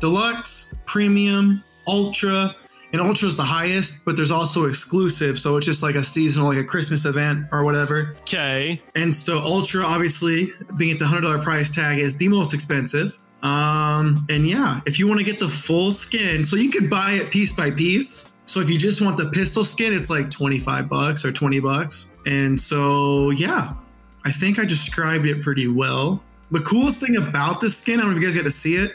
deluxe, 0.00 0.76
premium, 0.86 1.62
ultra, 1.86 2.54
and 2.92 3.00
ultra 3.00 3.28
is 3.28 3.36
the 3.36 3.42
highest, 3.44 4.04
but 4.04 4.16
there's 4.16 4.30
also 4.30 4.66
exclusive. 4.66 5.38
So 5.38 5.56
it's 5.56 5.66
just 5.66 5.82
like 5.82 5.94
a 5.94 6.04
seasonal, 6.04 6.48
like 6.48 6.58
a 6.58 6.64
Christmas 6.64 7.04
event 7.04 7.46
or 7.52 7.64
whatever. 7.64 8.16
Okay. 8.22 8.80
And 8.94 9.14
so 9.14 9.38
ultra, 9.38 9.84
obviously, 9.84 10.52
being 10.76 10.92
at 10.92 10.98
the 10.98 11.06
hundred 11.06 11.22
dollar 11.22 11.40
price 11.40 11.70
tag, 11.70 11.98
is 11.98 12.16
the 12.16 12.28
most 12.28 12.54
expensive. 12.54 13.18
Um, 13.46 14.26
and 14.28 14.44
yeah, 14.44 14.80
if 14.86 14.98
you 14.98 15.06
want 15.06 15.20
to 15.20 15.24
get 15.24 15.38
the 15.38 15.48
full 15.48 15.92
skin, 15.92 16.42
so 16.42 16.56
you 16.56 16.68
could 16.68 16.90
buy 16.90 17.12
it 17.12 17.30
piece 17.30 17.52
by 17.52 17.70
piece. 17.70 18.34
So 18.44 18.60
if 18.60 18.68
you 18.68 18.76
just 18.76 19.00
want 19.00 19.16
the 19.16 19.30
pistol 19.30 19.62
skin, 19.62 19.92
it's 19.92 20.10
like 20.10 20.30
25 20.30 20.88
bucks 20.88 21.24
or 21.24 21.30
20 21.30 21.60
bucks. 21.60 22.10
And 22.26 22.58
so 22.58 23.30
yeah, 23.30 23.74
I 24.24 24.32
think 24.32 24.58
I 24.58 24.64
described 24.64 25.26
it 25.26 25.42
pretty 25.42 25.68
well. 25.68 26.22
The 26.50 26.60
coolest 26.60 27.00
thing 27.00 27.16
about 27.16 27.60
the 27.60 27.70
skin, 27.70 27.98
I 27.98 28.02
don't 28.02 28.10
know 28.10 28.16
if 28.16 28.22
you 28.22 28.28
guys 28.28 28.36
got 28.36 28.44
to 28.44 28.50
see 28.50 28.76
it, 28.76 28.92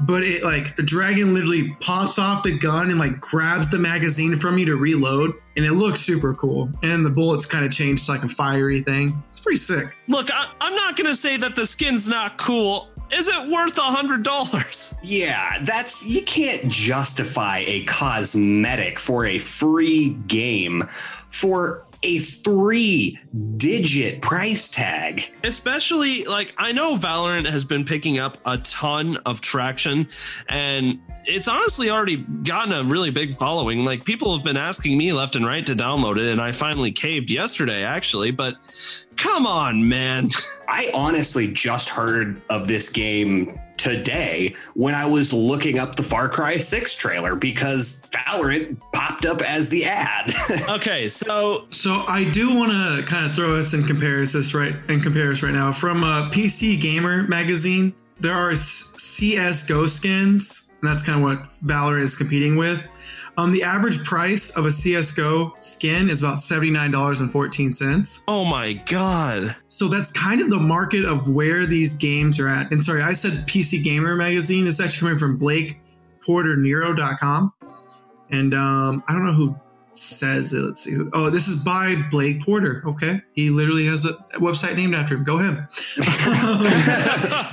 but 0.00 0.22
it 0.22 0.42
like 0.44 0.76
the 0.76 0.82
dragon 0.82 1.34
literally 1.34 1.76
pops 1.80 2.18
off 2.18 2.42
the 2.42 2.56
gun 2.56 2.90
and 2.90 2.98
like 2.98 3.20
grabs 3.20 3.68
the 3.68 3.78
magazine 3.78 4.36
from 4.36 4.58
you 4.58 4.66
to 4.66 4.76
reload, 4.76 5.32
and 5.56 5.64
it 5.64 5.72
looks 5.72 6.00
super 6.00 6.32
cool. 6.34 6.70
And 6.82 7.04
the 7.04 7.10
bullets 7.10 7.44
kind 7.44 7.64
of 7.64 7.72
change 7.72 8.06
to 8.06 8.12
like 8.12 8.22
a 8.22 8.28
fiery 8.28 8.80
thing. 8.80 9.20
It's 9.28 9.40
pretty 9.40 9.58
sick. 9.58 9.96
Look, 10.06 10.30
I, 10.32 10.52
I'm 10.60 10.74
not 10.74 10.96
gonna 10.96 11.14
say 11.14 11.36
that 11.38 11.56
the 11.56 11.66
skin's 11.66 12.08
not 12.08 12.38
cool. 12.38 12.88
Is 13.12 13.28
it 13.28 13.50
worth 13.50 13.76
a 13.76 13.82
hundred 13.82 14.22
dollars? 14.22 14.94
Yeah, 15.02 15.58
that's 15.62 16.06
you 16.06 16.22
can't 16.22 16.66
justify 16.68 17.58
a 17.66 17.84
cosmetic 17.84 18.98
for 18.98 19.26
a 19.26 19.38
free 19.38 20.10
game 20.10 20.84
for 21.28 21.84
a 22.02 22.18
three 22.18 23.18
digit 23.56 24.22
price 24.22 24.68
tag. 24.68 25.22
Especially 25.44 26.24
like 26.24 26.54
I 26.58 26.72
know 26.72 26.96
Valorant 26.96 27.48
has 27.48 27.64
been 27.64 27.84
picking 27.84 28.18
up 28.18 28.38
a 28.44 28.58
ton 28.58 29.18
of 29.18 29.40
traction 29.40 30.08
and 30.48 31.00
it's 31.24 31.48
honestly 31.48 31.90
already 31.90 32.16
gotten 32.16 32.72
a 32.72 32.82
really 32.82 33.10
big 33.10 33.34
following. 33.34 33.84
Like 33.84 34.04
people 34.04 34.34
have 34.34 34.44
been 34.44 34.56
asking 34.56 34.98
me 34.98 35.12
left 35.12 35.36
and 35.36 35.46
right 35.46 35.64
to 35.66 35.74
download 35.74 36.18
it, 36.18 36.30
and 36.30 36.40
I 36.40 36.52
finally 36.52 36.90
caved 36.90 37.30
yesterday, 37.30 37.84
actually. 37.84 38.30
But 38.30 38.56
come 39.16 39.46
on, 39.46 39.88
man. 39.88 40.28
I 40.68 40.90
honestly 40.94 41.52
just 41.52 41.88
heard 41.88 42.42
of 42.50 42.66
this 42.66 42.88
game 42.88 43.58
today 43.82 44.54
when 44.74 44.94
I 44.94 45.06
was 45.06 45.32
looking 45.32 45.78
up 45.78 45.96
the 45.96 46.02
Far 46.04 46.28
Cry 46.28 46.56
6 46.56 46.94
trailer 46.94 47.34
because 47.34 48.02
Valorant 48.10 48.78
popped 48.92 49.26
up 49.26 49.42
as 49.42 49.68
the 49.68 49.84
ad. 49.84 50.32
okay, 50.70 51.08
so 51.08 51.66
so 51.70 52.04
I 52.06 52.30
do 52.30 52.54
want 52.54 52.70
to 52.72 53.02
kind 53.10 53.26
of 53.26 53.34
throw 53.34 53.56
us 53.56 53.74
in 53.74 53.82
comparison 53.82 54.42
right 54.58 54.74
in 54.88 55.00
comparison 55.00 55.48
right 55.48 55.54
now 55.54 55.72
from 55.72 56.04
uh, 56.04 56.28
a 56.28 56.30
PC 56.30 56.80
Gamer 56.80 57.26
magazine. 57.26 57.92
There 58.20 58.34
are 58.34 58.54
CS: 58.54 59.02
CS:GO 59.02 59.86
skins 59.86 60.72
and 60.82 60.90
that's 60.90 61.02
kind 61.02 61.18
of 61.18 61.24
what 61.24 61.50
Valorant 61.64 62.02
is 62.02 62.16
competing 62.16 62.56
with. 62.56 62.82
Um, 63.38 63.50
the 63.50 63.62
average 63.62 64.02
price 64.04 64.56
of 64.56 64.66
a 64.66 64.70
CS:GO 64.70 65.54
skin 65.56 66.10
is 66.10 66.22
about 66.22 66.38
seventy 66.38 66.70
nine 66.70 66.90
dollars 66.90 67.20
and 67.20 67.30
fourteen 67.30 67.72
cents. 67.72 68.24
Oh 68.28 68.44
my 68.44 68.74
god! 68.74 69.56
So 69.66 69.88
that's 69.88 70.12
kind 70.12 70.40
of 70.40 70.50
the 70.50 70.58
market 70.58 71.04
of 71.04 71.30
where 71.30 71.66
these 71.66 71.94
games 71.94 72.38
are 72.38 72.48
at. 72.48 72.70
And 72.72 72.84
sorry, 72.84 73.02
I 73.02 73.14
said 73.14 73.32
PC 73.46 73.82
Gamer 73.82 74.16
magazine. 74.16 74.66
It's 74.66 74.80
actually 74.80 75.00
coming 75.00 75.18
from 75.18 75.38
Blake 75.38 75.80
Porter 76.20 76.56
Neuro.com. 76.56 77.52
And 78.30 78.54
um, 78.54 79.02
I 79.08 79.12
don't 79.12 79.26
know 79.26 79.32
who 79.32 79.56
says 80.02 80.52
it. 80.52 80.60
Let's 80.60 80.82
see. 80.82 80.98
Oh, 81.12 81.30
this 81.30 81.48
is 81.48 81.62
by 81.64 81.96
Blake 82.10 82.42
Porter. 82.42 82.82
Okay. 82.86 83.22
He 83.32 83.50
literally 83.50 83.86
has 83.86 84.04
a 84.04 84.14
website 84.34 84.76
named 84.76 84.94
after 84.94 85.16
him. 85.16 85.24
Go 85.24 85.38
him. 85.38 85.66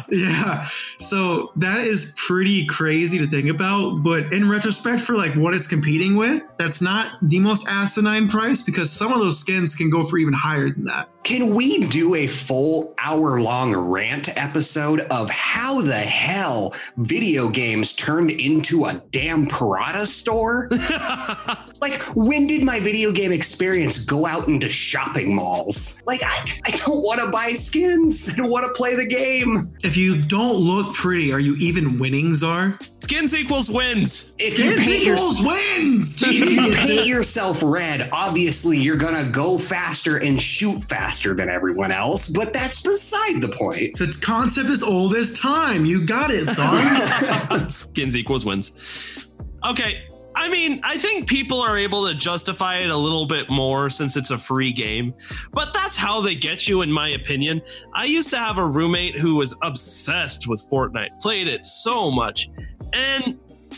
yeah. 0.09 0.67
So 0.97 1.51
that 1.57 1.79
is 1.79 2.15
pretty 2.27 2.65
crazy 2.65 3.19
to 3.19 3.27
think 3.27 3.49
about. 3.49 4.03
But 4.03 4.33
in 4.33 4.49
retrospect, 4.49 5.01
for 5.01 5.15
like 5.15 5.35
what 5.35 5.53
it's 5.53 5.67
competing 5.67 6.15
with, 6.15 6.41
that's 6.57 6.81
not 6.81 7.17
the 7.21 7.39
most 7.39 7.67
asinine 7.67 8.27
price 8.27 8.61
because 8.61 8.91
some 8.91 9.13
of 9.13 9.19
those 9.19 9.39
skins 9.39 9.75
can 9.75 9.89
go 9.89 10.03
for 10.03 10.17
even 10.17 10.33
higher 10.33 10.69
than 10.71 10.85
that. 10.85 11.09
Can 11.23 11.53
we 11.53 11.79
do 11.79 12.15
a 12.15 12.27
full 12.27 12.93
hour 12.97 13.41
long 13.41 13.75
rant 13.75 14.35
episode 14.37 15.01
of 15.11 15.29
how 15.29 15.81
the 15.81 15.93
hell 15.93 16.73
video 16.97 17.49
games 17.49 17.93
turned 17.93 18.31
into 18.31 18.85
a 18.85 19.01
damn 19.11 19.45
Prada 19.45 20.05
store? 20.05 20.69
like, 21.81 22.01
when 22.15 22.47
did 22.47 22.63
my 22.63 22.79
video 22.79 23.11
game 23.11 23.31
experience 23.31 23.99
go 23.99 24.25
out 24.25 24.47
into 24.47 24.69
shopping 24.69 25.35
malls? 25.35 26.01
Like, 26.07 26.21
I, 26.23 26.45
I 26.65 26.71
don't 26.71 27.03
want 27.03 27.19
to 27.19 27.27
buy 27.27 27.53
skins. 27.53 28.29
I 28.31 28.35
don't 28.35 28.49
want 28.49 28.65
to 28.65 28.71
play 28.71 28.95
the 28.95 29.05
game. 29.05 29.75
If 29.83 29.97
you 29.97 30.21
don't 30.21 30.57
look 30.57 30.95
pretty, 30.95 31.31
are 31.33 31.39
you 31.39 31.55
even 31.57 31.99
winning, 31.99 32.33
Czar? 32.33 32.79
Skins 32.99 33.35
equals 33.35 33.69
wins. 33.69 34.35
If 34.39 34.53
Skins 34.53 34.87
you 34.87 34.93
equals 34.95 35.41
your, 35.41 35.49
wins. 35.49 36.23
If 36.23 36.51
you 36.51 36.71
paint 36.75 37.07
yourself 37.07 37.61
red, 37.63 38.09
obviously 38.11 38.77
you're 38.77 38.97
gonna 38.97 39.29
go 39.29 39.57
faster 39.57 40.17
and 40.17 40.39
shoot 40.39 40.83
faster 40.83 41.08
than 41.09 41.49
everyone 41.49 41.91
else. 41.91 42.27
But 42.27 42.53
that's 42.53 42.81
beside 42.81 43.41
the 43.41 43.49
point. 43.49 43.95
So 43.95 44.03
it's 44.03 44.17
concept 44.17 44.69
as 44.69 44.83
old 44.83 45.15
as 45.15 45.37
time. 45.37 45.85
You 45.85 46.05
got 46.05 46.31
it, 46.31 46.45
son. 46.45 47.71
Skins 47.71 48.15
equals 48.15 48.45
wins. 48.45 49.27
Okay, 49.65 50.03
I 50.35 50.47
mean, 50.47 50.79
I 50.83 50.97
think 50.97 51.27
people 51.27 51.59
are 51.59 51.77
able 51.77 52.07
to 52.07 52.13
justify 52.13 52.77
it 52.77 52.89
a 52.89 52.95
little 52.95 53.25
bit 53.25 53.49
more 53.49 53.89
since 53.89 54.15
it's 54.15 54.31
a 54.31 54.37
free 54.37 54.71
game, 54.71 55.13
but 55.51 55.73
that's 55.73 55.97
how 55.97 56.21
they 56.21 56.33
get 56.33 56.65
you, 56.65 56.81
in 56.81 56.89
my 56.89 57.09
opinion. 57.09 57.61
I 57.93 58.05
used 58.05 58.29
to 58.31 58.37
have 58.37 58.57
a 58.57 58.65
roommate 58.65 59.19
who 59.19 59.35
was 59.35 59.53
obsessed 59.63 60.47
with 60.47 60.61
Fortnite, 60.71 61.19
played 61.19 61.47
it 61.47 61.65
so 61.65 62.09
much, 62.09 62.49
and 62.93 63.37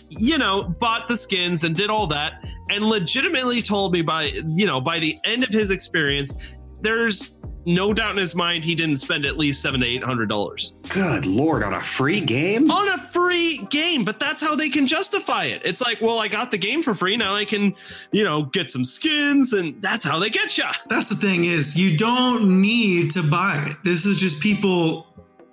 you 0.09 0.37
know, 0.37 0.63
bought 0.63 1.07
the 1.07 1.17
skins 1.17 1.63
and 1.63 1.75
did 1.75 1.89
all 1.89 2.05
that, 2.07 2.45
and 2.69 2.85
legitimately 2.85 3.61
told 3.61 3.93
me 3.93 4.01
by, 4.01 4.31
you 4.47 4.65
know, 4.65 4.81
by 4.81 4.99
the 4.99 5.17
end 5.23 5.43
of 5.43 5.49
his 5.49 5.71
experience, 5.71 6.59
there's 6.81 7.35
no 7.65 7.93
doubt 7.93 8.11
in 8.11 8.17
his 8.17 8.33
mind 8.33 8.65
he 8.65 8.73
didn't 8.73 8.95
spend 8.95 9.25
at 9.25 9.37
least 9.37 9.61
seven 9.61 9.81
to 9.81 9.85
eight 9.85 10.03
hundred 10.03 10.29
dollars. 10.29 10.75
Good 10.89 11.25
lord, 11.25 11.63
on 11.63 11.73
a 11.73 11.81
free 11.81 12.21
game? 12.21 12.71
On 12.71 12.87
a 12.87 12.97
free 12.97 13.65
game, 13.69 14.03
but 14.03 14.19
that's 14.19 14.41
how 14.41 14.55
they 14.55 14.69
can 14.69 14.87
justify 14.87 15.45
it. 15.45 15.61
It's 15.63 15.81
like, 15.81 16.01
well, 16.01 16.19
I 16.19 16.27
got 16.27 16.51
the 16.51 16.57
game 16.57 16.81
for 16.81 16.93
free. 16.93 17.17
Now 17.17 17.35
I 17.35 17.45
can, 17.45 17.75
you 18.11 18.23
know, 18.23 18.43
get 18.43 18.71
some 18.71 18.83
skins, 18.83 19.53
and 19.53 19.81
that's 19.81 20.03
how 20.03 20.17
they 20.19 20.29
get 20.29 20.57
you. 20.57 20.65
That's 20.87 21.09
the 21.09 21.15
thing 21.15 21.45
is, 21.45 21.77
you 21.77 21.97
don't 21.97 22.61
need 22.61 23.11
to 23.11 23.23
buy 23.29 23.63
it. 23.67 23.75
This 23.83 24.05
is 24.05 24.17
just 24.17 24.41
people. 24.41 25.07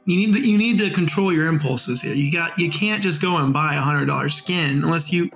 You 0.06 0.16
need 0.16 0.34
to, 0.36 0.48
you 0.48 0.56
need 0.56 0.78
to 0.78 0.90
control 0.90 1.30
your 1.30 1.48
impulses 1.48 2.00
here. 2.00 2.14
You 2.14 2.32
got 2.32 2.58
you 2.58 2.70
can't 2.70 3.02
just 3.02 3.20
go 3.20 3.36
and 3.36 3.52
buy 3.52 3.74
a 3.74 3.80
hundred 3.80 4.06
dollar 4.06 4.30
skin 4.30 4.82
unless 4.82 5.12
you 5.12 5.28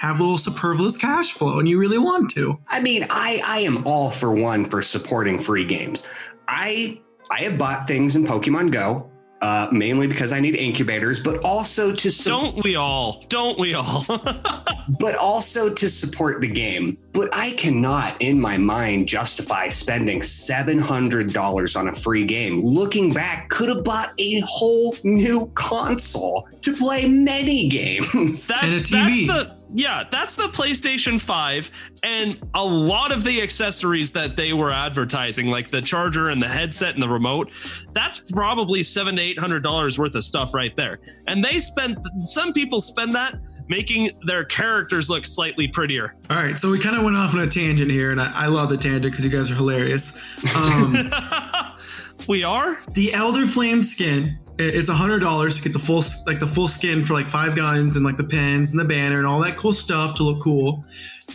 have 0.00 0.18
a 0.18 0.22
little 0.22 0.38
superfluous 0.38 0.96
cash 0.96 1.34
flow 1.34 1.58
and 1.58 1.68
you 1.68 1.78
really 1.78 1.98
want 1.98 2.30
to. 2.30 2.58
I 2.68 2.80
mean, 2.80 3.04
I 3.10 3.42
I 3.44 3.58
am 3.60 3.86
all 3.86 4.10
for 4.10 4.34
one 4.34 4.64
for 4.64 4.80
supporting 4.80 5.38
free 5.38 5.64
games. 5.64 6.08
I 6.48 7.00
I 7.30 7.42
have 7.42 7.58
bought 7.58 7.86
things 7.86 8.16
in 8.16 8.24
Pokemon 8.24 8.72
Go. 8.72 9.06
Uh, 9.42 9.66
mainly 9.72 10.06
because 10.06 10.34
I 10.34 10.40
need 10.40 10.54
incubators, 10.54 11.18
but 11.18 11.42
also 11.42 11.94
to 11.94 12.10
su- 12.10 12.28
don't 12.28 12.62
we 12.62 12.76
all? 12.76 13.24
Don't 13.30 13.58
we 13.58 13.72
all? 13.72 14.04
but 14.98 15.14
also 15.14 15.72
to 15.72 15.88
support 15.88 16.42
the 16.42 16.48
game. 16.48 16.98
But 17.14 17.30
I 17.32 17.52
cannot, 17.52 18.20
in 18.20 18.38
my 18.38 18.58
mind, 18.58 19.08
justify 19.08 19.68
spending 19.68 20.20
seven 20.20 20.78
hundred 20.78 21.32
dollars 21.32 21.74
on 21.74 21.88
a 21.88 21.92
free 21.92 22.26
game. 22.26 22.62
Looking 22.62 23.14
back, 23.14 23.48
could 23.48 23.70
have 23.70 23.82
bought 23.82 24.12
a 24.18 24.40
whole 24.40 24.94
new 25.04 25.50
console 25.54 26.46
to 26.60 26.76
play 26.76 27.08
many 27.08 27.66
games. 27.68 28.46
That's, 28.46 28.62
and 28.62 28.72
a 28.72 28.76
TV. 28.76 29.26
That's 29.26 29.48
the 29.48 29.59
yeah, 29.72 30.04
that's 30.10 30.36
the 30.36 30.44
PlayStation 30.44 31.20
5 31.20 31.70
and 32.02 32.38
a 32.54 32.64
lot 32.64 33.12
of 33.12 33.24
the 33.24 33.42
accessories 33.42 34.12
that 34.12 34.36
they 34.36 34.52
were 34.52 34.70
advertising, 34.70 35.48
like 35.48 35.70
the 35.70 35.80
charger 35.80 36.28
and 36.28 36.42
the 36.42 36.48
headset 36.48 36.94
and 36.94 37.02
the 37.02 37.08
remote. 37.08 37.50
That's 37.92 38.32
probably 38.32 38.82
seven 38.82 39.16
to 39.16 39.22
eight 39.22 39.38
hundred 39.38 39.62
dollars 39.62 39.98
worth 39.98 40.14
of 40.14 40.24
stuff 40.24 40.54
right 40.54 40.74
there. 40.76 41.00
And 41.26 41.44
they 41.44 41.58
spent 41.58 41.98
some 42.24 42.52
people 42.52 42.80
spend 42.80 43.14
that 43.14 43.34
making 43.68 44.10
their 44.26 44.44
characters 44.44 45.08
look 45.08 45.24
slightly 45.24 45.68
prettier. 45.68 46.16
All 46.28 46.36
right, 46.36 46.56
so 46.56 46.70
we 46.70 46.78
kind 46.78 46.96
of 46.96 47.04
went 47.04 47.16
off 47.16 47.34
on 47.34 47.40
a 47.40 47.46
tangent 47.46 47.90
here, 47.90 48.10
and 48.10 48.20
I, 48.20 48.44
I 48.44 48.46
love 48.46 48.68
the 48.68 48.76
tangent 48.76 49.04
because 49.04 49.24
you 49.24 49.30
guys 49.30 49.50
are 49.50 49.54
hilarious. 49.54 50.18
Um, 50.56 50.92
we 52.28 52.42
are 52.42 52.82
the 52.94 53.08
Elderflame 53.12 53.84
skin 53.84 54.39
it's 54.60 54.88
a 54.88 54.94
hundred 54.94 55.20
dollars 55.20 55.56
to 55.56 55.62
get 55.62 55.72
the 55.72 55.78
full 55.78 56.02
like 56.26 56.38
the 56.38 56.46
full 56.46 56.68
skin 56.68 57.02
for 57.02 57.14
like 57.14 57.28
five 57.28 57.56
guns 57.56 57.96
and 57.96 58.04
like 58.04 58.16
the 58.16 58.24
pins 58.24 58.72
and 58.72 58.80
the 58.80 58.84
banner 58.84 59.18
and 59.18 59.26
all 59.26 59.40
that 59.40 59.56
cool 59.56 59.72
stuff 59.72 60.14
to 60.14 60.22
look 60.22 60.40
cool. 60.42 60.84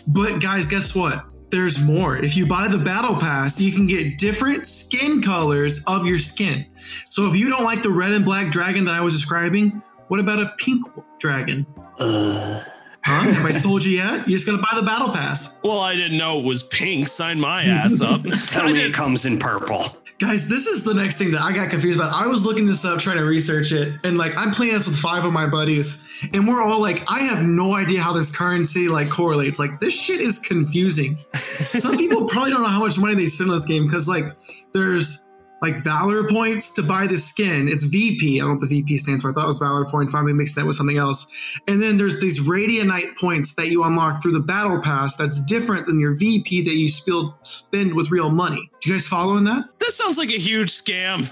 But 0.08 0.42
guys, 0.42 0.68
guess 0.68 0.96
what? 0.96 1.34
There's 1.50 1.80
more. 1.80 2.18
If 2.18 2.36
you 2.36 2.48
buy 2.48 2.68
the 2.68 2.78
battle 2.78 3.16
pass, 3.16 3.60
you 3.62 3.72
can 3.72 3.88
get 3.88 4.18
different 4.18 4.66
skin 4.66 5.22
colors 5.22 5.84
of 5.86 6.06
your 6.06 6.20
skin. 6.20 6.66
So 7.10 7.28
if 7.28 7.36
you 7.36 7.50
don't 7.50 7.64
like 7.64 7.82
the 7.84 7.92
red 7.92 8.12
and 8.12 8.26
black 8.26 8.52
dragon 8.52 8.86
that 8.86 8.96
I 8.96 9.02
was 9.02 9.14
describing, 9.14 9.82
what 10.08 10.20
about 10.20 10.40
a 10.40 10.54
pink 10.58 10.84
dragon? 11.20 11.66
Uh. 12.00 12.64
Huh? 13.06 13.32
Have 13.32 13.46
I 13.46 13.52
sold 13.66 13.86
you 13.86 13.98
yet? 13.98 14.28
You 14.28 14.36
just 14.36 14.48
gotta 14.48 14.58
buy 14.58 14.80
the 14.80 14.86
battle 14.86 15.10
pass. 15.10 15.60
Well, 15.64 15.80
I 15.80 15.96
didn't 15.96 16.18
know 16.18 16.40
it 16.40 16.46
was 16.46 16.64
pink. 16.64 17.08
Sign 17.08 17.40
my 17.40 17.64
ass 17.66 18.02
up. 18.02 18.24
Tell 18.48 18.66
me 18.66 18.82
it 18.82 18.94
comes 18.94 19.26
in 19.26 19.38
purple. 19.38 19.84
Guys, 20.26 20.48
this 20.48 20.66
is 20.66 20.84
the 20.84 20.94
next 20.94 21.20
thing 21.20 21.30
that 21.34 21.44
I 21.44 21.54
got 21.54 21.70
confused 21.70 22.00
about. 22.00 22.12
I 22.12 22.26
was 22.26 22.44
looking 22.44 22.66
this 22.66 22.84
up, 22.84 22.98
trying 22.98 23.18
to 23.18 23.26
research 23.26 23.72
it, 23.72 24.00
and 24.04 24.18
like 24.18 24.36
I'm 24.36 24.50
playing 24.50 24.74
this 24.74 24.88
with 24.88 24.98
five 24.98 25.24
of 25.24 25.32
my 25.32 25.46
buddies, 25.46 26.28
and 26.34 26.48
we're 26.48 26.64
all 26.64 26.82
like, 26.82 27.04
I 27.08 27.20
have 27.20 27.44
no 27.44 27.76
idea 27.76 28.02
how 28.02 28.12
this 28.12 28.36
currency 28.36 28.90
like 28.90 29.08
correlates. 29.08 29.60
Like 29.60 29.80
this 29.80 29.94
shit 29.94 30.22
is 30.22 30.40
confusing. 30.40 31.20
Some 31.36 31.96
people 31.96 32.26
probably 32.26 32.50
don't 32.50 32.64
know 32.64 32.70
how 32.70 32.80
much 32.80 32.98
money 32.98 33.14
they 33.14 33.28
spend 33.28 33.52
on 33.52 33.56
this 33.56 33.68
game 33.68 33.84
because 33.84 34.10
like 34.10 34.26
there's 34.74 35.28
like 35.62 35.78
Valor 35.80 36.28
points 36.28 36.70
to 36.72 36.84
buy 36.84 37.08
the 37.08 37.18
skin. 37.18 37.68
It's 37.68 37.84
VP. 37.84 38.40
I 38.40 38.44
don't 38.44 38.48
know 38.48 38.54
what 38.56 38.62
the 38.62 38.82
VP 38.82 38.98
stands 38.98 39.24
for. 39.24 39.32
I 39.32 39.34
thought 39.34 39.46
it 39.46 39.48
was 39.48 39.60
Valor 39.60 39.86
points. 39.86 40.14
I'm 40.14 40.26
mixing 40.38 40.62
that 40.62 40.68
with 40.68 40.76
something 40.76 40.98
else. 40.98 41.60
And 41.68 41.82
then 41.82 41.98
there's 41.98 42.20
these 42.20 42.48
Radianite 42.48 43.18
points 43.18 43.56
that 43.56 43.70
you 43.70 43.84
unlock 43.84 44.22
through 44.22 44.34
the 44.34 44.40
Battle 44.40 44.82
Pass 44.82 45.16
that's 45.16 45.44
different 45.46 45.86
than 45.86 46.00
your 46.00 46.16
VP 46.16 46.64
that 46.64 46.76
you 46.76 46.88
spill, 46.88 47.36
spend 47.42 47.96
with 47.96 48.12
real 48.12 48.30
money. 48.30 48.70
Do 48.82 48.90
you 48.90 48.96
guys 48.96 49.08
follow 49.08 49.38
in 49.38 49.46
that? 49.46 49.66
This 49.80 49.96
sounds 49.96 50.18
like 50.18 50.30
a 50.30 50.38
huge 50.38 50.70
scam. 50.70 51.32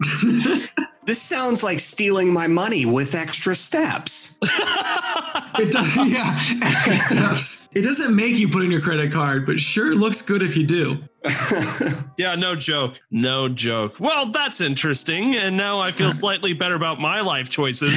this 1.06 1.20
sounds 1.20 1.62
like 1.62 1.80
stealing 1.80 2.32
my 2.32 2.46
money 2.46 2.86
with 2.86 3.14
extra 3.14 3.54
steps. 3.54 4.38
it 4.42 5.72
does, 5.72 5.96
yeah, 6.10 6.38
extra 6.62 6.96
steps. 6.96 7.68
It 7.72 7.82
doesn't 7.82 8.14
make 8.14 8.38
you 8.38 8.48
put 8.48 8.62
in 8.62 8.70
your 8.70 8.80
credit 8.80 9.12
card, 9.12 9.46
but 9.46 9.58
sure 9.60 9.94
looks 9.94 10.22
good 10.22 10.42
if 10.42 10.56
you 10.56 10.66
do. 10.66 11.02
Yeah, 12.16 12.36
no 12.36 12.54
joke. 12.54 13.00
No 13.10 13.48
joke. 13.48 13.98
Well, 13.98 14.30
that's 14.30 14.60
interesting. 14.60 15.34
And 15.34 15.56
now 15.56 15.80
I 15.80 15.90
feel 15.90 16.12
slightly 16.12 16.52
better 16.52 16.74
about 16.74 17.00
my 17.00 17.20
life 17.20 17.48
choices. 17.48 17.92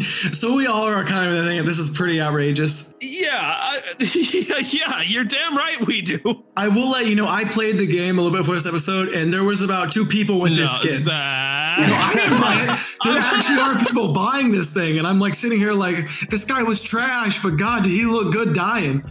so 0.38 0.56
we 0.56 0.66
all 0.66 0.84
are 0.84 1.04
kind 1.04 1.26
of 1.26 1.44
thinking 1.44 1.64
this 1.64 1.78
is 1.78 1.90
pretty 1.90 2.20
outrageous. 2.20 2.94
Yeah, 3.00 3.38
I, 3.40 3.82
yeah, 4.70 5.02
you're 5.02 5.24
damn 5.24 5.56
right 5.56 5.86
we 5.86 6.02
do. 6.02 6.18
I 6.56 6.68
will 6.68 6.90
let 6.90 7.06
you 7.06 7.14
know 7.14 7.26
I 7.28 7.44
played 7.44 7.76
the 7.78 7.86
game 7.86 8.18
a 8.18 8.22
little 8.22 8.36
bit 8.36 8.46
for 8.46 8.54
this 8.54 8.66
episode, 8.66 9.10
and 9.10 9.32
there 9.32 9.44
was 9.44 9.62
about 9.62 9.92
two 9.92 10.04
people 10.04 10.40
with 10.40 10.56
this 10.56 10.76
skin. 10.76 10.94
Zach. 10.94 11.78
No, 11.78 11.86
I 11.86 12.12
didn't 12.14 12.40
buy 12.40 12.54
it. 12.62 12.78
There 13.04 13.16
actually 13.18 13.58
are 13.60 13.78
people 13.78 14.12
buying 14.12 14.50
this 14.50 14.70
thing, 14.74 14.98
and 14.98 15.06
I'm 15.06 15.20
like 15.20 15.34
sitting 15.34 15.58
here 15.58 15.72
like, 15.72 15.96
this 16.28 16.44
guy 16.44 16.62
was 16.62 16.80
trash, 16.80 17.42
but 17.42 17.56
God, 17.56 17.84
did 17.84 17.92
he 17.92 18.04
look 18.04 18.32
good 18.32 18.54
dying? 18.54 19.04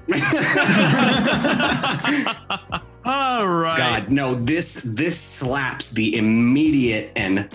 All 3.10 3.48
right. 3.48 3.78
God, 3.78 4.12
no, 4.12 4.36
this 4.36 4.82
this 4.86 5.20
slaps 5.20 5.90
the 5.90 6.16
immediate 6.16 7.12
and 7.16 7.50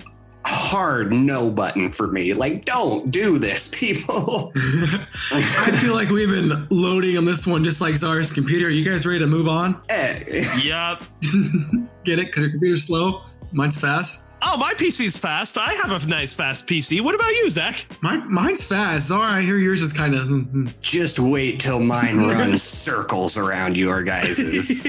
hard 0.46 1.12
no 1.12 1.50
button 1.50 1.88
for 1.88 2.06
me. 2.08 2.34
Like, 2.34 2.64
don't 2.64 3.10
do 3.10 3.38
this, 3.38 3.68
people. 3.78 4.52
I 4.54 5.78
feel 5.80 5.94
like 5.94 6.10
we've 6.10 6.28
been 6.28 6.66
loading 6.70 7.16
on 7.16 7.24
this 7.24 7.46
one 7.46 7.64
just 7.64 7.80
like 7.80 7.96
Czar's 7.96 8.30
computer. 8.32 8.66
Are 8.66 8.70
you 8.70 8.84
guys 8.84 9.06
ready 9.06 9.20
to 9.20 9.26
move 9.26 9.48
on? 9.48 9.80
Eh, 9.88 10.44
Yep. 10.62 11.02
Get 12.04 12.18
it? 12.18 12.26
Because 12.26 12.42
your 12.42 12.50
computer's 12.50 12.84
slow. 12.84 13.22
Mine's 13.52 13.76
fast. 13.78 14.26
Oh, 14.46 14.58
my 14.58 14.74
PC's 14.74 15.16
fast. 15.16 15.56
I 15.56 15.72
have 15.72 15.90
a 15.90 16.06
nice 16.06 16.34
fast 16.34 16.66
PC. 16.66 17.00
What 17.00 17.14
about 17.14 17.30
you, 17.30 17.48
Zach? 17.48 17.86
My, 18.02 18.18
mine's 18.18 18.62
fast. 18.62 19.08
Zara, 19.08 19.26
I 19.26 19.42
hear 19.42 19.56
yours 19.56 19.80
is 19.80 19.92
kind 19.92 20.14
of. 20.14 20.26
Hmm, 20.26 20.40
hmm. 20.40 20.66
Just 20.82 21.18
wait 21.18 21.60
till 21.60 21.80
mine 21.80 22.18
runs 22.28 22.62
circles 22.62 23.38
around 23.38 23.78
your 23.78 24.02
guys's. 24.02 24.86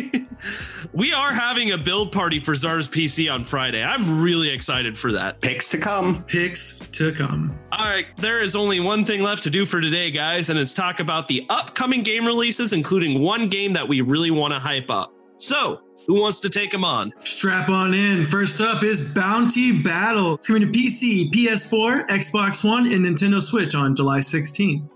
we 0.93 1.13
are 1.13 1.31
having 1.33 1.71
a 1.71 1.77
build 1.77 2.11
party 2.11 2.39
for 2.39 2.53
Czar's 2.53 2.89
PC 2.89 3.33
on 3.33 3.45
Friday. 3.45 3.81
I'm 3.81 4.21
really 4.21 4.49
excited 4.49 4.99
for 4.99 5.13
that. 5.13 5.39
Picks 5.39 5.69
to 5.69 5.77
come. 5.77 6.23
Picks 6.23 6.79
to 6.91 7.13
come. 7.13 7.57
All 7.71 7.85
right, 7.85 8.07
there 8.17 8.43
is 8.43 8.57
only 8.57 8.81
one 8.81 9.05
thing 9.05 9.21
left 9.21 9.43
to 9.43 9.49
do 9.49 9.65
for 9.65 9.79
today, 9.79 10.11
guys, 10.11 10.49
and 10.49 10.59
it's 10.59 10.73
talk 10.73 10.99
about 10.99 11.29
the 11.29 11.45
upcoming 11.49 12.03
game 12.03 12.25
releases, 12.25 12.73
including 12.73 13.21
one 13.21 13.47
game 13.47 13.71
that 13.73 13.87
we 13.87 14.01
really 14.01 14.31
want 14.31 14.53
to 14.53 14.59
hype 14.59 14.89
up. 14.89 15.13
So, 15.37 15.81
who 16.07 16.19
wants 16.19 16.39
to 16.41 16.49
take 16.49 16.71
them 16.71 16.83
on? 16.85 17.11
Strap 17.23 17.69
on 17.69 17.93
in. 17.93 18.25
First 18.25 18.61
up 18.61 18.83
is 18.83 19.13
Bounty 19.13 19.81
Battle. 19.81 20.35
It's 20.35 20.47
coming 20.47 20.61
to 20.61 20.67
PC, 20.79 21.31
PS4, 21.31 22.07
Xbox 22.07 22.63
One, 22.67 22.85
and 22.91 23.05
Nintendo 23.05 23.41
Switch 23.41 23.73
on 23.75 23.95
July 23.95 24.19
16th. 24.19 24.87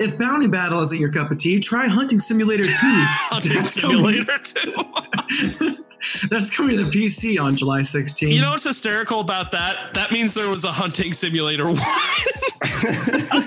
If 0.00 0.18
Bounty 0.18 0.46
Battle 0.48 0.80
isn't 0.80 0.98
your 0.98 1.12
cup 1.12 1.30
of 1.30 1.38
tea, 1.38 1.60
try 1.60 1.86
Hunting 1.86 2.20
Simulator 2.20 2.62
2. 2.64 2.70
Hunting 2.74 3.54
That's 3.54 3.78
coming- 3.80 3.98
Simulator 3.98 4.38
2. 4.38 5.76
That's 6.30 6.54
coming 6.56 6.76
to 6.76 6.84
PC 6.84 7.40
on 7.42 7.56
July 7.56 7.80
16th. 7.80 8.32
you 8.32 8.40
know 8.40 8.50
what's 8.50 8.64
hysterical 8.64 9.20
about 9.20 9.50
that? 9.52 9.92
That 9.94 10.12
means 10.12 10.34
there 10.34 10.48
was 10.48 10.64
a 10.64 10.70
Hunting 10.70 11.12
Simulator 11.12 11.66
1. 11.66 11.76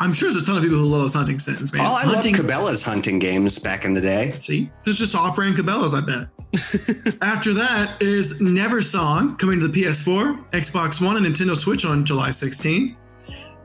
I'm 0.00 0.12
sure 0.12 0.30
there's 0.30 0.42
a 0.42 0.46
ton 0.46 0.56
of 0.56 0.62
people 0.62 0.78
who 0.78 0.86
love 0.86 1.02
those 1.02 1.14
hunting 1.14 1.38
sims, 1.38 1.72
man. 1.72 1.82
Oh, 1.82 1.94
I 1.94 2.02
hunting, 2.02 2.36
loved 2.36 2.48
Cabela's 2.48 2.82
hunting 2.82 3.18
games 3.18 3.58
back 3.58 3.84
in 3.84 3.92
the 3.92 4.00
day. 4.00 4.34
See, 4.36 4.70
there's 4.82 4.96
just 4.96 5.14
off-brand 5.14 5.56
Cabela's, 5.56 5.94
I 5.94 6.00
bet. 6.00 6.28
After 7.22 7.52
that 7.54 7.96
is 8.00 8.40
Neversong 8.40 9.38
coming 9.38 9.60
to 9.60 9.68
the 9.68 9.82
PS4, 9.82 10.50
Xbox 10.50 11.04
One, 11.04 11.16
and 11.16 11.26
Nintendo 11.26 11.56
Switch 11.56 11.84
on 11.84 12.04
July 12.04 12.28
16th. 12.28 12.96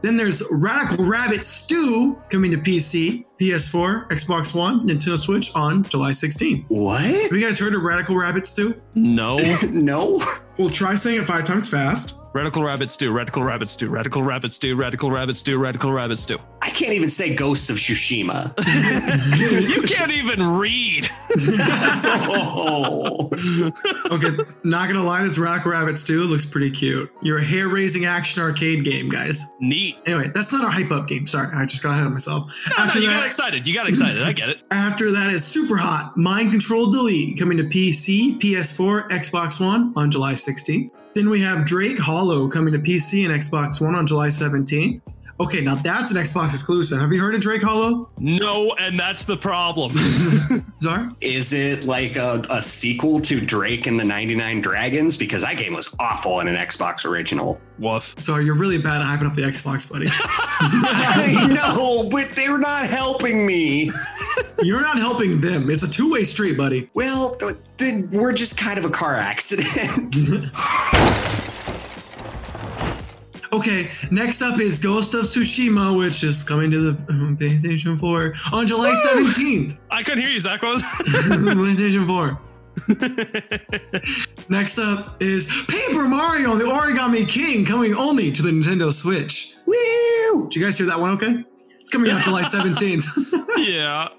Then 0.01 0.15
there's 0.15 0.43
Radical 0.51 1.05
Rabbit 1.05 1.41
Stew 1.41 2.21
coming 2.29 2.51
to 2.51 2.57
PC, 2.57 3.25
PS4, 3.41 4.09
Xbox 4.09 4.53
One, 4.55 4.87
Nintendo 4.87 5.17
Switch 5.17 5.53
on 5.55 5.83
July 5.83 6.11
16th. 6.11 6.65
What? 6.67 7.01
Have 7.01 7.31
you 7.31 7.41
guys 7.43 7.57
heard 7.57 7.73
of 7.73 7.81
Radical 7.81 8.15
Rabbit 8.15 8.45
Stew? 8.45 8.79
no. 8.93 9.37
no. 9.69 10.21
Well, 10.57 10.69
try 10.69 10.95
saying 10.95 11.21
it 11.21 11.25
five 11.25 11.43
times 11.43 11.69
fast. 11.69 12.21
Radical 12.37 12.61
Rabbit 12.61 12.91
Stew, 12.91 13.11
Radical 13.11 13.43
Rabbit 13.43 13.67
Stew, 13.67 13.89
Radical 13.89 14.21
Rabbit 14.21 14.53
Stew, 14.53 14.75
Radical 14.75 15.09
Rabbit 15.09 15.35
Stew, 15.35 15.57
Radical 15.57 15.91
Rabbit 15.91 16.17
Stew. 16.17 16.37
I 16.61 16.69
can't 16.69 16.93
even 16.93 17.09
say 17.09 17.33
Ghosts 17.33 17.71
of 17.71 17.77
Tsushima. 17.77 18.53
you 19.75 19.81
can't 19.81 20.11
even 20.11 20.43
read. 20.43 21.09
oh. 22.29 23.31
Okay, 24.11 24.29
not 24.63 24.87
gonna 24.87 25.01
lie, 25.01 25.23
this 25.23 25.39
Rock 25.39 25.65
Rabbit 25.65 25.97
Stew 25.97 26.25
looks 26.25 26.45
pretty 26.45 26.69
cute. 26.69 27.11
You're 27.23 27.39
a 27.39 27.43
hair-raising 27.43 28.05
action 28.05 28.43
arcade 28.43 28.85
game, 28.85 29.09
guys. 29.09 29.43
Neat. 29.59 29.97
Anyway, 30.05 30.29
that's 30.31 30.53
not 30.53 30.63
our 30.63 30.69
hype 30.69 30.91
up 30.91 31.07
game. 31.07 31.25
Sorry, 31.25 31.49
I 31.55 31.65
just 31.65 31.81
got 31.81 31.93
ahead 31.93 32.05
of 32.05 32.11
myself. 32.11 32.69
No, 32.69 32.83
After 32.83 32.99
no, 32.99 33.05
you 33.05 33.09
that, 33.09 33.17
got 33.21 33.25
excited. 33.25 33.65
You 33.65 33.73
got 33.73 33.89
excited. 33.89 34.21
I 34.21 34.33
get 34.33 34.49
it. 34.49 34.61
After 34.69 35.11
that 35.11 35.31
is 35.31 35.41
Superhot 35.41 36.15
Mind 36.15 36.51
Control 36.51 36.91
Delete 36.91 37.39
coming 37.39 37.57
to 37.57 37.63
PC, 37.63 38.39
PS4, 38.39 39.09
Xbox 39.09 39.59
One 39.59 39.91
on 39.95 40.11
July 40.11 40.33
16th. 40.33 40.91
Then 41.17 41.31
we 41.31 41.41
have 41.41 41.65
Drake 41.65 41.97
Hollow 41.97 42.47
coming 42.47 42.71
to 42.73 42.79
PC 42.79 43.25
and 43.25 43.33
Xbox 43.33 43.81
One 43.81 43.95
on 43.95 44.05
July 44.05 44.27
17th. 44.27 45.01
Okay, 45.39 45.61
now 45.61 45.75
that's 45.75 46.09
an 46.11 46.17
Xbox 46.17 46.53
exclusive. 46.53 46.99
Have 46.99 47.13
you 47.13 47.21
heard 47.21 47.35
of 47.35 47.41
Drake 47.41 47.61
Hollow? 47.61 48.09
No, 48.17 48.73
and 48.79 48.99
that's 48.99 49.23
the 49.23 49.37
problem. 49.37 49.93
Czar? 50.81 51.11
Is 51.21 51.53
it 51.53 51.83
like 51.83 52.15
a, 52.15 52.41
a 52.49 52.59
sequel 52.59 53.19
to 53.21 53.39
Drake 53.39 53.85
and 53.85 53.99
the 53.99 54.03
99 54.03 54.61
Dragons? 54.61 55.15
Because 55.15 55.43
that 55.43 55.57
game 55.57 55.73
was 55.73 55.95
awful 55.99 56.39
in 56.39 56.47
an 56.47 56.55
Xbox 56.55 57.05
original. 57.05 57.61
Woof. 57.77 58.15
Sorry, 58.17 58.45
you're 58.45 58.55
really 58.55 58.79
bad 58.79 59.01
at 59.01 59.07
hyping 59.07 59.27
up 59.27 59.35
the 59.35 59.43
Xbox, 59.43 59.87
buddy. 59.91 60.07
I 60.11 61.47
know, 61.53 62.09
but 62.09 62.35
they're 62.35 62.57
not 62.57 62.87
helping 62.87 63.45
me. 63.45 63.91
you're 64.63 64.81
not 64.81 64.97
helping 64.97 65.39
them. 65.39 65.69
It's 65.69 65.83
a 65.83 65.89
two 65.89 66.11
way 66.11 66.23
street, 66.23 66.57
buddy. 66.57 66.89
Well, 66.95 67.37
then 67.77 68.09
we're 68.11 68.33
just 68.33 68.57
kind 68.57 68.79
of 68.79 68.85
a 68.85 68.89
car 68.89 69.15
accident. 69.15 70.15
Okay, 73.53 73.89
next 74.11 74.41
up 74.41 74.59
is 74.59 74.77
Ghost 74.77 75.13
of 75.13 75.21
Tsushima, 75.25 75.97
which 75.97 76.23
is 76.23 76.43
coming 76.43 76.69
to 76.71 76.91
the 76.91 76.97
PlayStation 77.39 77.99
4 77.99 78.33
on 78.51 78.67
July 78.67 78.91
17th. 79.07 79.77
I 79.89 80.03
couldn't 80.03 80.21
hear 80.21 80.29
you, 80.31 80.39
Zach. 80.39 80.61
What 80.61 80.73
was 80.73 80.83
PlayStation 81.23 82.05
4. 82.05 82.39
Next 84.49 84.77
up 84.79 85.21
is 85.21 85.65
Paper 85.67 86.07
Mario 86.07 86.51
and 86.51 86.61
the 86.61 86.65
Origami 86.65 87.27
King 87.27 87.65
coming 87.65 87.95
only 87.95 88.31
to 88.31 88.41
the 88.43 88.49
Nintendo 88.51 88.91
Switch. 88.93 89.55
Woo! 89.65 90.43
Did 90.49 90.55
you 90.55 90.63
guys 90.65 90.77
hear 90.77 90.87
that 90.87 90.99
one 90.99 91.11
okay? 91.11 91.43
It's 91.79 91.89
coming 91.89 92.11
out 92.11 92.21
July 92.23 92.43
17th. 92.43 93.05
yeah. 93.57 94.09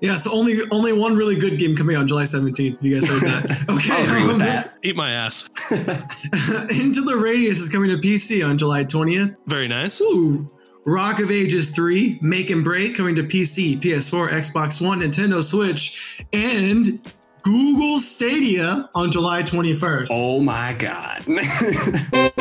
Yeah, 0.00 0.16
so 0.16 0.32
only 0.32 0.58
only 0.70 0.92
one 0.92 1.16
really 1.16 1.36
good 1.36 1.58
game 1.58 1.76
coming 1.76 1.96
out 1.96 2.00
on 2.00 2.08
July 2.08 2.24
17th. 2.24 2.82
You 2.82 2.94
guys 2.94 3.08
heard 3.08 3.22
that. 3.22 3.66
Okay. 3.76 3.90
I'll 3.92 4.04
agree 4.04 4.22
with 4.22 4.32
um, 4.34 4.38
that. 4.40 4.74
Eat 4.82 4.96
my 4.96 5.10
ass. 5.10 5.48
Into 5.70 7.02
the 7.02 7.18
Radius 7.20 7.58
is 7.58 7.68
coming 7.68 7.90
to 7.90 7.96
PC 7.96 8.46
on 8.46 8.56
July 8.58 8.84
20th. 8.84 9.36
Very 9.46 9.68
nice. 9.68 10.00
Ooh. 10.00 10.50
Rock 10.84 11.18
of 11.18 11.32
Ages 11.32 11.70
3, 11.70 12.20
Make 12.22 12.48
and 12.50 12.62
Break 12.62 12.96
coming 12.96 13.16
to 13.16 13.24
PC, 13.24 13.80
PS4, 13.80 14.28
Xbox 14.28 14.84
One, 14.84 15.00
Nintendo 15.00 15.42
Switch, 15.42 16.24
and 16.32 17.00
Google 17.42 17.98
Stadia 17.98 18.88
on 18.94 19.10
July 19.10 19.42
21st. 19.42 20.08
Oh 20.12 20.40
my 20.40 20.74
god. 20.74 21.24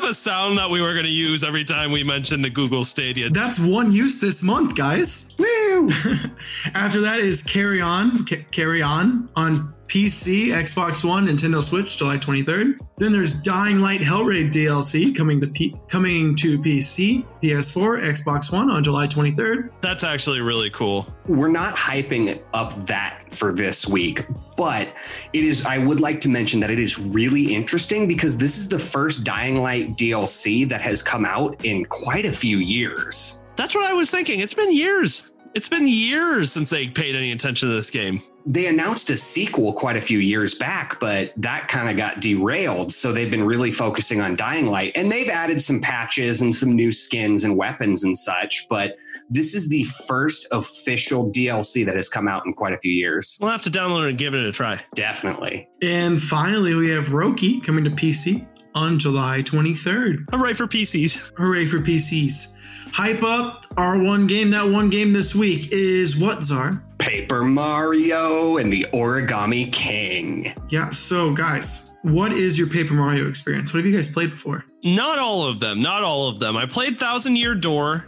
have 0.00 0.08
a 0.08 0.14
sound 0.14 0.56
that 0.56 0.70
we 0.70 0.80
were 0.80 0.94
going 0.94 1.04
to 1.04 1.10
use 1.10 1.44
every 1.44 1.64
time 1.64 1.92
we 1.92 2.02
mention 2.02 2.40
the 2.40 2.48
Google 2.48 2.84
Stadia. 2.84 3.28
That's 3.28 3.60
one 3.60 3.92
use 3.92 4.18
this 4.18 4.42
month, 4.42 4.74
guys. 4.74 5.34
Woo! 5.38 5.90
After 6.74 7.02
that 7.02 7.18
is 7.20 7.42
Carrion, 7.42 8.24
Ca- 8.24 8.46
Carrion 8.50 9.28
on 9.36 9.74
PC, 9.90 10.50
Xbox 10.50 11.04
One, 11.04 11.26
Nintendo 11.26 11.60
Switch, 11.60 11.98
July 11.98 12.16
23rd. 12.16 12.78
Then 12.98 13.10
there's 13.10 13.34
Dying 13.34 13.80
Light 13.80 14.00
Hellraid 14.00 14.52
DLC 14.52 15.12
coming 15.12 15.40
to 15.40 15.48
P- 15.48 15.74
coming 15.88 16.36
to 16.36 16.60
PC, 16.60 17.26
PS4, 17.42 18.00
Xbox 18.00 18.52
One 18.52 18.70
on 18.70 18.84
July 18.84 19.08
23rd. 19.08 19.70
That's 19.80 20.04
actually 20.04 20.42
really 20.42 20.70
cool. 20.70 21.12
We're 21.26 21.50
not 21.50 21.74
hyping 21.74 22.40
up 22.54 22.72
that 22.86 23.24
for 23.32 23.52
this 23.52 23.88
week, 23.88 24.26
but 24.56 24.94
it 25.32 25.42
is. 25.42 25.66
I 25.66 25.78
would 25.78 25.98
like 25.98 26.20
to 26.20 26.28
mention 26.28 26.60
that 26.60 26.70
it 26.70 26.78
is 26.78 27.00
really 27.00 27.52
interesting 27.52 28.06
because 28.06 28.38
this 28.38 28.58
is 28.58 28.68
the 28.68 28.78
first 28.78 29.24
Dying 29.24 29.60
Light 29.60 29.96
DLC 29.96 30.68
that 30.68 30.80
has 30.80 31.02
come 31.02 31.24
out 31.24 31.64
in 31.64 31.84
quite 31.86 32.26
a 32.26 32.32
few 32.32 32.58
years. 32.58 33.42
That's 33.56 33.74
what 33.74 33.90
I 33.90 33.92
was 33.92 34.08
thinking. 34.08 34.38
It's 34.38 34.54
been 34.54 34.72
years. 34.72 35.32
It's 35.52 35.68
been 35.68 35.88
years 35.88 36.52
since 36.52 36.70
they 36.70 36.86
paid 36.86 37.16
any 37.16 37.32
attention 37.32 37.68
to 37.68 37.74
this 37.74 37.90
game. 37.90 38.22
They 38.46 38.66
announced 38.66 39.10
a 39.10 39.16
sequel 39.16 39.72
quite 39.72 39.96
a 39.96 40.00
few 40.00 40.20
years 40.20 40.54
back, 40.54 41.00
but 41.00 41.32
that 41.38 41.66
kind 41.66 41.90
of 41.90 41.96
got 41.96 42.20
derailed. 42.20 42.92
So 42.92 43.12
they've 43.12 43.30
been 43.30 43.44
really 43.44 43.72
focusing 43.72 44.20
on 44.20 44.36
Dying 44.36 44.66
Light 44.66 44.92
and 44.94 45.10
they've 45.10 45.28
added 45.28 45.60
some 45.60 45.80
patches 45.80 46.40
and 46.40 46.54
some 46.54 46.76
new 46.76 46.92
skins 46.92 47.42
and 47.42 47.56
weapons 47.56 48.04
and 48.04 48.16
such. 48.16 48.68
But 48.68 48.96
this 49.28 49.54
is 49.54 49.68
the 49.68 49.82
first 50.06 50.46
official 50.52 51.30
DLC 51.32 51.84
that 51.84 51.96
has 51.96 52.08
come 52.08 52.28
out 52.28 52.46
in 52.46 52.54
quite 52.54 52.72
a 52.72 52.78
few 52.78 52.92
years. 52.92 53.36
We'll 53.40 53.50
have 53.50 53.62
to 53.62 53.70
download 53.70 54.04
it 54.04 54.10
and 54.10 54.18
give 54.18 54.34
it 54.34 54.44
a 54.44 54.52
try. 54.52 54.80
Definitely. 54.94 55.68
And 55.82 56.20
finally, 56.20 56.74
we 56.74 56.90
have 56.90 57.08
Roki 57.08 57.62
coming 57.62 57.82
to 57.84 57.90
PC 57.90 58.46
on 58.76 59.00
July 59.00 59.38
23rd. 59.40 60.30
Hooray 60.30 60.52
for 60.52 60.68
PCs. 60.68 61.32
Hooray 61.36 61.66
for 61.66 61.78
PCs. 61.78 62.54
Hype 62.92 63.22
up 63.22 63.59
our 63.76 63.98
one 64.02 64.26
game. 64.26 64.50
That 64.50 64.68
one 64.68 64.90
game 64.90 65.12
this 65.12 65.34
week 65.34 65.68
is 65.72 66.16
what, 66.16 66.42
Czar? 66.42 66.82
Paper 66.98 67.42
Mario 67.42 68.58
and 68.58 68.72
the 68.72 68.86
Origami 68.92 69.72
King. 69.72 70.52
Yeah. 70.68 70.90
So, 70.90 71.32
guys, 71.32 71.94
what 72.02 72.32
is 72.32 72.58
your 72.58 72.68
Paper 72.68 72.94
Mario 72.94 73.28
experience? 73.28 73.72
What 73.72 73.78
have 73.78 73.86
you 73.86 73.96
guys 73.96 74.08
played 74.08 74.32
before? 74.32 74.64
Not 74.84 75.18
all 75.18 75.44
of 75.46 75.60
them. 75.60 75.80
Not 75.80 76.02
all 76.02 76.28
of 76.28 76.38
them. 76.38 76.56
I 76.56 76.66
played 76.66 76.96
Thousand 76.96 77.36
Year 77.36 77.54
Door. 77.54 78.06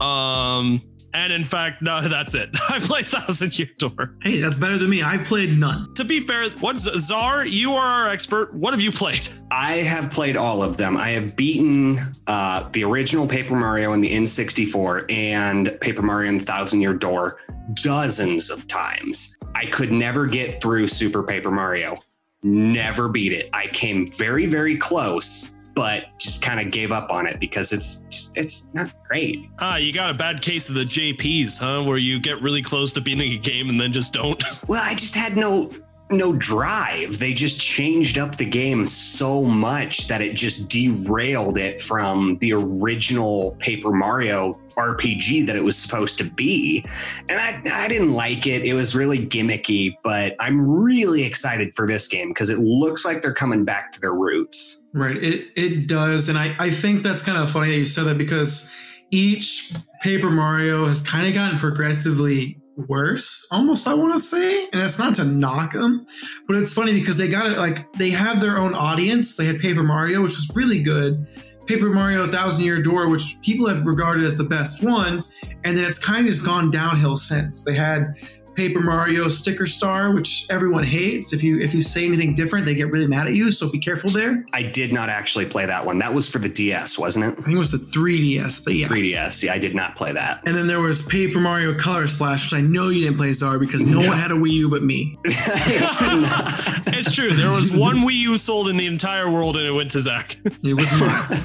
Um, 0.00 0.82
and 1.14 1.32
in 1.32 1.44
fact, 1.44 1.82
no, 1.82 2.00
that's 2.08 2.34
it. 2.34 2.50
I 2.68 2.78
played 2.78 3.06
Thousand 3.06 3.58
Year 3.58 3.68
Door. 3.78 4.16
Hey, 4.22 4.40
that's 4.40 4.56
better 4.56 4.78
than 4.78 4.90
me. 4.90 5.02
I 5.02 5.18
played 5.18 5.58
none. 5.58 5.92
To 5.94 6.04
be 6.04 6.20
fair, 6.20 6.48
what's 6.60 6.82
Czar? 6.82 7.46
You 7.46 7.72
are 7.72 8.04
our 8.04 8.10
expert. 8.10 8.54
What 8.54 8.72
have 8.72 8.80
you 8.80 8.92
played? 8.92 9.28
I 9.50 9.74
have 9.76 10.10
played 10.10 10.36
all 10.36 10.62
of 10.62 10.76
them. 10.76 10.96
I 10.96 11.10
have 11.10 11.36
beaten 11.36 12.00
uh, 12.26 12.68
the 12.72 12.84
original 12.84 13.26
Paper 13.26 13.54
Mario 13.54 13.92
and 13.92 14.02
the 14.02 14.10
N64 14.10 15.10
and 15.12 15.78
Paper 15.80 16.02
Mario 16.02 16.30
and 16.30 16.44
Thousand 16.44 16.80
Year 16.80 16.94
Door 16.94 17.38
dozens 17.74 18.50
of 18.50 18.66
times. 18.66 19.36
I 19.54 19.66
could 19.66 19.92
never 19.92 20.26
get 20.26 20.60
through 20.60 20.86
Super 20.88 21.22
Paper 21.22 21.50
Mario. 21.50 21.98
Never 22.42 23.08
beat 23.08 23.32
it. 23.32 23.48
I 23.52 23.66
came 23.68 24.06
very, 24.06 24.46
very 24.46 24.76
close, 24.76 25.56
but 25.74 26.18
just 26.18 26.42
kind 26.42 26.60
of 26.60 26.70
gave 26.70 26.92
up 26.92 27.10
on 27.10 27.26
it 27.26 27.40
because 27.40 27.72
it's 27.72 28.02
just, 28.04 28.36
it's 28.38 28.74
not 28.74 28.90
great. 29.08 29.48
Ah, 29.58 29.76
you 29.76 29.92
got 29.92 30.10
a 30.10 30.14
bad 30.14 30.42
case 30.42 30.68
of 30.68 30.74
the 30.74 30.84
JPs, 30.84 31.58
huh? 31.58 31.82
Where 31.84 31.98
you 31.98 32.20
get 32.20 32.40
really 32.42 32.62
close 32.62 32.92
to 32.94 33.00
beating 33.00 33.32
a 33.32 33.38
game 33.38 33.68
and 33.68 33.80
then 33.80 33.92
just 33.92 34.12
don't. 34.12 34.42
Well, 34.68 34.82
I 34.82 34.94
just 34.94 35.14
had 35.14 35.36
no 35.36 35.70
no 36.10 36.34
drive. 36.34 37.18
They 37.18 37.34
just 37.34 37.60
changed 37.60 38.18
up 38.18 38.36
the 38.36 38.44
game 38.44 38.86
so 38.86 39.42
much 39.42 40.08
that 40.08 40.20
it 40.20 40.34
just 40.34 40.68
derailed 40.68 41.58
it 41.58 41.80
from 41.80 42.36
the 42.38 42.52
original 42.52 43.56
Paper 43.58 43.92
Mario 43.92 44.58
RPG 44.76 45.46
that 45.46 45.56
it 45.56 45.64
was 45.64 45.76
supposed 45.76 46.18
to 46.18 46.24
be. 46.24 46.84
And 47.28 47.38
I, 47.38 47.84
I 47.84 47.88
didn't 47.88 48.12
like 48.12 48.46
it. 48.46 48.62
It 48.64 48.74
was 48.74 48.94
really 48.94 49.18
gimmicky, 49.18 49.94
but 50.02 50.34
I'm 50.40 50.68
really 50.68 51.24
excited 51.24 51.74
for 51.74 51.86
this 51.86 52.08
game 52.08 52.28
because 52.28 52.50
it 52.50 52.58
looks 52.58 53.04
like 53.04 53.22
they're 53.22 53.34
coming 53.34 53.64
back 53.64 53.92
to 53.92 54.00
their 54.00 54.14
roots. 54.14 54.82
Right. 54.92 55.16
It 55.16 55.50
it 55.56 55.88
does. 55.88 56.28
And 56.28 56.38
I, 56.38 56.54
I 56.58 56.70
think 56.70 57.02
that's 57.02 57.22
kind 57.22 57.38
of 57.38 57.50
funny 57.50 57.70
that 57.70 57.78
you 57.78 57.86
said 57.86 58.04
that 58.04 58.18
because 58.18 58.74
each 59.10 59.72
Paper 60.02 60.30
Mario 60.30 60.86
has 60.86 61.02
kind 61.02 61.26
of 61.26 61.34
gotten 61.34 61.58
progressively 61.58 62.58
worse 62.76 63.46
almost 63.52 63.86
i 63.86 63.92
want 63.92 64.12
to 64.12 64.18
say 64.18 64.64
and 64.72 64.80
that's 64.80 64.98
not 64.98 65.14
to 65.14 65.24
knock 65.24 65.72
them 65.72 66.06
but 66.46 66.56
it's 66.56 66.72
funny 66.72 66.92
because 66.92 67.16
they 67.18 67.28
got 67.28 67.46
it 67.46 67.58
like 67.58 67.90
they 67.94 68.10
had 68.10 68.40
their 68.40 68.58
own 68.58 68.74
audience. 68.74 69.36
They 69.36 69.46
had 69.46 69.60
paper 69.60 69.82
mario 69.82 70.22
which 70.22 70.32
was 70.32 70.50
really 70.54 70.82
good 70.82 71.26
paper 71.66 71.90
mario 71.90 72.30
thousand 72.30 72.64
year 72.64 72.82
door 72.82 73.08
which 73.08 73.36
people 73.42 73.68
have 73.68 73.86
regarded 73.86 74.24
as 74.24 74.36
the 74.36 74.44
best 74.44 74.82
one 74.82 75.24
and 75.64 75.76
then 75.76 75.84
it's 75.84 75.98
kind 75.98 76.20
of 76.20 76.26
just 76.26 76.44
gone 76.44 76.70
downhill 76.70 77.16
since. 77.16 77.64
They 77.64 77.74
had 77.74 78.14
Paper 78.54 78.80
Mario 78.80 79.28
Sticker 79.28 79.66
Star, 79.66 80.12
which 80.12 80.46
everyone 80.50 80.84
hates. 80.84 81.32
If 81.32 81.42
you 81.42 81.58
if 81.58 81.74
you 81.74 81.82
say 81.82 82.06
anything 82.06 82.34
different, 82.34 82.66
they 82.66 82.74
get 82.74 82.90
really 82.90 83.06
mad 83.06 83.26
at 83.26 83.34
you. 83.34 83.50
So 83.50 83.70
be 83.70 83.78
careful 83.78 84.10
there. 84.10 84.44
I 84.52 84.62
did 84.62 84.92
not 84.92 85.08
actually 85.08 85.46
play 85.46 85.66
that 85.66 85.84
one. 85.84 85.98
That 85.98 86.12
was 86.12 86.28
for 86.28 86.38
the 86.38 86.48
DS, 86.48 86.98
wasn't 86.98 87.26
it? 87.26 87.38
I 87.38 87.42
think 87.42 87.56
it 87.56 87.58
was 87.58 87.70
the 87.70 87.78
3DS, 87.78 88.64
but 88.64 88.74
yes. 88.74 88.90
3DS. 88.90 89.42
Yeah, 89.44 89.54
I 89.54 89.58
did 89.58 89.74
not 89.74 89.96
play 89.96 90.12
that. 90.12 90.42
And 90.46 90.54
then 90.54 90.66
there 90.66 90.80
was 90.80 91.02
Paper 91.02 91.40
Mario 91.40 91.74
Color 91.74 92.06
Splash, 92.06 92.52
which 92.52 92.58
I 92.58 92.62
know 92.62 92.88
you 92.88 93.04
didn't 93.04 93.18
play 93.18 93.32
Czar 93.32 93.58
because 93.58 93.84
no, 93.84 94.06
one 94.06 94.18
had 94.18 94.30
a 94.30 94.34
Wii 94.34 94.52
U 94.52 94.70
but 94.70 94.82
me. 94.82 95.18
it's 95.24 97.14
true. 97.14 97.32
There 97.32 97.52
was 97.52 97.72
one 97.72 97.98
Wii 97.98 98.14
U 98.20 98.36
sold 98.36 98.68
in 98.68 98.76
the 98.76 98.86
entire 98.86 99.30
world, 99.30 99.56
and 99.56 99.66
it 99.66 99.72
went 99.72 99.90
to 99.92 100.00
Zach. 100.00 100.36
It 100.64 100.74
was 100.74 101.00
mine. 101.00 101.40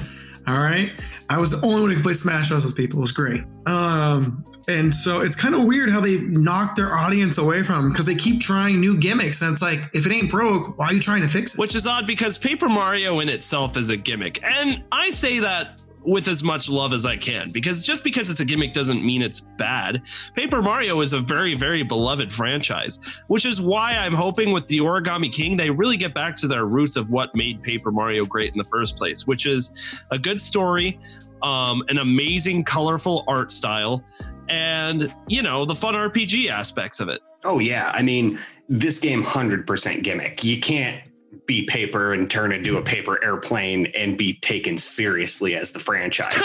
All 0.46 0.62
right. 0.62 0.92
I 1.28 1.38
was 1.38 1.50
the 1.50 1.64
only 1.66 1.80
one 1.80 1.90
who 1.90 1.96
could 1.96 2.04
play 2.04 2.12
Smash 2.14 2.48
Bros 2.48 2.64
with 2.64 2.76
people. 2.76 2.98
It 2.98 3.02
was 3.02 3.12
great. 3.12 3.42
Um, 3.66 4.44
and 4.68 4.94
so 4.94 5.22
it's 5.22 5.34
kind 5.34 5.54
of 5.54 5.64
weird 5.64 5.90
how 5.90 6.00
they 6.00 6.18
knock 6.18 6.76
their 6.76 6.94
audience 6.94 7.38
away 7.38 7.62
from 7.62 7.90
because 7.90 8.04
they 8.04 8.14
keep 8.14 8.40
trying 8.40 8.80
new 8.80 8.98
gimmicks. 8.98 9.40
And 9.40 9.52
it's 9.52 9.62
like, 9.62 9.88
if 9.94 10.04
it 10.04 10.12
ain't 10.12 10.30
broke, 10.30 10.78
why 10.78 10.88
are 10.88 10.92
you 10.92 11.00
trying 11.00 11.22
to 11.22 11.28
fix 11.28 11.54
it? 11.54 11.58
Which 11.58 11.74
is 11.74 11.86
odd 11.86 12.06
because 12.06 12.36
Paper 12.36 12.68
Mario 12.68 13.20
in 13.20 13.30
itself 13.30 13.78
is 13.78 13.88
a 13.88 13.96
gimmick. 13.96 14.42
And 14.44 14.84
I 14.92 15.08
say 15.08 15.38
that 15.38 15.78
with 16.02 16.28
as 16.28 16.42
much 16.42 16.70
love 16.70 16.92
as 16.92 17.04
I 17.04 17.16
can 17.16 17.50
because 17.50 17.84
just 17.84 18.04
because 18.04 18.30
it's 18.30 18.40
a 18.40 18.44
gimmick 18.44 18.72
doesn't 18.72 19.04
mean 19.04 19.22
it's 19.22 19.40
bad. 19.40 20.02
Paper 20.34 20.62
Mario 20.62 21.00
is 21.00 21.12
a 21.12 21.20
very, 21.20 21.54
very 21.54 21.82
beloved 21.82 22.32
franchise, 22.32 23.22
which 23.26 23.44
is 23.44 23.60
why 23.60 23.92
I'm 23.92 24.14
hoping 24.14 24.52
with 24.52 24.66
the 24.68 24.78
Origami 24.78 25.32
King, 25.32 25.56
they 25.56 25.70
really 25.70 25.96
get 25.96 26.14
back 26.14 26.36
to 26.38 26.46
their 26.46 26.66
roots 26.66 26.96
of 26.96 27.10
what 27.10 27.34
made 27.34 27.62
Paper 27.62 27.90
Mario 27.90 28.24
great 28.24 28.52
in 28.52 28.58
the 28.58 28.64
first 28.64 28.96
place, 28.96 29.26
which 29.26 29.46
is 29.46 30.06
a 30.10 30.18
good 30.18 30.40
story, 30.40 30.98
um, 31.42 31.82
an 31.88 31.98
amazing, 31.98 32.64
colorful 32.64 33.24
art 33.28 33.50
style, 33.50 34.04
and, 34.48 35.12
you 35.28 35.42
know, 35.42 35.64
the 35.64 35.74
fun 35.74 35.94
RPG 35.94 36.48
aspects 36.48 37.00
of 37.00 37.08
it. 37.08 37.20
Oh, 37.44 37.58
yeah. 37.58 37.92
I 37.94 38.02
mean, 38.02 38.38
this 38.68 38.98
game, 38.98 39.22
100% 39.22 40.02
gimmick. 40.02 40.42
You 40.42 40.60
can't 40.60 41.02
be 41.48 41.64
paper 41.64 42.12
and 42.12 42.30
turn 42.30 42.52
into 42.52 42.76
a 42.76 42.82
paper 42.82 43.22
airplane 43.24 43.86
and 43.96 44.18
be 44.18 44.34
taken 44.34 44.76
seriously 44.76 45.54
as 45.54 45.72
the 45.72 45.78
franchise. 45.78 46.44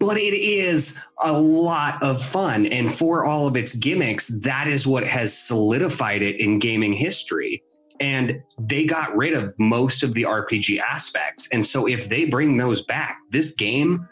but 0.00 0.16
it 0.16 0.34
is 0.34 1.02
a 1.22 1.32
lot 1.32 2.02
of 2.02 2.20
fun. 2.20 2.66
And 2.66 2.92
for 2.92 3.24
all 3.24 3.46
of 3.46 3.56
its 3.56 3.74
gimmicks, 3.74 4.26
that 4.40 4.66
is 4.66 4.86
what 4.86 5.06
has 5.06 5.36
solidified 5.36 6.22
it 6.22 6.40
in 6.40 6.58
gaming 6.58 6.92
history. 6.92 7.62
And 8.00 8.42
they 8.58 8.86
got 8.86 9.14
rid 9.14 9.34
of 9.34 9.54
most 9.58 10.02
of 10.02 10.14
the 10.14 10.22
RPG 10.22 10.80
aspects. 10.80 11.48
And 11.52 11.66
so 11.66 11.86
if 11.86 12.08
they 12.08 12.24
bring 12.24 12.56
those 12.56 12.82
back, 12.82 13.18
this 13.30 13.54
game 13.54 14.08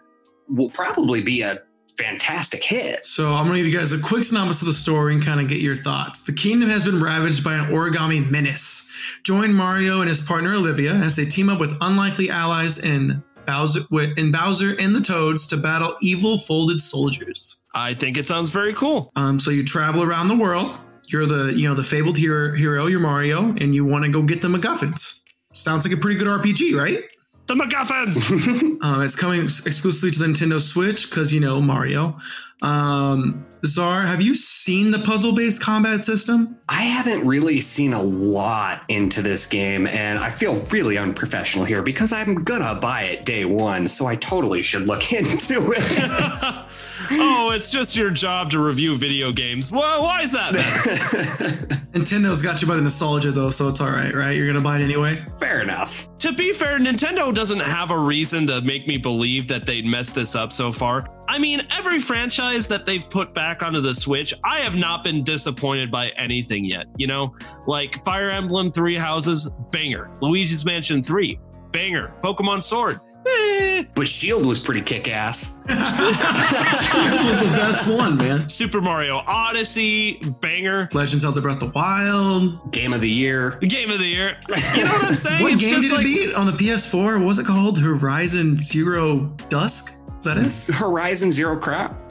will 0.48 0.70
probably 0.70 1.22
be 1.22 1.42
a 1.42 1.58
fantastic 1.98 2.62
hit. 2.62 3.04
So 3.04 3.34
I'm 3.34 3.46
gonna 3.46 3.58
give 3.58 3.66
you 3.66 3.76
guys 3.76 3.92
a 3.92 4.00
quick 4.00 4.22
synopsis 4.22 4.62
of 4.62 4.66
the 4.68 4.72
story 4.72 5.14
and 5.14 5.22
kind 5.22 5.40
of 5.40 5.48
get 5.48 5.60
your 5.60 5.74
thoughts. 5.74 6.22
The 6.22 6.32
kingdom 6.32 6.68
has 6.68 6.84
been 6.84 7.00
ravaged 7.00 7.42
by 7.42 7.54
an 7.54 7.66
origami 7.66 8.30
menace. 8.30 8.90
Join 9.24 9.52
Mario 9.52 10.00
and 10.00 10.08
his 10.08 10.20
partner 10.20 10.54
Olivia 10.54 10.94
as 10.94 11.16
they 11.16 11.24
team 11.24 11.48
up 11.48 11.58
with 11.58 11.76
unlikely 11.80 12.30
allies 12.30 12.78
in 12.78 13.22
Bowser, 13.46 13.80
in 14.16 14.30
Bowser 14.30 14.76
and 14.78 14.94
the 14.94 15.00
Toads 15.00 15.46
to 15.48 15.56
battle 15.56 15.96
evil 16.02 16.38
folded 16.38 16.80
soldiers. 16.80 17.66
I 17.74 17.94
think 17.94 18.18
it 18.18 18.26
sounds 18.26 18.50
very 18.50 18.74
cool. 18.74 19.10
Um, 19.16 19.40
so 19.40 19.50
you 19.50 19.64
travel 19.64 20.02
around 20.02 20.28
the 20.28 20.36
world. 20.36 20.76
You're 21.08 21.26
the 21.26 21.52
you 21.54 21.68
know 21.68 21.74
the 21.74 21.84
fabled 21.84 22.16
hero, 22.16 22.54
hero 22.54 22.86
you're 22.86 23.00
Mario, 23.00 23.44
and 23.44 23.74
you 23.74 23.84
want 23.84 24.04
to 24.04 24.10
go 24.10 24.22
get 24.22 24.42
the 24.42 24.48
MacGuffins. 24.48 25.22
Sounds 25.52 25.86
like 25.86 25.96
a 25.96 26.00
pretty 26.00 26.18
good 26.18 26.28
RPG, 26.28 26.78
right? 26.78 27.00
The 27.46 27.54
MacGuffins. 27.54 28.82
um, 28.84 29.02
it's 29.02 29.16
coming 29.16 29.42
exclusively 29.42 30.10
to 30.10 30.18
the 30.18 30.26
Nintendo 30.26 30.60
Switch 30.60 31.08
because 31.08 31.32
you 31.32 31.40
know 31.40 31.60
Mario. 31.62 32.18
Um, 32.60 33.46
Czar, 33.64 34.02
have 34.02 34.20
you 34.20 34.34
seen 34.34 34.90
the 34.90 34.98
puzzle 34.98 35.32
based 35.32 35.62
combat 35.62 36.04
system? 36.04 36.58
I 36.68 36.82
haven't 36.82 37.26
really 37.26 37.60
seen 37.60 37.92
a 37.92 38.02
lot 38.02 38.82
into 38.88 39.22
this 39.22 39.46
game, 39.46 39.86
and 39.86 40.18
I 40.18 40.30
feel 40.30 40.56
really 40.66 40.98
unprofessional 40.98 41.64
here 41.64 41.82
because 41.82 42.12
I'm 42.12 42.44
gonna 42.44 42.74
buy 42.74 43.02
it 43.02 43.24
day 43.24 43.44
one, 43.44 43.86
so 43.86 44.06
I 44.06 44.16
totally 44.16 44.62
should 44.62 44.86
look 44.86 45.12
into 45.12 45.72
it. 45.74 46.64
oh, 47.10 47.52
it's 47.54 47.70
just 47.70 47.96
your 47.96 48.10
job 48.10 48.50
to 48.50 48.60
review 48.60 48.96
video 48.96 49.32
games. 49.32 49.72
Well, 49.72 50.02
why 50.02 50.22
is 50.22 50.32
that? 50.32 50.54
Nintendo's 51.92 52.42
got 52.42 52.62
you 52.62 52.68
by 52.68 52.76
the 52.76 52.82
nostalgia, 52.82 53.30
though, 53.30 53.50
so 53.50 53.68
it's 53.68 53.80
all 53.80 53.90
right, 53.90 54.14
right? 54.14 54.36
You're 54.36 54.46
gonna 54.46 54.60
buy 54.60 54.78
it 54.78 54.82
anyway. 54.82 55.24
Fair 55.38 55.62
enough. 55.62 56.06
To 56.18 56.32
be 56.32 56.52
fair, 56.52 56.78
Nintendo 56.78 57.34
doesn't 57.34 57.60
have 57.60 57.90
a 57.90 57.98
reason 57.98 58.46
to 58.48 58.60
make 58.60 58.86
me 58.86 58.98
believe 58.98 59.48
that 59.48 59.66
they'd 59.66 59.86
mess 59.86 60.12
this 60.12 60.34
up 60.34 60.52
so 60.52 60.70
far. 60.70 61.06
I 61.28 61.38
mean, 61.38 61.66
every 61.76 61.98
franchise 61.98 62.66
that 62.68 62.86
they've 62.86 63.08
put 63.08 63.34
back 63.34 63.62
onto 63.62 63.80
the 63.80 63.94
Switch, 63.94 64.32
I 64.44 64.60
have 64.60 64.76
not 64.76 65.04
been 65.04 65.22
disappointed 65.22 65.90
by 65.90 66.08
anything 66.18 66.64
yet. 66.64 66.86
You 66.96 67.06
know, 67.06 67.34
like 67.66 68.02
Fire 68.04 68.30
Emblem 68.30 68.70
Three 68.70 68.94
Houses, 68.94 69.50
banger. 69.70 70.10
Luigi's 70.22 70.64
Mansion 70.64 71.02
3, 71.02 71.38
banger. 71.72 72.14
Pokemon 72.22 72.62
Sword, 72.62 73.00
eh. 73.26 73.84
But 73.94 74.06
Shield 74.08 74.46
was 74.46 74.60
pretty 74.60 74.82
kick 74.82 75.08
ass. 75.08 75.58
Shield 75.68 77.12
was 77.24 77.38
the 77.40 77.52
best 77.56 77.90
one, 77.92 78.16
man. 78.16 78.48
Super 78.48 78.80
Mario 78.80 79.18
Odyssey, 79.26 80.14
banger. 80.40 80.88
Legends 80.92 81.24
of 81.24 81.34
the 81.34 81.40
Breath 81.40 81.62
of 81.62 81.72
the 81.72 81.78
Wild. 81.78 82.70
Game 82.72 82.92
of 82.92 83.00
the 83.00 83.10
year. 83.10 83.58
Game 83.60 83.90
of 83.90 83.98
the 83.98 84.06
year. 84.06 84.36
You 84.76 84.84
know 84.84 84.90
what 84.90 85.04
I'm 85.06 85.14
saying? 85.14 85.42
what 85.42 85.52
It's 85.52 85.62
game 85.62 85.70
just 85.70 85.82
did 85.88 85.92
like- 85.92 86.00
it 86.06 86.26
beat 86.26 86.34
on 86.34 86.46
the 86.46 86.52
PS4? 86.52 87.18
What 87.18 87.26
was 87.26 87.38
it 87.38 87.46
called? 87.46 87.78
Horizon 87.78 88.56
Zero 88.56 89.20
Dusk? 89.48 89.97
Is 90.18 90.24
that 90.24 90.36
it? 90.36 90.74
Horizon 90.78 91.30
Zero 91.32 91.56
Crap. 91.56 91.94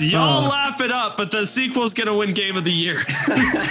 Y'all 0.00 0.44
Uh, 0.44 0.48
laugh 0.48 0.80
it 0.80 0.90
up, 0.90 1.16
but 1.16 1.30
the 1.30 1.46
sequel's 1.46 1.94
gonna 1.94 2.14
win 2.14 2.34
Game 2.34 2.56
of 2.56 2.64
the 2.64 2.72
Year. 2.72 2.96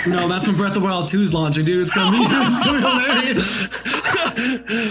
No, 0.07 0.28
that's 0.30 0.47
when 0.47 0.55
Breath 0.55 0.76
of 0.76 0.82
the 0.82 0.88
Wild 0.88 1.09
2 1.09 1.21
is 1.21 1.34
launching, 1.34 1.65
dude. 1.65 1.84
It's 1.84 1.93
gonna 1.93 2.11
be, 2.17 2.24
it's 2.26 2.63
gonna 2.65 2.78
be 2.80 2.88
hilarious. 2.88 3.74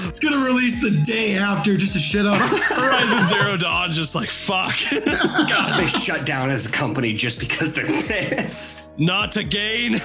It's 0.09 0.21
gonna 0.21 0.45
release 0.45 0.83
the 0.83 0.91
day 1.03 1.37
after 1.37 1.77
just 1.77 1.95
to 1.95 1.99
shit 1.99 2.27
up. 2.27 2.37
Horizon 2.37 3.25
Zero 3.27 3.57
Dawn, 3.57 3.91
just 3.93 4.15
like 4.15 4.29
fuck. 4.31 4.75
God, 5.49 5.81
they 5.81 5.87
shut 5.87 6.27
down 6.27 6.51
as 6.51 6.67
a 6.67 6.71
company 6.71 7.15
just 7.15 7.41
because 7.41 7.73
they're 7.73 7.87
pissed. 7.87 8.99
not 8.99 9.33
to 9.33 9.43
gain. 9.43 10.01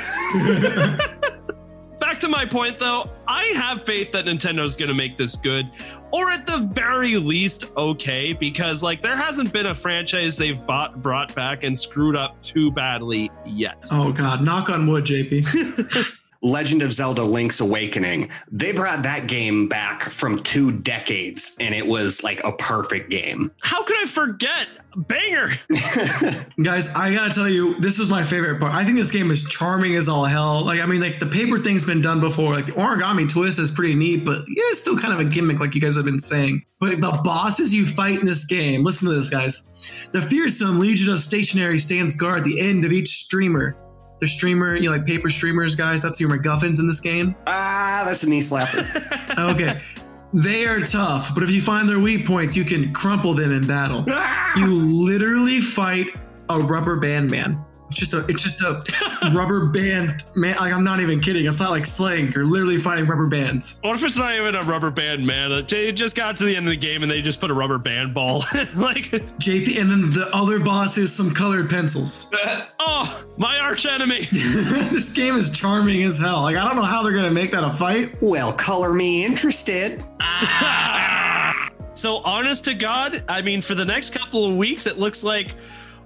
Back 1.99 2.19
to 2.19 2.29
my 2.29 2.45
point 2.45 2.79
though, 2.79 3.09
I 3.27 3.43
have 3.55 3.85
faith 3.85 4.11
that 4.11 4.25
Nintendo's 4.25 4.75
going 4.75 4.89
to 4.89 4.95
make 4.95 5.17
this 5.17 5.35
good, 5.35 5.69
or 6.13 6.29
at 6.29 6.45
the 6.45 6.69
very 6.73 7.17
least, 7.17 7.65
okay, 7.75 8.33
because 8.33 8.83
like 8.83 9.01
there 9.01 9.17
hasn't 9.17 9.51
been 9.51 9.67
a 9.67 9.75
franchise 9.75 10.37
they've 10.37 10.63
bought, 10.65 11.01
brought 11.01 11.33
back 11.35 11.63
and 11.63 11.77
screwed 11.77 12.15
up 12.15 12.41
too 12.41 12.71
badly 12.71 13.31
yet. 13.45 13.87
Oh 13.91 14.11
God, 14.11 14.43
knock 14.43 14.69
on 14.69 14.87
wood, 14.87 15.05
JP. 15.05 16.13
Legend 16.41 16.81
of 16.81 16.93
Zelda 16.93 17.23
Link's 17.23 17.59
Awakening. 17.59 18.29
They 18.51 18.71
brought 18.71 19.03
that 19.03 19.27
game 19.27 19.67
back 19.67 20.03
from 20.03 20.39
two 20.43 20.71
decades 20.71 21.55
and 21.59 21.73
it 21.73 21.85
was 21.85 22.23
like 22.23 22.41
a 22.43 22.51
perfect 22.53 23.09
game. 23.09 23.51
How 23.61 23.83
could 23.83 23.97
I 24.01 24.05
forget? 24.05 24.67
Banger. 24.95 25.47
Guys, 26.63 26.93
I 26.95 27.13
gotta 27.13 27.33
tell 27.33 27.47
you, 27.47 27.79
this 27.79 27.99
is 27.99 28.09
my 28.09 28.23
favorite 28.23 28.59
part. 28.59 28.73
I 28.73 28.83
think 28.83 28.97
this 28.97 29.11
game 29.11 29.29
is 29.29 29.47
charming 29.47 29.95
as 29.95 30.09
all 30.09 30.25
hell. 30.25 30.65
Like, 30.65 30.81
I 30.81 30.88
mean, 30.88 31.01
like 31.01 31.19
the 31.19 31.27
paper 31.27 31.59
thing's 31.59 31.85
been 31.85 32.01
done 32.01 32.19
before. 32.19 32.53
Like 32.53 32.65
the 32.65 32.71
origami 32.71 33.29
twist 33.29 33.59
is 33.59 33.69
pretty 33.69 33.93
neat, 33.93 34.25
but 34.25 34.39
yeah, 34.47 34.63
it's 34.69 34.79
still 34.79 34.97
kind 34.97 35.13
of 35.13 35.19
a 35.19 35.25
gimmick, 35.25 35.59
like 35.59 35.75
you 35.75 35.81
guys 35.81 35.95
have 35.95 36.05
been 36.05 36.17
saying. 36.17 36.65
But 36.79 37.01
the 37.01 37.11
bosses 37.23 37.73
you 37.73 37.85
fight 37.85 38.19
in 38.19 38.25
this 38.25 38.45
game, 38.45 38.83
listen 38.83 39.07
to 39.07 39.13
this, 39.13 39.29
guys. 39.29 40.07
The 40.13 40.21
fearsome 40.21 40.79
Legion 40.79 41.13
of 41.13 41.19
Stationary 41.19 41.77
stands 41.77 42.15
guard 42.15 42.39
at 42.39 42.43
the 42.45 42.59
end 42.59 42.83
of 42.83 42.91
each 42.91 43.09
streamer. 43.09 43.77
The 44.20 44.28
streamer, 44.28 44.76
you 44.76 44.86
know, 44.89 44.91
like 44.91 45.05
paper 45.05 45.30
streamers, 45.30 45.76
guys. 45.76 46.01
That's 46.01 46.20
your 46.20 46.30
MacGuffins 46.30 46.80
in 46.80 46.88
this 46.88 46.99
game. 46.99 47.36
Ah, 47.45 48.03
that's 48.05 48.24
a 48.24 48.30
knee 48.30 48.39
slapper. 48.39 48.86
Okay. 49.38 49.80
They 50.34 50.65
are 50.65 50.82
tough, 50.82 51.34
but 51.36 51.43
if 51.43 51.51
you 51.51 51.61
find 51.61 51.88
their 51.88 51.99
weak 51.99 52.26
points, 52.26 52.57
you 52.57 52.65
can 52.65 52.91
crumple 52.91 53.34
them 53.36 53.51
in 53.51 53.68
battle. 53.68 54.05
You 54.57 54.74
literally 54.74 55.61
fight 55.61 56.07
a 56.49 56.59
rubber 56.59 56.99
band 56.99 57.30
man. 57.30 57.63
It's 57.89 57.99
just 57.99 58.13
a 58.13 58.25
it's 58.27 58.41
just 58.41 58.61
a 58.61 58.83
rubber 59.33 59.65
band 59.65 60.25
man. 60.35 60.57
Like 60.57 60.73
I'm 60.73 60.83
not 60.83 60.99
even 60.99 61.21
kidding. 61.21 61.45
It's 61.45 61.59
not 61.59 61.71
like 61.71 61.85
slang. 61.85 62.31
You're 62.33 62.45
literally 62.45 62.77
fighting 62.77 63.05
rubber 63.05 63.27
bands. 63.27 63.79
What 63.81 63.95
if 63.95 64.03
it's 64.03 64.17
not 64.17 64.33
even 64.33 64.55
a 64.55 64.63
rubber 64.63 64.91
band, 64.91 65.25
man? 65.25 65.51
It 65.51 65.93
just 65.93 66.15
got 66.15 66.35
to 66.38 66.43
the 66.43 66.55
end 66.55 66.67
of 66.67 66.71
the 66.71 66.77
game 66.77 67.03
and 67.03 67.11
they 67.11 67.21
just 67.21 67.39
put 67.39 67.49
a 67.49 67.53
rubber 67.53 67.77
band 67.77 68.13
ball. 68.13 68.39
like, 68.75 69.11
JP, 69.39 69.79
and 69.79 69.89
then 69.89 70.11
the 70.11 70.29
other 70.33 70.63
boss 70.63 70.97
is 70.97 71.15
some 71.15 71.31
colored 71.31 71.69
pencils. 71.69 72.33
oh, 72.79 73.25
my 73.38 73.57
arch 73.59 73.85
enemy. 73.85 74.25
this 74.31 75.13
game 75.13 75.35
is 75.35 75.49
charming 75.49 76.03
as 76.03 76.17
hell. 76.17 76.41
Like 76.41 76.57
I 76.57 76.67
don't 76.67 76.75
know 76.75 76.83
how 76.83 77.03
they're 77.03 77.15
gonna 77.15 77.31
make 77.31 77.51
that 77.51 77.63
a 77.63 77.71
fight. 77.71 78.15
well, 78.21 78.51
color 78.51 78.93
me 78.93 79.25
interested. 79.25 80.03
so 81.93 82.17
honest 82.17 82.65
to 82.65 82.73
God, 82.73 83.23
I 83.29 83.41
mean, 83.41 83.61
for 83.61 83.75
the 83.75 83.85
next 83.85 84.09
couple 84.09 84.45
of 84.45 84.57
weeks, 84.57 84.88
it 84.88 84.99
looks 84.99 85.23
like 85.23 85.55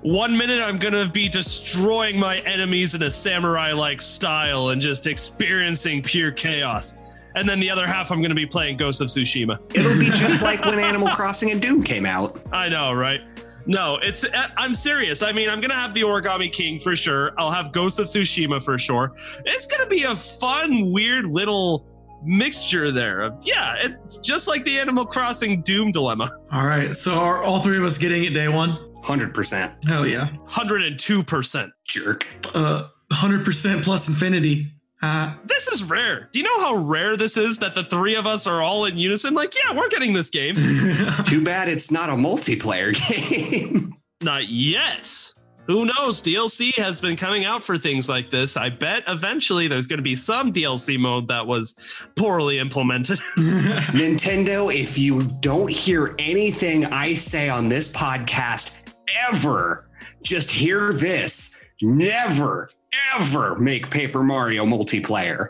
one 0.01 0.35
minute 0.35 0.61
I'm 0.61 0.77
gonna 0.77 1.09
be 1.09 1.29
destroying 1.29 2.19
my 2.19 2.39
enemies 2.39 2.95
in 2.95 3.03
a 3.03 3.09
samurai-like 3.09 4.01
style 4.01 4.69
and 4.69 4.81
just 4.81 5.07
experiencing 5.07 6.01
pure 6.01 6.31
chaos. 6.31 6.97
And 7.35 7.47
then 7.47 7.59
the 7.59 7.69
other 7.69 7.87
half, 7.87 8.11
I'm 8.11 8.21
gonna 8.21 8.35
be 8.35 8.45
playing 8.45 8.77
Ghost 8.77 9.01
of 9.01 9.07
Tsushima. 9.07 9.59
It'll 9.73 9.99
be 9.99 10.07
just 10.07 10.41
like 10.43 10.63
when 10.65 10.79
Animal 10.79 11.09
Crossing 11.09 11.51
and 11.51 11.61
Doom 11.61 11.81
came 11.81 12.05
out. 12.05 12.41
I 12.51 12.69
know, 12.69 12.93
right? 12.93 13.21
No, 13.65 13.97
it's 14.01 14.23
eh, 14.23 14.47
I'm 14.57 14.73
serious. 14.73 15.21
I 15.21 15.31
mean, 15.31 15.49
I'm 15.49 15.61
gonna 15.61 15.75
have 15.75 15.93
the 15.93 16.01
Origami 16.01 16.51
King 16.51 16.79
for 16.79 16.95
sure. 16.95 17.31
I'll 17.37 17.51
have 17.51 17.71
Ghost 17.71 17.99
of 17.99 18.07
Tsushima 18.07 18.63
for 18.63 18.79
sure. 18.79 19.11
It's 19.45 19.67
gonna 19.67 19.87
be 19.87 20.03
a 20.03 20.15
fun, 20.15 20.91
weird 20.91 21.27
little 21.27 21.85
mixture 22.23 22.91
there 22.91 23.21
of 23.21 23.33
yeah, 23.43 23.75
it's 23.81 24.17
just 24.19 24.47
like 24.47 24.63
the 24.63 24.79
Animal 24.79 25.05
Crossing 25.05 25.61
Doom 25.61 25.91
dilemma. 25.91 26.37
All 26.51 26.65
right, 26.65 26.95
so 26.95 27.13
are 27.13 27.43
all 27.43 27.59
three 27.59 27.77
of 27.77 27.83
us 27.83 27.97
getting 27.97 28.23
it 28.23 28.33
day 28.33 28.47
one? 28.47 28.90
100% 29.03 29.85
Hell 29.87 30.07
yeah. 30.07 30.29
102%. 30.47 31.71
jerk. 31.85 32.27
Uh, 32.53 32.87
100% 33.11 33.83
plus 33.83 34.07
infinity. 34.07 34.71
Uh, 35.01 35.33
This 35.45 35.67
is 35.67 35.83
rare. 35.89 36.29
Do 36.31 36.39
you 36.39 36.45
know 36.45 36.61
how 36.61 36.75
rare 36.83 37.17
this 37.17 37.35
is 37.35 37.57
that 37.59 37.73
the 37.75 37.83
three 37.83 38.15
of 38.15 38.27
us 38.27 38.45
are 38.47 38.61
all 38.61 38.85
in 38.85 38.97
unison? 38.97 39.33
Like, 39.33 39.53
yeah, 39.55 39.75
we're 39.75 39.89
getting 39.89 40.13
this 40.13 40.29
game. 40.29 40.55
Too 41.25 41.43
bad 41.43 41.69
it's 41.69 41.89
not 41.91 42.09
a 42.09 42.13
multiplayer 42.13 42.93
game. 43.09 43.95
Not 44.21 44.47
yet. 44.49 45.33
Who 45.67 45.85
knows? 45.85 46.21
DLC 46.21 46.75
has 46.75 46.99
been 46.99 47.15
coming 47.15 47.45
out 47.45 47.63
for 47.63 47.77
things 47.77 48.09
like 48.09 48.29
this. 48.29 48.57
I 48.57 48.69
bet 48.69 49.03
eventually 49.07 49.67
there's 49.67 49.87
going 49.87 49.99
to 49.99 50.03
be 50.03 50.15
some 50.15 50.51
DLC 50.51 50.99
mode 50.99 51.27
that 51.29 51.45
was 51.47 52.07
poorly 52.15 52.59
implemented. 52.59 53.19
Nintendo, 53.37 54.73
if 54.73 54.97
you 54.97 55.23
don't 55.39 55.69
hear 55.71 56.15
anything 56.19 56.85
I 56.85 57.13
say 57.13 57.49
on 57.49 57.69
this 57.69 57.89
podcast 57.91 58.80
ever, 59.29 59.89
just 60.23 60.51
hear 60.51 60.93
this. 60.93 61.63
Never, 61.81 62.69
ever 63.15 63.55
make 63.57 63.89
Paper 63.89 64.23
Mario 64.23 64.65
multiplayer. 64.65 65.49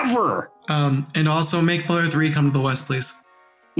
Ever. 0.00 0.50
um, 0.68 1.04
and 1.14 1.26
also 1.28 1.60
make 1.62 1.86
Player 1.86 2.06
3 2.06 2.30
come 2.30 2.46
to 2.46 2.52
the 2.52 2.60
West, 2.60 2.86
please. 2.86 3.24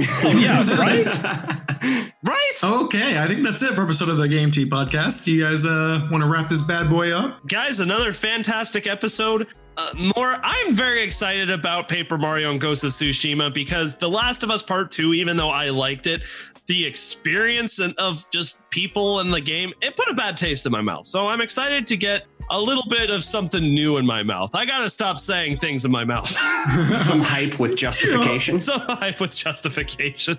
oh, 0.01 0.39
yeah, 0.39 0.63
right? 0.79 2.11
right? 2.23 2.51
Okay, 2.63 3.19
I 3.19 3.27
think 3.27 3.43
that's 3.43 3.61
it 3.61 3.73
for 3.73 3.83
episode 3.83 4.09
of 4.09 4.17
the 4.17 4.27
Game 4.27 4.49
Tea 4.49 4.67
podcast. 4.67 5.25
Do 5.25 5.31
you 5.31 5.43
guys 5.43 5.65
uh, 5.65 6.07
want 6.11 6.23
to 6.23 6.29
wrap 6.29 6.49
this 6.49 6.61
bad 6.63 6.89
boy 6.89 7.11
up? 7.11 7.45
Guys, 7.47 7.79
another 7.81 8.11
fantastic 8.13 8.87
episode. 8.87 9.47
Uh, 9.81 10.11
more, 10.15 10.37
I'm 10.43 10.75
very 10.75 11.01
excited 11.01 11.49
about 11.49 11.87
Paper 11.87 12.15
Mario 12.15 12.51
and 12.51 12.61
Ghost 12.61 12.83
of 12.83 12.91
Tsushima 12.91 13.51
because 13.51 13.97
The 13.97 14.07
Last 14.07 14.43
of 14.43 14.51
Us 14.51 14.61
Part 14.61 14.91
2, 14.91 15.15
even 15.15 15.35
though 15.35 15.49
I 15.49 15.69
liked 15.69 16.05
it, 16.05 16.21
the 16.67 16.85
experience 16.85 17.79
of 17.79 18.23
just 18.31 18.61
people 18.69 19.21
in 19.21 19.31
the 19.31 19.41
game, 19.41 19.73
it 19.81 19.95
put 19.95 20.07
a 20.07 20.13
bad 20.13 20.37
taste 20.37 20.67
in 20.67 20.71
my 20.71 20.81
mouth. 20.81 21.07
So 21.07 21.27
I'm 21.27 21.41
excited 21.41 21.87
to 21.87 21.97
get 21.97 22.27
a 22.51 22.61
little 22.61 22.83
bit 22.89 23.09
of 23.09 23.23
something 23.23 23.63
new 23.63 23.97
in 23.97 24.05
my 24.05 24.21
mouth. 24.21 24.53
I 24.53 24.65
gotta 24.65 24.89
stop 24.89 25.17
saying 25.17 25.55
things 25.55 25.83
in 25.83 25.91
my 25.91 26.05
mouth. 26.05 26.29
Some 26.93 27.21
hype 27.21 27.59
with 27.59 27.75
justification. 27.75 28.59
Some 28.59 28.81
hype 28.81 29.19
with 29.19 29.35
justification. 29.35 30.37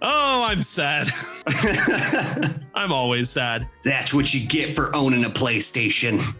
Oh, 0.00 0.44
I'm 0.44 0.62
sad. 0.62 1.08
I'm 2.74 2.92
always 2.92 3.30
sad. 3.30 3.68
That's 3.82 4.14
what 4.14 4.32
you 4.32 4.46
get 4.46 4.70
for 4.70 4.94
owning 4.94 5.24
a 5.24 5.30
PlayStation. 5.30 6.36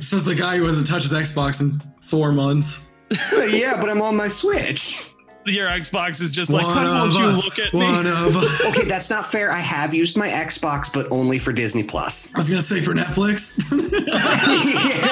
Says 0.00 0.24
the 0.24 0.34
guy 0.36 0.56
who 0.56 0.66
hasn't 0.66 0.86
touched 0.86 1.04
his 1.10 1.12
Xbox 1.12 1.60
in 1.60 1.80
four 2.00 2.32
months. 2.32 2.92
yeah, 3.50 3.78
but 3.80 3.90
I'm 3.90 4.00
on 4.02 4.16
my 4.16 4.28
Switch. 4.28 5.08
Your 5.44 5.66
Xbox 5.66 6.22
is 6.22 6.30
just 6.30 6.52
like, 6.52 6.64
One 6.64 6.76
why 6.76 6.84
won't 7.00 7.14
of 7.14 7.20
you 7.20 7.26
us. 7.26 7.44
look 7.44 7.58
at 7.58 7.74
One 7.74 8.04
me? 8.04 8.10
of 8.10 8.36
us. 8.36 8.64
Okay, 8.78 8.88
that's 8.88 9.10
not 9.10 9.26
fair. 9.26 9.50
I 9.50 9.58
have 9.58 9.92
used 9.92 10.16
my 10.16 10.28
Xbox, 10.28 10.92
but 10.92 11.10
only 11.10 11.40
for 11.40 11.52
Disney 11.52 11.82
Plus. 11.82 12.32
I 12.32 12.38
was 12.38 12.48
gonna 12.48 12.62
say 12.62 12.80
for 12.80 12.92
Netflix. 12.94 13.58
yeah, 14.72 15.08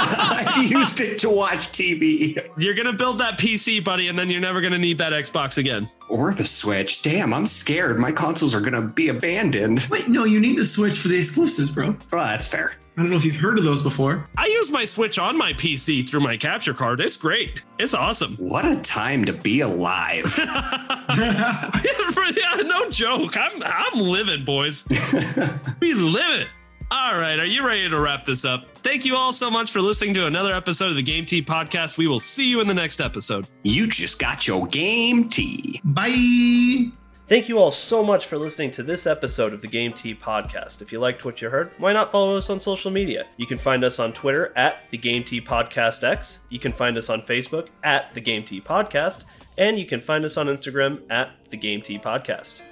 I've 0.46 0.70
used 0.70 1.00
it 1.00 1.18
to 1.20 1.30
watch 1.30 1.72
TV. 1.72 2.38
You're 2.58 2.74
gonna 2.74 2.92
build 2.92 3.18
that 3.18 3.38
PC, 3.40 3.82
buddy, 3.84 4.06
and 4.08 4.16
then 4.16 4.30
you're 4.30 4.40
never 4.40 4.60
gonna 4.60 4.78
need 4.78 4.98
that 4.98 5.12
Xbox 5.12 5.58
again. 5.58 5.90
Or 6.10 6.32
the 6.34 6.44
Switch. 6.44 7.02
Damn, 7.02 7.32
I'm 7.32 7.46
scared. 7.46 7.98
My 8.00 8.10
consoles 8.10 8.52
are 8.52 8.60
gonna 8.60 8.82
be 8.82 9.08
abandoned. 9.08 9.86
Wait, 9.90 10.08
no, 10.08 10.24
you 10.24 10.40
need 10.40 10.58
the 10.58 10.64
Switch 10.64 10.98
for 10.98 11.06
the 11.06 11.16
exclusives, 11.16 11.70
bro. 11.70 11.96
Well, 12.12 12.26
that's 12.26 12.48
fair. 12.48 12.72
I 12.96 13.02
don't 13.02 13.10
know 13.10 13.16
if 13.16 13.24
you've 13.24 13.36
heard 13.36 13.56
of 13.58 13.64
those 13.64 13.82
before. 13.82 14.28
I 14.36 14.46
use 14.46 14.72
my 14.72 14.84
Switch 14.84 15.18
on 15.20 15.38
my 15.38 15.52
PC 15.52 16.08
through 16.10 16.20
my 16.20 16.36
capture 16.36 16.74
card. 16.74 17.00
It's 17.00 17.16
great. 17.16 17.62
It's 17.78 17.94
awesome. 17.94 18.36
What 18.40 18.64
a 18.64 18.80
time 18.80 19.24
to 19.26 19.32
be 19.32 19.60
alive. 19.60 20.24
yeah, 21.16 21.70
no 22.64 22.90
joke. 22.90 23.36
I'm 23.36 23.62
I'm 23.62 23.98
living, 23.98 24.44
boys. 24.44 24.84
we 25.80 25.94
live 25.94 26.40
it. 26.40 26.48
All 26.92 27.14
right, 27.14 27.38
are 27.38 27.46
you 27.46 27.64
ready 27.64 27.88
to 27.88 28.00
wrap 28.00 28.26
this 28.26 28.44
up? 28.44 28.64
Thank 28.78 29.04
you 29.04 29.14
all 29.14 29.32
so 29.32 29.48
much 29.48 29.70
for 29.70 29.80
listening 29.80 30.12
to 30.14 30.26
another 30.26 30.52
episode 30.52 30.88
of 30.90 30.96
the 30.96 31.02
Game 31.02 31.24
Tea 31.24 31.40
podcast. 31.42 31.96
We 31.98 32.08
will 32.08 32.18
see 32.18 32.50
you 32.50 32.60
in 32.60 32.66
the 32.66 32.74
next 32.74 33.00
episode. 33.00 33.48
you 33.62 33.86
just 33.86 34.18
got 34.18 34.48
your 34.48 34.66
game 34.66 35.28
tea. 35.28 35.80
Bye. 35.84 36.90
Thank 37.28 37.48
you 37.48 37.58
all 37.60 37.70
so 37.70 38.02
much 38.02 38.26
for 38.26 38.36
listening 38.38 38.72
to 38.72 38.82
this 38.82 39.06
episode 39.06 39.54
of 39.54 39.62
the 39.62 39.68
Game 39.68 39.92
Tea 39.92 40.16
podcast. 40.16 40.82
If 40.82 40.90
you 40.90 40.98
liked 40.98 41.24
what 41.24 41.40
you 41.40 41.48
heard, 41.48 41.70
why 41.78 41.92
not 41.92 42.10
follow 42.10 42.36
us 42.36 42.50
on 42.50 42.58
social 42.58 42.90
media? 42.90 43.26
You 43.36 43.46
can 43.46 43.58
find 43.58 43.84
us 43.84 44.00
on 44.00 44.12
Twitter 44.12 44.52
at 44.56 44.90
the 44.90 44.98
Game 44.98 45.22
Tea 45.22 45.40
Podcast 45.40 46.02
X. 46.02 46.40
You 46.48 46.58
can 46.58 46.72
find 46.72 46.96
us 46.98 47.08
on 47.08 47.22
Facebook 47.22 47.68
at 47.84 48.12
the 48.14 48.20
Game 48.20 48.42
Tea 48.42 48.60
Podcast, 48.60 49.22
and 49.56 49.78
you 49.78 49.86
can 49.86 50.00
find 50.00 50.24
us 50.24 50.36
on 50.36 50.48
Instagram 50.48 51.02
at 51.08 51.30
the 51.50 51.56
Game 51.56 51.82
Tea 51.82 52.00
Podcast. 52.00 52.62